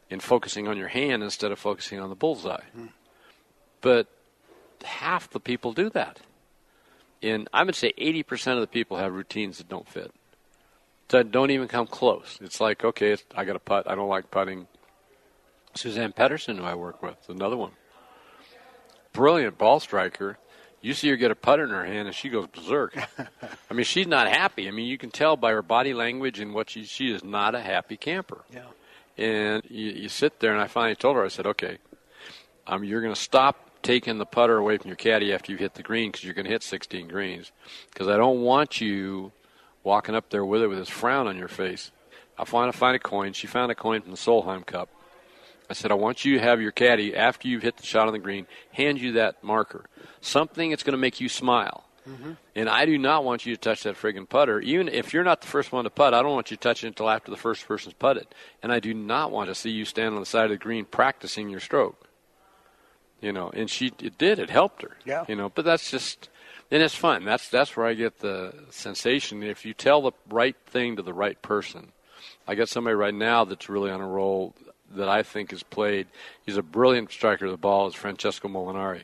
and 0.09 0.21
focusing 0.21 0.67
on 0.67 0.77
your 0.77 0.87
hand 0.87 1.21
instead 1.21 1.51
of 1.51 1.59
focusing 1.59 1.99
on 1.99 2.09
the 2.09 2.15
bullseye. 2.15 2.63
Mm. 2.75 2.89
But 3.81 4.07
half 4.83 5.29
the 5.29 5.39
people 5.39 5.73
do 5.73 5.89
that. 5.91 6.19
And 7.21 7.49
I 7.53 7.63
would 7.63 7.75
say 7.75 7.93
80% 7.97 8.55
of 8.55 8.61
the 8.61 8.67
people 8.67 8.97
have 8.97 9.13
routines 9.13 9.57
that 9.57 9.67
don't 9.67 9.87
fit, 9.87 10.11
that 11.09 11.31
don't 11.31 11.51
even 11.51 11.67
come 11.67 11.87
close. 11.87 12.37
It's 12.41 12.61
like, 12.61 12.83
okay, 12.83 13.11
it's, 13.11 13.23
I 13.35 13.43
got 13.45 13.53
to 13.53 13.59
putt. 13.59 13.89
I 13.89 13.95
don't 13.95 14.09
like 14.09 14.31
putting. 14.31 14.67
Suzanne 15.75 16.13
Pettersen, 16.13 16.57
who 16.57 16.63
I 16.63 16.75
work 16.75 17.03
with, 17.03 17.17
another 17.29 17.57
one. 17.57 17.71
Brilliant 19.13 19.57
ball 19.57 19.79
striker. 19.79 20.37
You 20.81 20.93
see 20.93 21.09
her 21.09 21.15
get 21.15 21.29
a 21.29 21.35
putter 21.35 21.65
in 21.65 21.69
her 21.71 21.85
hand, 21.85 22.07
and 22.07 22.15
she 22.15 22.29
goes 22.29 22.47
berserk. 22.47 22.97
I 23.69 23.73
mean, 23.73 23.83
she's 23.83 24.07
not 24.07 24.27
happy. 24.27 24.67
I 24.67 24.71
mean, 24.71 24.87
you 24.87 24.97
can 24.97 25.11
tell 25.11 25.35
by 25.35 25.51
her 25.51 25.61
body 25.61 25.93
language 25.93 26.39
and 26.39 26.53
what 26.53 26.69
she 26.69 26.85
she 26.85 27.13
is 27.13 27.23
not 27.23 27.53
a 27.53 27.59
happy 27.59 27.97
camper. 27.97 28.43
Yeah. 28.53 28.65
And 29.17 29.63
you, 29.69 29.91
you 29.91 30.09
sit 30.09 30.39
there, 30.39 30.53
and 30.53 30.61
I 30.61 30.67
finally 30.67 30.95
told 30.95 31.17
her, 31.17 31.25
I 31.25 31.27
said, 31.27 31.45
okay, 31.45 31.79
um, 32.65 32.83
you're 32.85 33.01
going 33.01 33.13
to 33.13 33.19
stop 33.19 33.68
taking 33.81 34.17
the 34.17 34.25
putter 34.25 34.57
away 34.57 34.77
from 34.77 34.89
your 34.89 34.97
caddy 34.97 35.33
after 35.33 35.51
you 35.51 35.57
hit 35.57 35.73
the 35.73 35.83
green 35.83 36.11
because 36.11 36.23
you're 36.23 36.33
going 36.33 36.45
to 36.45 36.51
hit 36.51 36.63
16 36.63 37.07
greens. 37.07 37.51
Because 37.91 38.07
I 38.07 38.17
don't 38.17 38.41
want 38.41 38.81
you 38.81 39.31
walking 39.83 40.15
up 40.15 40.29
there 40.29 40.45
with 40.45 40.61
it 40.61 40.67
with 40.67 40.79
this 40.79 40.89
frown 40.89 41.27
on 41.27 41.37
your 41.37 41.47
face. 41.47 41.91
I 42.37 42.45
want 42.51 42.71
to 42.71 42.77
find 42.77 42.95
a 42.95 42.99
coin. 42.99 43.33
She 43.33 43.47
found 43.47 43.71
a 43.71 43.75
coin 43.75 44.01
from 44.01 44.11
the 44.11 44.17
Solheim 44.17 44.65
Cup. 44.65 44.89
I 45.69 45.73
said, 45.73 45.91
I 45.91 45.95
want 45.95 46.25
you 46.25 46.37
to 46.37 46.43
have 46.43 46.61
your 46.61 46.71
caddy, 46.71 47.15
after 47.15 47.47
you've 47.47 47.61
hit 47.61 47.77
the 47.77 47.85
shot 47.85 48.07
on 48.07 48.13
the 48.13 48.19
green, 48.19 48.47
hand 48.71 48.99
you 48.99 49.13
that 49.13 49.43
marker. 49.43 49.85
Something 50.19 50.71
that's 50.71 50.83
going 50.83 50.93
to 50.93 50.97
make 50.97 51.21
you 51.21 51.29
smile. 51.29 51.83
Mm-hmm. 52.09 52.31
And 52.55 52.69
I 52.69 52.85
do 52.85 52.97
not 52.97 53.23
want 53.23 53.45
you 53.45 53.55
to 53.55 53.61
touch 53.61 53.83
that 53.83 53.95
friggin' 53.95 54.27
putter. 54.27 54.59
Even 54.61 54.87
if 54.87 55.13
you're 55.13 55.23
not 55.23 55.41
the 55.41 55.47
first 55.47 55.71
one 55.71 55.83
to 55.83 55.91
putt, 55.91 56.15
I 56.15 56.23
don't 56.23 56.33
want 56.33 56.49
you 56.49 56.57
to 56.57 56.61
touch 56.61 56.83
it 56.83 56.87
until 56.87 57.09
after 57.09 57.29
the 57.29 57.37
first 57.37 57.67
person's 57.67 57.93
putted. 57.93 58.27
And 58.63 58.71
I 58.71 58.79
do 58.79 58.93
not 58.95 59.31
want 59.31 59.49
to 59.49 59.55
see 59.55 59.69
you 59.69 59.85
stand 59.85 60.15
on 60.15 60.19
the 60.19 60.25
side 60.25 60.45
of 60.45 60.49
the 60.49 60.57
green 60.57 60.85
practicing 60.85 61.49
your 61.49 61.59
stroke. 61.59 62.08
You 63.21 63.33
know, 63.33 63.49
and 63.49 63.69
she 63.69 63.91
it 64.01 64.17
did. 64.17 64.39
It 64.39 64.49
helped 64.49 64.81
her. 64.81 64.91
Yeah. 65.05 65.25
You 65.27 65.35
know, 65.35 65.49
but 65.49 65.65
that's 65.65 65.91
just 65.91 66.29
and 66.71 66.81
it's 66.81 66.95
fun. 66.95 67.25
That's 67.25 67.49
that's 67.49 67.75
where 67.75 67.85
I 67.85 67.93
get 67.93 68.19
the 68.19 68.53
sensation. 68.69 69.43
If 69.43 69.65
you 69.65 69.73
tell 69.73 70.01
the 70.01 70.11
right 70.29 70.55
thing 70.67 70.95
to 70.95 71.01
the 71.01 71.13
right 71.13 71.41
person, 71.41 71.91
I 72.47 72.55
got 72.55 72.69
somebody 72.69 72.95
right 72.95 73.13
now 73.13 73.45
that's 73.45 73.69
really 73.69 73.91
on 73.91 74.01
a 74.01 74.07
roll 74.07 74.55
that 74.95 75.09
I 75.09 75.23
think 75.23 75.51
has 75.51 75.63
played. 75.63 76.07
He's 76.45 76.57
a 76.57 76.63
brilliant 76.63 77.11
striker 77.11 77.45
of 77.45 77.51
the 77.51 77.57
ball. 77.57 77.87
Is 77.87 77.95
Francesco 77.95 78.47
Molinari, 78.47 79.03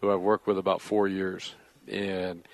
who 0.00 0.10
I've 0.10 0.20
worked 0.20 0.46
with 0.46 0.58
about 0.58 0.80
four 0.80 1.06
years 1.06 1.54
and 1.90 2.46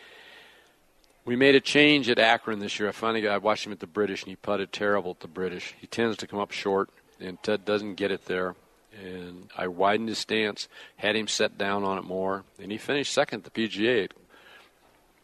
we 1.24 1.36
made 1.36 1.54
a 1.54 1.60
change 1.60 2.08
at 2.08 2.18
Akron 2.18 2.60
this 2.60 2.78
year. 2.78 2.88
I 2.88 2.92
finally 2.92 3.20
got, 3.20 3.34
I 3.34 3.38
watched 3.38 3.66
him 3.66 3.72
at 3.72 3.80
the 3.80 3.86
British, 3.86 4.22
and 4.22 4.30
he 4.30 4.36
putted 4.36 4.72
terrible 4.72 5.10
at 5.12 5.20
the 5.20 5.28
British. 5.28 5.74
He 5.78 5.86
tends 5.86 6.16
to 6.18 6.26
come 6.26 6.38
up 6.38 6.52
short, 6.52 6.88
and 7.20 7.42
Ted 7.42 7.64
doesn't 7.64 7.94
get 7.94 8.10
it 8.10 8.26
there. 8.26 8.54
And 9.02 9.50
I 9.56 9.68
widened 9.68 10.08
his 10.08 10.18
stance, 10.18 10.68
had 10.96 11.16
him 11.16 11.28
set 11.28 11.58
down 11.58 11.84
on 11.84 11.98
it 11.98 12.04
more, 12.04 12.44
and 12.60 12.72
he 12.72 12.78
finished 12.78 13.12
second 13.12 13.44
at 13.44 13.52
the 13.52 13.68
PGA. 13.68 14.08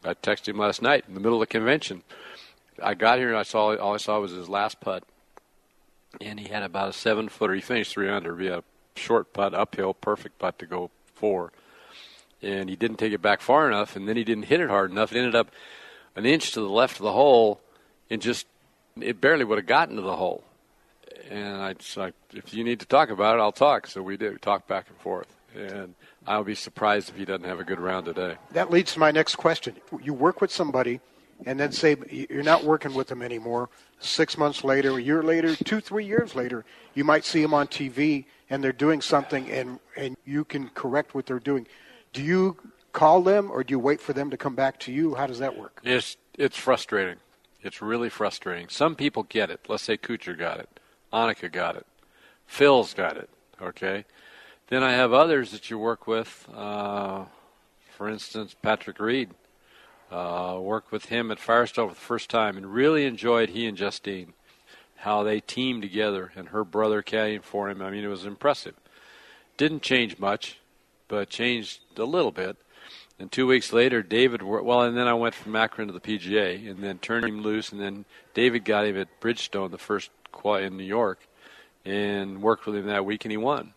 I 0.04 0.14
texted 0.14 0.48
him 0.48 0.58
last 0.58 0.82
night 0.82 1.04
in 1.08 1.14
the 1.14 1.20
middle 1.20 1.40
of 1.40 1.48
the 1.48 1.52
convention. 1.52 2.02
I 2.82 2.94
got 2.94 3.18
here 3.18 3.28
and 3.28 3.38
I 3.38 3.44
saw 3.44 3.76
all 3.76 3.94
I 3.94 3.98
saw 3.98 4.20
was 4.20 4.32
his 4.32 4.48
last 4.48 4.80
putt, 4.80 5.04
and 6.20 6.38
he 6.38 6.48
had 6.48 6.62
about 6.62 6.90
a 6.90 6.92
seven 6.92 7.28
footer. 7.28 7.54
He 7.54 7.60
finished 7.60 7.92
three 7.92 8.08
under. 8.08 8.36
Had 8.36 8.52
a 8.52 8.64
short 8.96 9.32
putt 9.32 9.54
uphill, 9.54 9.94
perfect 9.94 10.38
putt 10.38 10.58
to 10.58 10.66
go 10.66 10.90
four 11.14 11.52
and 12.42 12.68
he 12.68 12.76
didn't 12.76 12.96
take 12.96 13.12
it 13.12 13.22
back 13.22 13.40
far 13.40 13.68
enough, 13.68 13.96
and 13.96 14.08
then 14.08 14.16
he 14.16 14.24
didn't 14.24 14.44
hit 14.44 14.60
it 14.60 14.68
hard 14.68 14.90
enough. 14.90 15.12
It 15.12 15.18
ended 15.18 15.34
up 15.34 15.50
an 16.16 16.26
inch 16.26 16.52
to 16.52 16.60
the 16.60 16.68
left 16.68 16.96
of 16.96 17.04
the 17.04 17.12
hole, 17.12 17.60
and 18.10 18.20
just 18.20 18.46
it 19.00 19.20
barely 19.20 19.44
would 19.44 19.58
have 19.58 19.66
gotten 19.66 19.96
to 19.96 20.02
the 20.02 20.16
hole. 20.16 20.44
And 21.30 21.62
I 21.62 21.74
just 21.74 21.96
like, 21.96 22.14
if 22.32 22.52
you 22.54 22.64
need 22.64 22.80
to 22.80 22.86
talk 22.86 23.10
about 23.10 23.36
it, 23.36 23.40
I'll 23.40 23.52
talk. 23.52 23.86
So 23.86 24.02
we 24.02 24.16
did. 24.16 24.40
talk 24.42 24.66
back 24.66 24.88
and 24.88 24.98
forth, 24.98 25.34
and 25.56 25.94
I'll 26.26 26.44
be 26.44 26.54
surprised 26.54 27.10
if 27.10 27.16
he 27.16 27.24
doesn't 27.24 27.46
have 27.46 27.60
a 27.60 27.64
good 27.64 27.80
round 27.80 28.06
today. 28.06 28.36
That 28.52 28.70
leads 28.70 28.94
to 28.94 28.98
my 28.98 29.10
next 29.10 29.36
question. 29.36 29.76
You 30.02 30.14
work 30.14 30.40
with 30.40 30.50
somebody, 30.50 31.00
and 31.46 31.58
then 31.58 31.72
say 31.72 31.96
you're 32.10 32.42
not 32.42 32.64
working 32.64 32.94
with 32.94 33.08
them 33.08 33.22
anymore. 33.22 33.68
Six 34.00 34.36
months 34.36 34.64
later, 34.64 34.98
a 34.98 35.02
year 35.02 35.22
later, 35.22 35.54
two, 35.54 35.80
three 35.80 36.04
years 36.04 36.34
later, 36.34 36.64
you 36.94 37.04
might 37.04 37.24
see 37.24 37.40
them 37.40 37.54
on 37.54 37.68
TV, 37.68 38.24
and 38.50 38.62
they're 38.62 38.72
doing 38.72 39.00
something, 39.00 39.50
and 39.50 39.78
and 39.96 40.16
you 40.24 40.44
can 40.44 40.68
correct 40.70 41.14
what 41.14 41.26
they're 41.26 41.38
doing 41.38 41.66
do 42.12 42.22
you 42.22 42.56
call 42.92 43.22
them 43.22 43.50
or 43.50 43.64
do 43.64 43.72
you 43.72 43.78
wait 43.78 44.00
for 44.00 44.12
them 44.12 44.30
to 44.30 44.36
come 44.36 44.54
back 44.54 44.78
to 44.80 44.92
you? 44.92 45.14
How 45.14 45.26
does 45.26 45.38
that 45.38 45.58
work? 45.58 45.80
It's 45.82 46.16
it's 46.38 46.56
frustrating. 46.56 47.16
It's 47.62 47.80
really 47.80 48.08
frustrating. 48.08 48.68
Some 48.68 48.96
people 48.96 49.22
get 49.24 49.50
it. 49.50 49.60
Let's 49.68 49.84
say 49.84 49.96
Kuchar 49.96 50.36
got 50.36 50.58
it. 50.58 50.71
Annika 51.12 51.50
got 51.50 51.76
it. 51.76 51.86
Phil's 52.46 52.94
got 52.94 53.16
it. 53.16 53.30
Okay. 53.60 54.04
Then 54.68 54.82
I 54.82 54.92
have 54.92 55.12
others 55.12 55.50
that 55.50 55.70
you 55.70 55.78
work 55.78 56.06
with. 56.06 56.48
Uh, 56.54 57.24
for 57.96 58.08
instance, 58.08 58.54
Patrick 58.60 58.98
Reed. 58.98 59.30
Uh, 60.10 60.58
worked 60.60 60.92
with 60.92 61.06
him 61.06 61.30
at 61.30 61.38
Firestone 61.38 61.88
for 61.88 61.94
the 61.94 62.00
first 62.00 62.28
time 62.28 62.58
and 62.58 62.74
really 62.74 63.06
enjoyed 63.06 63.48
he 63.48 63.66
and 63.66 63.78
Justine 63.78 64.34
how 64.96 65.22
they 65.22 65.40
teamed 65.40 65.80
together 65.80 66.30
and 66.36 66.48
her 66.48 66.62
brother 66.62 67.02
caddying 67.02 67.42
for 67.42 67.70
him. 67.70 67.80
I 67.80 67.90
mean, 67.90 68.04
it 68.04 68.08
was 68.08 68.26
impressive. 68.26 68.74
Didn't 69.56 69.82
change 69.82 70.18
much 70.18 70.58
but 71.12 71.28
changed 71.28 71.80
a 71.98 72.04
little 72.04 72.32
bit. 72.32 72.56
And 73.18 73.30
two 73.30 73.46
weeks 73.46 73.70
later, 73.70 74.02
David, 74.02 74.42
well, 74.42 74.80
and 74.80 74.96
then 74.96 75.06
I 75.06 75.12
went 75.12 75.34
from 75.34 75.54
Akron 75.54 75.88
to 75.88 75.92
the 75.92 76.00
PGA, 76.00 76.70
and 76.70 76.82
then 76.82 76.98
turned 76.98 77.26
him 77.26 77.42
loose, 77.42 77.70
and 77.70 77.78
then 77.78 78.06
David 78.32 78.64
got 78.64 78.86
him 78.86 78.96
at 78.96 79.20
Bridgestone, 79.20 79.70
the 79.70 79.76
first 79.76 80.10
qual 80.32 80.56
in 80.56 80.76
New 80.76 80.84
York, 80.84 81.26
and 81.84 82.42
worked 82.42 82.66
with 82.66 82.76
him 82.76 82.86
that 82.86 83.04
week, 83.04 83.24
and 83.24 83.32
he 83.32 83.36
won. 83.36 83.74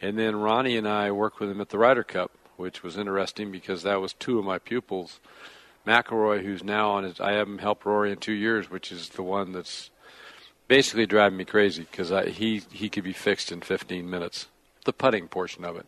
And 0.00 0.18
then 0.18 0.36
Ronnie 0.36 0.76
and 0.76 0.86
I 0.86 1.10
worked 1.10 1.40
with 1.40 1.50
him 1.50 1.60
at 1.60 1.70
the 1.70 1.78
Ryder 1.78 2.04
Cup, 2.04 2.30
which 2.56 2.82
was 2.82 2.96
interesting 2.96 3.50
because 3.50 3.82
that 3.82 4.00
was 4.00 4.12
two 4.12 4.38
of 4.38 4.44
my 4.44 4.58
pupils. 4.58 5.20
McIlroy, 5.86 6.42
who's 6.42 6.62
now 6.62 6.90
on 6.90 7.04
his, 7.04 7.20
I 7.20 7.32
haven't 7.32 7.58
helped 7.58 7.86
Rory 7.86 8.12
in 8.12 8.18
two 8.18 8.32
years, 8.32 8.70
which 8.70 8.92
is 8.92 9.08
the 9.10 9.22
one 9.22 9.52
that's 9.52 9.90
basically 10.66 11.06
driving 11.06 11.38
me 11.38 11.44
crazy 11.44 11.86
because 11.90 12.10
he 12.36 12.62
he 12.70 12.90
could 12.90 13.04
be 13.04 13.14
fixed 13.14 13.50
in 13.50 13.60
15 13.62 14.08
minutes. 14.08 14.48
The 14.84 14.92
putting 14.92 15.28
portion 15.28 15.64
of 15.64 15.76
it 15.76 15.86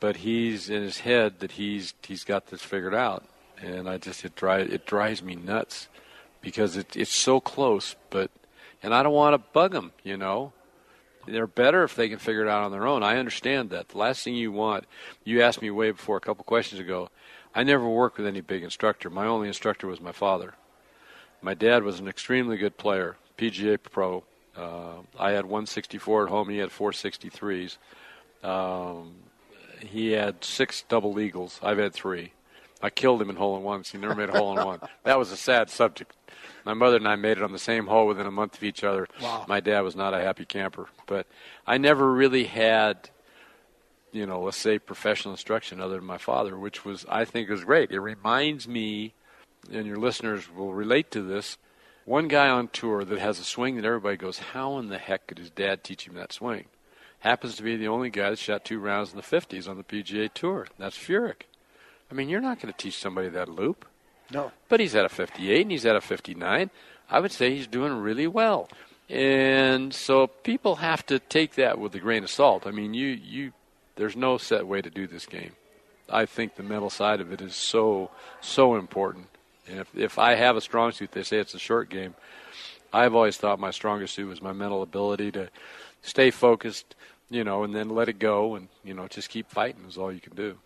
but 0.00 0.16
he's 0.18 0.70
in 0.70 0.82
his 0.82 1.00
head 1.00 1.40
that 1.40 1.52
he's 1.52 1.94
he's 2.06 2.24
got 2.24 2.46
this 2.46 2.62
figured 2.62 2.94
out, 2.94 3.24
and 3.60 3.88
I 3.88 3.98
just 3.98 4.24
it 4.24 4.34
drives 4.36 4.72
it 4.72 4.86
drives 4.86 5.22
me 5.22 5.34
nuts 5.34 5.88
because 6.40 6.76
it, 6.76 6.96
it's 6.96 7.14
so 7.14 7.40
close. 7.40 7.96
But 8.10 8.30
and 8.82 8.94
I 8.94 9.02
don't 9.02 9.12
want 9.12 9.34
to 9.34 9.50
bug 9.52 9.72
them, 9.72 9.92
you 10.02 10.16
know. 10.16 10.52
They're 11.26 11.46
better 11.46 11.84
if 11.84 11.94
they 11.94 12.08
can 12.08 12.18
figure 12.18 12.42
it 12.42 12.48
out 12.48 12.64
on 12.64 12.72
their 12.72 12.86
own. 12.86 13.02
I 13.02 13.18
understand 13.18 13.70
that. 13.70 13.88
The 13.88 13.98
last 13.98 14.24
thing 14.24 14.34
you 14.34 14.50
want, 14.50 14.84
you 15.24 15.42
asked 15.42 15.60
me 15.60 15.70
way 15.70 15.90
before 15.90 16.16
a 16.16 16.20
couple 16.20 16.44
questions 16.44 16.80
ago. 16.80 17.10
I 17.54 17.64
never 17.64 17.86
worked 17.86 18.18
with 18.18 18.26
any 18.26 18.40
big 18.40 18.62
instructor. 18.62 19.10
My 19.10 19.26
only 19.26 19.48
instructor 19.48 19.86
was 19.86 20.00
my 20.00 20.12
father. 20.12 20.54
My 21.42 21.54
dad 21.54 21.82
was 21.82 22.00
an 22.00 22.08
extremely 22.08 22.56
good 22.56 22.76
player, 22.78 23.16
PGA 23.36 23.78
pro. 23.82 24.24
Uh, 24.56 25.02
I 25.18 25.30
had 25.32 25.44
164 25.44 26.24
at 26.24 26.30
home. 26.30 26.48
He 26.48 26.58
had 26.58 26.70
463s. 26.70 27.76
Um, 28.42 29.14
he 29.80 30.12
had 30.12 30.44
six 30.44 30.84
double 30.88 31.20
eagles. 31.20 31.60
I've 31.62 31.78
had 31.78 31.92
three. 31.92 32.32
I 32.82 32.90
killed 32.90 33.20
him 33.20 33.30
in 33.30 33.36
hole 33.36 33.56
in 33.56 33.62
ones. 33.62 33.90
He 33.90 33.98
never 33.98 34.14
made 34.14 34.28
a 34.28 34.38
hole 34.38 34.58
in 34.58 34.64
one. 34.64 34.80
That 35.04 35.18
was 35.18 35.32
a 35.32 35.36
sad 35.36 35.70
subject. 35.70 36.14
My 36.68 36.74
mother 36.74 36.96
and 36.96 37.08
I 37.08 37.16
made 37.16 37.38
it 37.38 37.42
on 37.42 37.52
the 37.52 37.58
same 37.58 37.86
hole 37.86 38.06
within 38.06 38.26
a 38.26 38.30
month 38.30 38.58
of 38.58 38.62
each 38.62 38.84
other. 38.84 39.08
Wow. 39.22 39.46
My 39.48 39.58
dad 39.58 39.80
was 39.80 39.96
not 39.96 40.12
a 40.12 40.20
happy 40.20 40.44
camper, 40.44 40.86
but 41.06 41.26
I 41.66 41.78
never 41.78 42.12
really 42.12 42.44
had 42.44 43.08
you 44.12 44.26
know, 44.26 44.42
let's 44.42 44.58
say 44.58 44.78
professional 44.78 45.32
instruction 45.32 45.80
other 45.80 45.96
than 45.96 46.04
my 46.04 46.18
father, 46.18 46.58
which 46.58 46.84
was 46.84 47.06
I 47.08 47.24
think 47.24 47.48
is 47.48 47.64
great. 47.64 47.90
It 47.90 48.00
reminds 48.00 48.68
me, 48.68 49.14
and 49.72 49.86
your 49.86 49.96
listeners 49.96 50.52
will 50.54 50.74
relate 50.74 51.10
to 51.12 51.22
this. 51.22 51.56
One 52.04 52.28
guy 52.28 52.48
on 52.48 52.68
tour 52.68 53.02
that 53.02 53.18
has 53.18 53.38
a 53.38 53.44
swing 53.44 53.76
that 53.76 53.86
everybody 53.86 54.18
goes, 54.18 54.38
"How 54.38 54.78
in 54.78 54.88
the 54.88 54.98
heck 54.98 55.26
could 55.26 55.38
his 55.38 55.50
dad 55.50 55.82
teach 55.82 56.06
him 56.06 56.16
that 56.16 56.34
swing?" 56.34 56.66
Happens 57.20 57.56
to 57.56 57.62
be 57.62 57.76
the 57.76 57.88
only 57.88 58.10
guy 58.10 58.28
that 58.28 58.38
shot 58.38 58.66
two 58.66 58.78
rounds 58.78 59.10
in 59.10 59.16
the 59.16 59.22
50s 59.22 59.68
on 59.68 59.78
the 59.78 59.84
PGA 59.84 60.28
Tour. 60.28 60.66
That's 60.78 60.98
Furyk. 60.98 61.42
I 62.10 62.14
mean, 62.14 62.28
you're 62.28 62.42
not 62.42 62.60
going 62.60 62.72
to 62.72 62.78
teach 62.78 62.98
somebody 62.98 63.30
that 63.30 63.48
loop. 63.48 63.86
No. 64.32 64.52
But 64.68 64.80
he's 64.80 64.94
at 64.94 65.04
a 65.04 65.08
58 65.08 65.62
and 65.62 65.70
he's 65.70 65.86
at 65.86 65.96
a 65.96 66.00
59. 66.00 66.70
I 67.10 67.20
would 67.20 67.32
say 67.32 67.54
he's 67.54 67.66
doing 67.66 67.94
really 67.94 68.26
well. 68.26 68.68
And 69.08 69.94
so 69.94 70.26
people 70.26 70.76
have 70.76 71.04
to 71.06 71.18
take 71.18 71.54
that 71.54 71.78
with 71.78 71.94
a 71.94 71.98
grain 71.98 72.24
of 72.24 72.30
salt. 72.30 72.66
I 72.66 72.70
mean, 72.70 72.92
you, 72.92 73.06
you, 73.06 73.52
there's 73.96 74.16
no 74.16 74.36
set 74.36 74.66
way 74.66 74.82
to 74.82 74.90
do 74.90 75.06
this 75.06 75.24
game. 75.24 75.52
I 76.10 76.26
think 76.26 76.56
the 76.56 76.62
mental 76.62 76.90
side 76.90 77.20
of 77.20 77.32
it 77.32 77.40
is 77.40 77.54
so, 77.54 78.10
so 78.40 78.76
important. 78.76 79.26
And 79.66 79.80
if, 79.80 79.96
if 79.96 80.18
I 80.18 80.34
have 80.34 80.56
a 80.56 80.60
strong 80.60 80.92
suit, 80.92 81.12
they 81.12 81.22
say 81.22 81.38
it's 81.38 81.54
a 81.54 81.58
short 81.58 81.88
game. 81.88 82.14
I've 82.92 83.14
always 83.14 83.36
thought 83.36 83.58
my 83.58 83.70
strongest 83.70 84.14
suit 84.14 84.28
was 84.28 84.42
my 84.42 84.52
mental 84.52 84.82
ability 84.82 85.32
to 85.32 85.48
stay 86.02 86.30
focused, 86.30 86.94
you 87.30 87.44
know, 87.44 87.64
and 87.64 87.74
then 87.74 87.90
let 87.90 88.08
it 88.08 88.18
go 88.18 88.54
and, 88.54 88.68
you 88.84 88.94
know, 88.94 89.08
just 89.08 89.28
keep 89.28 89.50
fighting 89.50 89.84
is 89.86 89.98
all 89.98 90.12
you 90.12 90.20
can 90.20 90.34
do. 90.34 90.58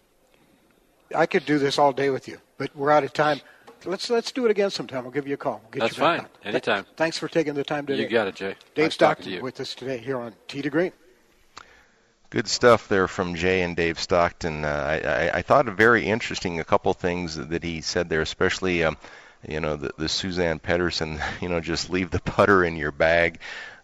I 1.15 1.27
could 1.27 1.45
do 1.45 1.59
this 1.59 1.79
all 1.79 1.93
day 1.93 2.11
with 2.11 2.29
you, 2.29 2.39
but 2.59 2.75
we're 2.77 2.91
out 2.91 3.05
of 3.05 3.13
time. 3.13 3.41
Let's 3.85 4.09
let's 4.11 4.31
do 4.31 4.45
it 4.45 4.51
again 4.51 4.71
sometime. 4.71 5.05
I'll 5.05 5.11
give 5.11 5.27
you 5.27 5.35
a 5.35 5.39
call. 5.39 5.61
We'll 5.63 5.71
get 5.73 5.81
That's 5.81 5.97
you 5.97 6.03
fine. 6.03 6.21
on. 6.21 6.27
Anytime. 6.45 6.87
Thanks 6.97 7.19
for 7.19 7.29
taking 7.29 7.55
the 7.55 7.65
time 7.65 7.87
today. 7.87 8.03
You 8.03 8.09
got 8.09 8.29
it, 8.29 8.37
Jay. 8.37 8.55
Dave 8.75 8.87
Nice 8.87 8.97
talking 8.97 9.17
to 9.17 9.23
Stockton 9.23 9.33
you. 9.33 9.43
with 9.43 9.61
us 9.61 9.75
today 9.75 9.99
here 9.99 10.19
on 10.19 10.35
Tee 10.47 10.63
to 10.63 10.71
Green. 10.71 10.93
Good 12.31 12.49
stuff 12.49 12.89
there 12.89 13.09
from 13.09 13.35
Jay 13.35 13.63
and 13.63 13.77
Dave 13.77 13.99
Stockton. 13.99 14.65
Uh, 14.65 14.69
I, 14.69 15.09
I, 15.09 15.39
I 15.39 15.43
thought 15.43 15.69
it 15.69 15.75
very 15.75 16.07
interesting 16.07 16.61
a 16.61 16.65
couple 16.65 16.95
things 16.95 17.35
that 17.37 17.63
he 17.63 17.81
said 17.81 18.09
there, 18.09 18.23
especially 18.23 18.85
um, 18.85 18.97
you 19.47 19.61
know 19.61 19.77
the, 19.77 19.93
the 19.99 20.09
Suzanne 20.09 20.59
Pettersen. 20.59 21.21
You 21.43 21.49
know, 21.49 21.61
just 21.61 21.91
leave 21.91 22.11
the 22.11 22.21
putter 22.21 22.65
in 22.65 22.77
your 22.77 22.93
bag 22.93 23.41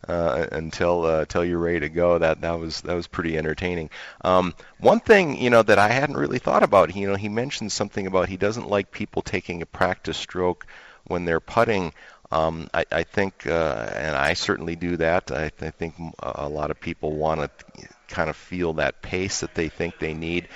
uh, 0.09 0.47
until 0.53 1.05
uh, 1.05 1.21
until 1.21 1.45
you're 1.45 1.59
ready 1.59 1.81
to 1.81 1.89
go. 1.89 2.19
That 2.19 2.41
that 2.41 2.59
was 2.59 2.81
that 2.83 2.95
was 2.95 3.07
pretty 3.07 3.37
entertaining. 3.37 3.91
Um, 4.23 4.55
one 4.79 5.01
thing 5.01 5.41
you 5.41 5.51
know 5.51 5.63
that 5.63 5.79
I 5.79 5.89
hadn't 5.89 6.17
really 6.17 6.39
thought 6.39 6.63
about. 6.63 6.95
You 6.95 7.09
know, 7.09 7.17
he 7.17 7.29
mentioned 7.29 7.73
something 7.73 8.07
about 8.07 8.29
he 8.29 8.37
doesn't 8.37 8.69
like 8.69 8.91
people 8.91 9.23
taking 9.23 9.63
a 9.63 9.67
practice 9.67 10.17
stroke 10.17 10.67
when 11.07 11.25
they're 11.25 11.41
putting. 11.41 11.93
Um, 12.31 12.69
I, 12.75 12.85
I 12.93 13.03
think, 13.05 13.47
uh, 13.47 13.89
and 13.95 14.15
I 14.15 14.35
certainly 14.35 14.77
do 14.77 14.99
that. 14.99 15.31
I, 15.31 15.51
I 15.63 15.71
think 15.71 15.95
a 16.19 16.49
lot 16.49 16.71
of 16.71 16.79
people 16.79 17.13
want 17.13 17.41
to 17.41 17.89
kind 18.09 18.29
of 18.29 18.37
feel 18.37 18.75
that 18.75 19.01
pace 19.01 19.41
that 19.41 19.55
they 19.55 19.69
think 19.69 19.99
they 19.99 20.13
need. 20.13 20.49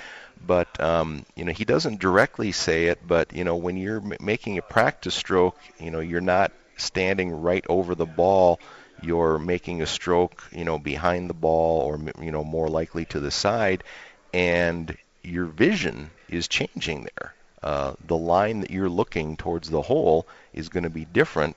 But 0.45 0.79
um, 0.81 1.25
you 1.35 1.45
know, 1.45 1.51
he 1.51 1.65
doesn't 1.65 1.99
directly 1.99 2.51
say 2.51 2.85
it. 2.85 2.99
But 3.07 3.33
you 3.33 3.43
know, 3.43 3.55
when 3.55 3.77
you're 3.77 3.97
m- 4.01 4.13
making 4.19 4.57
a 4.57 4.61
practice 4.61 5.15
stroke, 5.15 5.57
you 5.79 5.89
know, 5.89 5.99
you're 5.99 6.21
not 6.21 6.51
standing 6.77 7.31
right 7.31 7.65
over 7.69 7.95
the 7.95 8.05
ball. 8.05 8.59
You're 9.03 9.39
making 9.39 9.81
a 9.81 9.85
stroke, 9.85 10.43
you 10.51 10.65
know, 10.65 10.79
behind 10.79 11.29
the 11.29 11.33
ball, 11.33 11.81
or 11.81 11.99
you 12.23 12.31
know, 12.31 12.43
more 12.43 12.67
likely 12.67 13.05
to 13.05 13.19
the 13.19 13.31
side, 13.31 13.83
and 14.33 14.95
your 15.23 15.45
vision 15.45 16.09
is 16.29 16.47
changing 16.47 17.07
there. 17.15 17.33
Uh, 17.61 17.93
the 18.07 18.17
line 18.17 18.59
that 18.61 18.71
you're 18.71 18.89
looking 18.89 19.37
towards 19.37 19.69
the 19.69 19.81
hole 19.81 20.27
is 20.53 20.69
going 20.69 20.83
to 20.83 20.89
be 20.89 21.05
different 21.05 21.55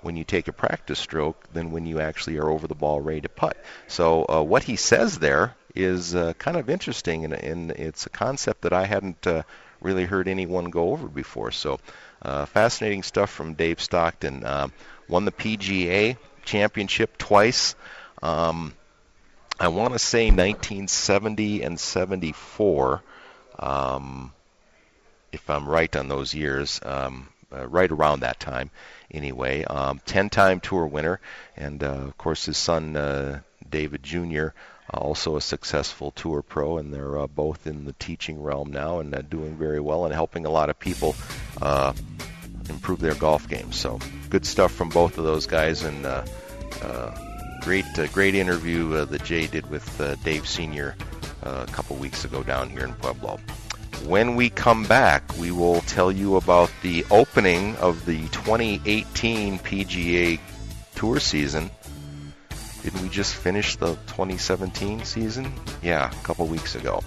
when 0.00 0.16
you 0.16 0.24
take 0.24 0.48
a 0.48 0.52
practice 0.52 0.98
stroke 0.98 1.52
than 1.52 1.70
when 1.70 1.86
you 1.86 2.00
actually 2.00 2.38
are 2.38 2.48
over 2.48 2.66
the 2.66 2.74
ball 2.74 3.00
ready 3.00 3.22
to 3.22 3.28
putt. 3.28 3.56
So 3.88 4.24
uh, 4.28 4.42
what 4.42 4.62
he 4.62 4.76
says 4.76 5.18
there 5.18 5.54
is 5.74 6.14
uh, 6.14 6.34
kind 6.34 6.56
of 6.56 6.70
interesting, 6.70 7.24
and, 7.24 7.34
and 7.34 7.70
it's 7.72 8.06
a 8.06 8.10
concept 8.10 8.62
that 8.62 8.72
I 8.72 8.86
hadn't 8.86 9.26
uh, 9.26 9.42
really 9.80 10.04
heard 10.04 10.28
anyone 10.28 10.66
go 10.66 10.90
over 10.92 11.08
before. 11.08 11.50
So 11.50 11.80
uh, 12.22 12.46
fascinating 12.46 13.02
stuff 13.02 13.30
from 13.30 13.54
Dave 13.54 13.80
Stockton. 13.80 14.44
Um, 14.46 14.72
won 15.08 15.24
the 15.24 15.32
PGA 15.32 16.16
championship 16.44 17.18
twice. 17.18 17.74
Um, 18.22 18.74
I 19.58 19.68
want 19.68 19.92
to 19.92 19.98
say 19.98 20.26
1970 20.26 21.62
and 21.62 21.78
74. 21.78 23.02
Um, 23.58 24.32
if 25.32 25.48
I'm 25.48 25.68
right 25.68 25.94
on 25.96 26.08
those 26.08 26.34
years, 26.34 26.80
um, 26.84 27.28
uh, 27.52 27.66
right 27.66 27.90
around 27.90 28.20
that 28.20 28.40
time, 28.40 28.70
anyway. 29.10 29.64
Um, 29.64 30.00
10-time 30.06 30.60
tour 30.60 30.86
winner, 30.86 31.20
and 31.56 31.82
uh, 31.82 31.86
of 31.86 32.18
course 32.18 32.46
his 32.46 32.56
son 32.56 32.96
uh, 32.96 33.40
David 33.68 34.02
Jr. 34.02 34.48
also 34.92 35.36
a 35.36 35.40
successful 35.40 36.10
tour 36.10 36.42
pro, 36.42 36.78
and 36.78 36.92
they're 36.92 37.18
uh, 37.18 37.26
both 37.26 37.66
in 37.66 37.84
the 37.84 37.94
teaching 37.94 38.42
realm 38.42 38.72
now 38.72 39.00
and 39.00 39.14
uh, 39.14 39.22
doing 39.22 39.56
very 39.56 39.80
well 39.80 40.04
and 40.04 40.14
helping 40.14 40.46
a 40.46 40.50
lot 40.50 40.70
of 40.70 40.78
people 40.78 41.14
uh, 41.62 41.92
improve 42.68 43.00
their 43.00 43.14
golf 43.14 43.48
game. 43.48 43.72
So 43.72 43.98
good 44.30 44.46
stuff 44.46 44.72
from 44.72 44.88
both 44.88 45.18
of 45.18 45.24
those 45.24 45.46
guys, 45.46 45.82
and 45.82 46.04
uh, 46.06 46.24
uh, 46.82 47.58
great 47.60 47.86
uh, 47.98 48.06
great 48.08 48.34
interview 48.34 48.92
uh, 48.94 49.04
that 49.06 49.24
Jay 49.24 49.46
did 49.46 49.68
with 49.70 50.00
uh, 50.00 50.16
Dave 50.16 50.46
Senior 50.48 50.96
a 51.42 51.66
couple 51.66 51.94
weeks 51.96 52.24
ago 52.24 52.42
down 52.42 52.70
here 52.70 52.84
in 52.84 52.94
Pueblo. 52.94 53.38
When 54.06 54.34
we 54.34 54.50
come 54.50 54.84
back, 54.84 55.22
we 55.38 55.50
will 55.50 55.80
tell 55.82 56.10
you 56.10 56.36
about 56.36 56.70
the 56.82 57.04
opening 57.10 57.76
of 57.76 58.04
the 58.06 58.20
2018 58.28 59.58
PGA 59.58 60.40
Tour 60.94 61.20
season. 61.20 61.70
Didn't 62.82 63.00
we 63.02 63.08
just 63.08 63.34
finish 63.34 63.76
the 63.76 63.94
2017 64.08 65.04
season? 65.04 65.52
Yeah, 65.82 66.10
a 66.10 66.24
couple 66.24 66.46
weeks 66.46 66.74
ago. 66.74 67.02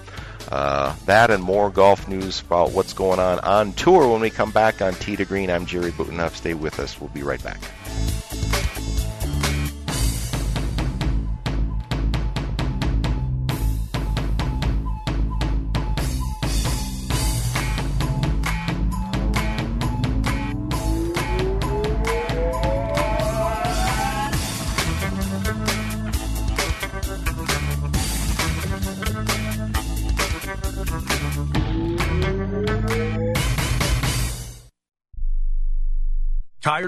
Uh, 0.49 0.95
that 1.05 1.29
and 1.29 1.43
more 1.43 1.69
golf 1.69 2.07
news 2.07 2.41
about 2.41 2.71
what's 2.71 2.93
going 2.93 3.19
on 3.19 3.39
on 3.39 3.73
tour 3.73 4.09
when 4.11 4.21
we 4.21 4.29
come 4.29 4.51
back 4.51 4.81
on 4.81 4.93
Tee 4.93 5.15
to 5.15 5.25
Green. 5.25 5.49
I'm 5.49 5.65
Jerry 5.65 5.91
Butenhoff. 5.91 6.35
Stay 6.35 6.53
with 6.53 6.79
us. 6.79 6.99
We'll 6.99 7.09
be 7.09 7.23
right 7.23 7.43
back. 7.43 7.59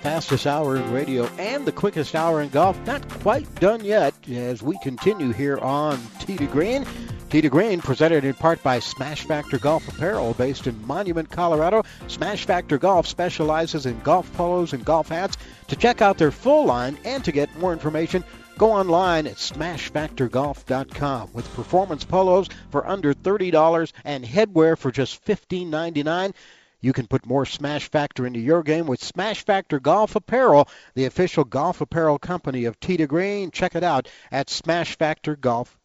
Fastest 0.00 0.46
hour 0.46 0.76
in 0.76 0.92
radio 0.92 1.26
and 1.38 1.66
the 1.66 1.72
quickest 1.72 2.14
hour 2.14 2.40
in 2.40 2.48
golf. 2.48 2.78
Not 2.86 3.06
quite 3.08 3.52
done 3.56 3.84
yet 3.84 4.14
as 4.28 4.62
we 4.62 4.78
continue 4.78 5.32
here 5.32 5.58
on 5.58 6.00
to 6.20 6.46
Green. 6.46 6.86
To 7.30 7.48
Green 7.48 7.80
presented 7.80 8.24
in 8.24 8.34
part 8.34 8.62
by 8.62 8.80
Smash 8.80 9.24
Factor 9.24 9.58
Golf 9.58 9.86
Apparel 9.88 10.34
based 10.34 10.66
in 10.66 10.86
Monument, 10.86 11.30
Colorado. 11.30 11.84
Smash 12.08 12.44
Factor 12.46 12.78
Golf 12.78 13.06
specializes 13.06 13.86
in 13.86 14.00
golf 14.00 14.32
polos 14.34 14.72
and 14.72 14.84
golf 14.84 15.08
hats. 15.08 15.36
To 15.68 15.76
check 15.76 16.02
out 16.02 16.18
their 16.18 16.32
full 16.32 16.66
line 16.66 16.98
and 17.04 17.24
to 17.24 17.32
get 17.32 17.56
more 17.58 17.72
information, 17.72 18.24
Go 18.60 18.72
online 18.72 19.26
at 19.26 19.36
smashfactorgolf.com 19.36 21.30
with 21.32 21.54
performance 21.54 22.04
polos 22.04 22.46
for 22.70 22.86
under 22.86 23.14
$30 23.14 23.92
and 24.04 24.22
headwear 24.22 24.76
for 24.76 24.90
just 24.90 25.24
$15.99. 25.24 26.34
You 26.80 26.92
can 26.92 27.06
put 27.06 27.26
more 27.26 27.44
Smash 27.44 27.90
Factor 27.90 28.26
into 28.26 28.40
your 28.40 28.62
game 28.62 28.86
with 28.86 29.02
Smash 29.02 29.44
Factor 29.44 29.80
Golf 29.80 30.16
Apparel, 30.16 30.68
the 30.94 31.04
official 31.04 31.44
golf 31.44 31.80
apparel 31.80 32.18
company 32.18 32.64
of 32.64 32.80
to 32.80 33.06
Green. 33.06 33.50
Check 33.50 33.74
it 33.74 33.84
out 33.84 34.08
at 34.30 34.48
smashfactorgolf.com. 34.48 35.79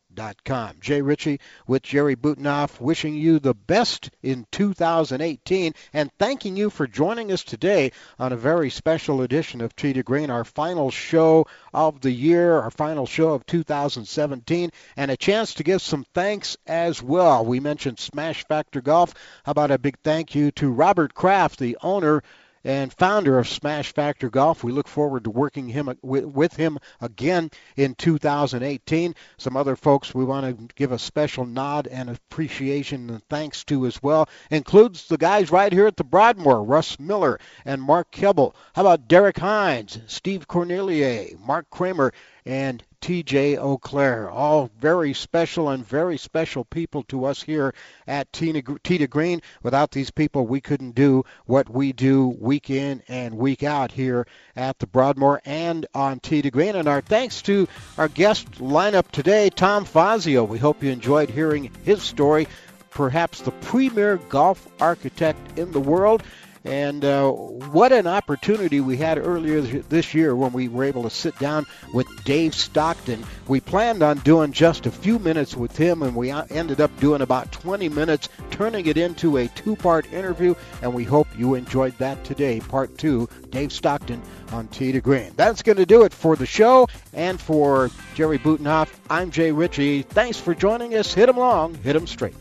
Jay 0.80 1.02
Ritchie 1.02 1.40
with 1.68 1.84
Jerry 1.84 2.16
Butenoff 2.16 2.80
wishing 2.80 3.16
you 3.16 3.40
the 3.40 3.54
best 3.54 4.10
in 4.24 4.46
2018 4.52 5.74
and 5.94 6.12
thanking 6.18 6.56
you 6.56 6.70
for 6.70 6.88
joining 6.88 7.32
us 7.32 7.44
today 7.44 7.92
on 8.20 8.32
a 8.32 8.38
very 8.38 8.70
special 8.70 9.22
edition 9.22 9.62
of 9.62 9.76
Tee 9.76 9.94
to 9.94 10.04
Green, 10.04 10.30
our 10.30 10.44
final 10.44 10.92
show 10.92 11.48
of 11.74 12.02
the 12.02 12.12
year, 12.12 12.60
our 12.60 12.72
final 12.72 13.06
show 13.06 13.30
of 13.30 13.46
2017, 13.46 14.72
and 14.98 15.12
a 15.12 15.18
chance 15.18 15.56
to 15.56 15.64
give 15.64 15.82
some 15.82 16.06
thanks 16.14 16.58
as 16.66 17.02
well. 17.02 17.46
We 17.46 17.60
mentioned 17.60 18.00
Smash 18.00 18.46
Factor 18.48 18.82
Golf. 18.82 19.14
How 19.44 19.52
about 19.52 19.72
a 19.72 19.78
big 19.78 19.98
thank 20.04 20.36
you 20.36 20.52
to 20.52 20.72
Robert 20.72 21.14
Kraft, 21.14 21.60
the 21.60 21.78
owner 21.82 22.24
and 22.66 22.92
founder 22.92 23.38
of 23.38 23.48
Smash 23.48 23.94
Factor 23.94 24.30
Golf. 24.30 24.64
We 24.64 24.72
look 24.72 24.88
forward 24.88 25.24
to 25.26 25.30
working 25.30 25.70
him 25.70 25.96
with 26.02 26.56
him 26.56 26.80
again 27.00 27.52
in 27.78 27.94
2018. 27.96 29.16
Some 29.38 29.56
other 29.56 29.76
folks 29.76 30.14
we 30.14 30.26
want 30.26 30.58
to 30.58 30.76
give 30.76 30.92
a 30.92 31.00
special 31.00 31.46
nod 31.46 31.88
and 31.88 32.10
appreciation 32.10 33.10
and 33.10 33.24
thanks 33.30 33.64
to 33.66 33.86
as 33.86 34.02
well 34.02 34.28
includes 34.50 35.08
the 35.08 35.18
guys 35.18 35.52
right 35.52 35.72
here 35.72 35.86
at 35.86 35.96
the 35.96 36.04
Broadmoor, 36.04 36.64
Russ 36.64 37.00
Miller 37.00 37.40
and 37.64 37.82
Mark 37.82 38.10
Kibble. 38.12 38.56
How 38.74 38.82
about 38.82 39.08
Derek 39.08 39.38
Hines, 39.38 40.00
Steve 40.08 40.48
Cornelier, 40.48 41.38
Mark 41.40 41.70
Kramer, 41.70 42.12
and 42.46 42.84
TJ 43.06 43.60
Auclair. 43.60 44.32
All 44.32 44.72
very 44.80 45.14
special 45.14 45.70
and 45.70 45.88
very 45.88 46.18
special 46.18 46.66
people 46.66 47.04
to 47.04 47.26
us 47.26 47.40
here 47.40 47.76
at 48.08 48.34
to 48.34 49.08
Green. 49.08 49.44
Without 49.62 49.92
these 49.92 50.10
people, 50.10 50.48
we 50.48 50.60
couldn't 50.60 50.96
do 50.96 51.24
what 51.46 51.70
we 51.70 51.94
do 51.94 52.30
week 52.40 52.72
in 52.72 53.04
and 53.08 53.38
week 53.38 53.62
out 53.62 53.92
here 53.92 54.26
at 54.56 54.80
the 54.80 54.88
Broadmoor 54.88 55.40
and 55.46 55.86
on 55.94 56.20
Tee 56.20 56.42
to 56.42 56.50
Green. 56.50 56.76
And 56.76 56.88
our 56.88 57.02
thanks 57.02 57.44
to 57.44 57.68
our 58.00 58.08
guest 58.08 58.54
lineup 58.54 59.12
today, 59.12 59.52
Tom 59.52 59.86
Fazio. 59.86 60.44
We 60.44 60.58
hope 60.58 60.82
you 60.82 60.90
enjoyed 60.90 61.30
hearing 61.30 61.70
his 61.84 62.02
story. 62.02 62.48
Perhaps 62.90 63.42
the 63.42 63.52
premier 63.52 64.18
golf 64.30 64.68
architect 64.82 65.60
in 65.60 65.72
the 65.72 65.80
world. 65.80 66.24
And 66.66 67.06
uh, 67.06 67.32
what 67.32 67.92
an 67.92 68.08
opportunity 68.08 68.82
we 68.82 68.98
had 68.98 69.20
earlier 69.20 69.62
this 69.62 70.16
year 70.16 70.36
when 70.36 70.52
we 70.52 70.68
were 70.68 70.84
able 70.84 71.04
to 71.04 71.12
sit 71.12 71.38
down 71.38 71.68
with 71.94 72.08
Dave 72.24 72.56
Stockton. 72.56 73.24
We 73.48 73.60
planned 73.60 74.02
on 74.02 74.18
doing 74.20 74.52
just 74.52 74.88
a 74.88 74.92
few 74.92 75.20
minutes 75.20 75.56
with 75.56 75.78
him, 75.78 76.02
and 76.02 76.16
we 76.16 76.32
uh, 76.32 76.46
ended 76.50 76.82
up 76.82 76.98
doing 77.00 77.22
about 77.22 77.52
20 77.52 77.88
minutes, 77.90 78.30
turning 78.50 78.88
it 78.88 78.98
into 78.98 79.38
a 79.38 79.48
two 79.50 79.76
part 79.76 80.12
interview. 80.12 80.56
And 80.82 80.92
we 80.94 81.04
hope 81.04 81.28
you 81.38 81.54
enjoyed 81.54 81.96
that 82.00 82.24
today, 82.24 82.60
part 82.62 82.98
two. 82.98 83.30
Dave 83.52 83.72
Stockton 83.72 84.22
on 84.52 84.68
Tee 84.70 84.92
to 84.92 85.02
Green. 85.02 85.32
That's 85.36 85.62
going 85.62 85.78
to 85.78 85.86
do 85.86 86.04
it 86.04 86.14
for 86.14 86.36
the 86.36 86.48
show 86.48 86.88
and 87.14 87.40
for 87.40 87.92
Jerry 88.16 88.40
Butenoff. 88.40 88.90
I'm 89.10 89.30
Jay 89.30 89.52
Ritchie. 89.52 90.02
Thanks 90.02 90.40
for 90.40 90.56
joining 90.56 90.96
us. 90.96 91.14
Hit 91.14 91.30
'em 91.30 91.38
long, 91.38 91.76
hit 91.76 91.96
'em 91.96 92.08
straight. 92.08 92.36